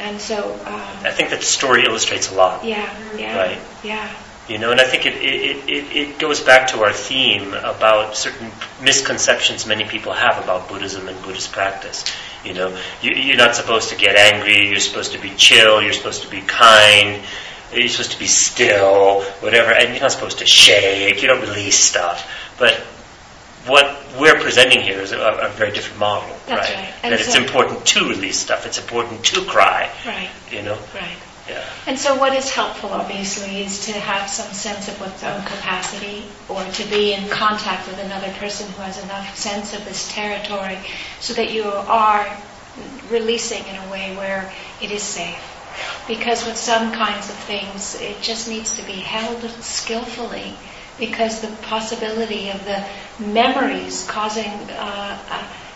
And 0.00 0.20
so, 0.20 0.52
um, 0.66 1.06
I 1.06 1.12
think 1.12 1.30
that 1.30 1.42
story 1.42 1.84
illustrates 1.86 2.30
a 2.30 2.34
lot. 2.34 2.62
yeah, 2.64 2.92
yeah, 3.16 3.36
Right. 3.36 3.58
yeah, 3.82 4.14
You 4.48 4.58
know, 4.58 4.72
and 4.72 4.80
I 4.80 4.84
think 4.84 5.06
it, 5.06 5.14
it, 5.14 5.68
it, 5.68 5.96
it 5.96 6.18
goes 6.18 6.40
back 6.40 6.68
to 6.68 6.82
our 6.82 6.92
theme 6.92 7.54
about 7.54 8.14
certain 8.14 8.50
misconceptions 8.82 9.66
many 9.66 9.84
people 9.84 10.12
have 10.12 10.42
about 10.42 10.68
Buddhism 10.68 11.08
and 11.08 11.20
Buddhist 11.22 11.50
practice. 11.52 12.04
You 12.44 12.52
know, 12.52 12.78
you, 13.00 13.12
you're 13.12 13.38
not 13.38 13.54
supposed 13.56 13.88
to 13.88 13.96
get 13.96 14.16
angry, 14.16 14.68
you're 14.68 14.80
supposed 14.80 15.12
to 15.12 15.18
be 15.18 15.30
chill, 15.30 15.80
you're 15.82 15.94
supposed 15.94 16.22
to 16.24 16.30
be 16.30 16.42
kind, 16.42 17.22
you're 17.72 17.88
supposed 17.88 18.12
to 18.12 18.18
be 18.18 18.26
still, 18.26 19.22
whatever, 19.40 19.72
and 19.72 19.92
you're 19.94 20.02
not 20.02 20.12
supposed 20.12 20.40
to 20.40 20.46
shake, 20.46 21.22
you 21.22 21.28
don't 21.28 21.40
release 21.40 21.78
stuff. 21.78 22.30
But 22.58 22.74
what 23.66 24.04
we're 24.20 24.38
presenting 24.40 24.82
here 24.82 25.00
is 25.00 25.12
a, 25.12 25.18
a 25.18 25.48
very 25.56 25.72
different 25.72 25.98
model, 26.00 26.28
That's 26.46 26.68
right? 26.68 26.76
right. 26.76 26.94
That 27.02 27.12
it's 27.14 27.32
so- 27.32 27.42
important 27.42 27.86
to 27.86 28.08
release 28.10 28.38
stuff, 28.40 28.66
it's 28.66 28.78
important 28.78 29.24
to 29.24 29.40
cry, 29.46 29.90
right, 30.06 30.28
you 30.50 30.60
know? 30.60 30.78
right. 30.94 31.16
Yeah. 31.48 31.62
And 31.86 31.98
so, 31.98 32.18
what 32.18 32.32
is 32.32 32.50
helpful, 32.50 32.90
obviously, 32.90 33.62
is 33.62 33.84
to 33.86 33.92
have 33.92 34.30
some 34.30 34.50
sense 34.52 34.88
of 34.88 34.98
one's 34.98 35.22
own 35.22 35.42
capacity 35.42 36.24
or 36.48 36.64
to 36.64 36.84
be 36.84 37.12
in 37.12 37.28
contact 37.28 37.86
with 37.86 37.98
another 37.98 38.32
person 38.38 38.70
who 38.72 38.82
has 38.82 39.02
enough 39.04 39.36
sense 39.36 39.74
of 39.74 39.84
this 39.84 40.10
territory 40.10 40.78
so 41.20 41.34
that 41.34 41.52
you 41.52 41.64
are 41.64 42.34
releasing 43.10 43.66
in 43.66 43.76
a 43.76 43.90
way 43.90 44.16
where 44.16 44.50
it 44.80 44.90
is 44.90 45.02
safe. 45.02 45.38
Because 46.08 46.46
with 46.46 46.56
some 46.56 46.92
kinds 46.92 47.28
of 47.28 47.36
things, 47.36 48.00
it 48.00 48.22
just 48.22 48.48
needs 48.48 48.76
to 48.78 48.86
be 48.86 48.92
held 48.92 49.42
skillfully 49.60 50.54
because 50.98 51.40
the 51.40 51.54
possibility 51.62 52.50
of 52.50 52.64
the 52.64 52.84
memories 53.18 54.06
causing 54.08 54.50
uh, 54.70 55.18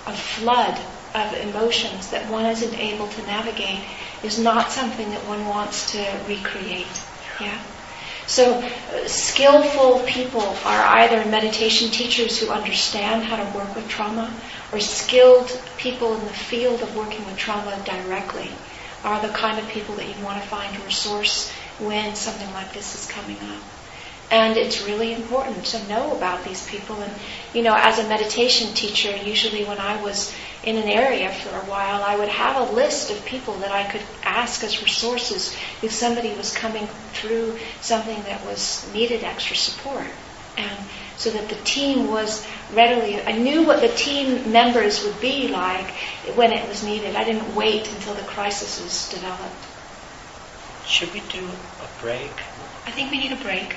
a, 0.07 0.11
a 0.11 0.15
flood 0.15 0.81
of 1.27 1.49
emotions 1.49 2.11
that 2.11 2.31
one 2.31 2.47
isn't 2.47 2.75
able 2.75 3.09
to 3.09 3.23
navigate 3.27 3.85
is 4.23 4.39
not 4.39 4.71
something 4.71 5.11
that 5.11 5.27
one 5.27 5.47
wants 5.47 5.93
to 5.93 6.21
recreate. 6.29 6.87
Yeah. 7.41 7.59
So, 8.27 8.61
uh, 8.61 9.09
skillful 9.09 10.01
people 10.01 10.55
are 10.65 10.83
either 10.99 11.25
meditation 11.31 11.91
teachers 11.91 12.39
who 12.39 12.51
understand 12.51 13.25
how 13.25 13.37
to 13.37 13.57
work 13.57 13.75
with 13.75 13.89
trauma, 13.89 14.31
or 14.71 14.81
skilled 14.81 15.49
people 15.79 16.15
in 16.15 16.27
the 16.27 16.33
field 16.33 16.83
of 16.83 16.95
working 16.95 17.25
with 17.25 17.39
trauma 17.39 17.83
directly 17.87 18.51
are 19.03 19.21
the 19.23 19.33
kind 19.33 19.59
of 19.59 19.69
people 19.71 19.95
that 19.97 20.07
you 20.07 20.25
want 20.25 20.43
to 20.43 20.49
find 20.49 20.77
your 20.77 20.91
source 20.91 21.51
when 21.79 22.15
something 22.15 22.53
like 22.53 22.73
this 22.75 22.95
is 22.95 23.11
coming 23.11 23.39
up. 23.39 23.78
And 24.31 24.59
it's 24.59 24.85
really 24.85 25.15
important 25.15 25.65
to 25.67 25.89
know 25.89 26.15
about 26.15 26.45
these 26.45 26.67
people. 26.69 27.01
And, 27.01 27.13
you 27.55 27.63
know, 27.63 27.75
as 27.75 27.99
a 27.99 28.09
meditation 28.09 28.75
teacher, 28.75 29.17
usually 29.17 29.65
when 29.65 29.79
I 29.79 30.03
was 30.03 30.35
in 30.65 30.77
an 30.77 30.89
area 30.89 31.31
for 31.31 31.49
a 31.57 31.65
while, 31.71 32.03
I 32.03 32.17
would 32.17 32.29
have 32.29 32.69
a 32.69 32.73
list 32.73 33.11
of 33.11 33.25
people 33.25 33.55
that 33.59 33.71
I 33.71 33.91
could 33.91 34.03
ask 34.23 34.63
as 34.65 34.83
resources 34.83 35.57
if 35.83 35.93
somebody 35.93 36.35
was 36.35 36.55
coming 36.55 36.87
through 37.15 37.59
something 37.81 38.23
that 38.25 38.45
was 38.45 38.91
needed 38.93 39.25
extra 39.25 39.57
support. 39.57 40.07
And 40.59 40.79
so 41.17 41.31
that 41.31 41.49
the 41.49 41.55
team 41.65 42.09
was 42.09 42.47
readily, 42.75 43.23
I 43.23 43.33
knew 43.33 43.67
what 43.67 43.81
the 43.81 43.89
team 43.89 44.53
members 44.53 45.05
would 45.05 45.21
be 45.21 45.49
like 45.49 45.91
when 46.35 46.53
it 46.53 46.69
was 46.69 46.85
needed. 46.85 47.17
I 47.17 47.25
didn't 47.25 47.55
wait 47.55 47.91
until 47.93 48.15
the 48.15 48.23
crisis 48.23 48.83
was 48.83 49.09
developed. 49.09 49.67
Should 50.87 51.15
we 51.15 51.21
do 51.21 51.49
a 51.81 52.03
break? 52.03 52.33
I 52.87 52.91
think 52.91 53.11
we 53.11 53.19
need 53.19 53.33
a 53.33 53.43
break. 53.43 53.77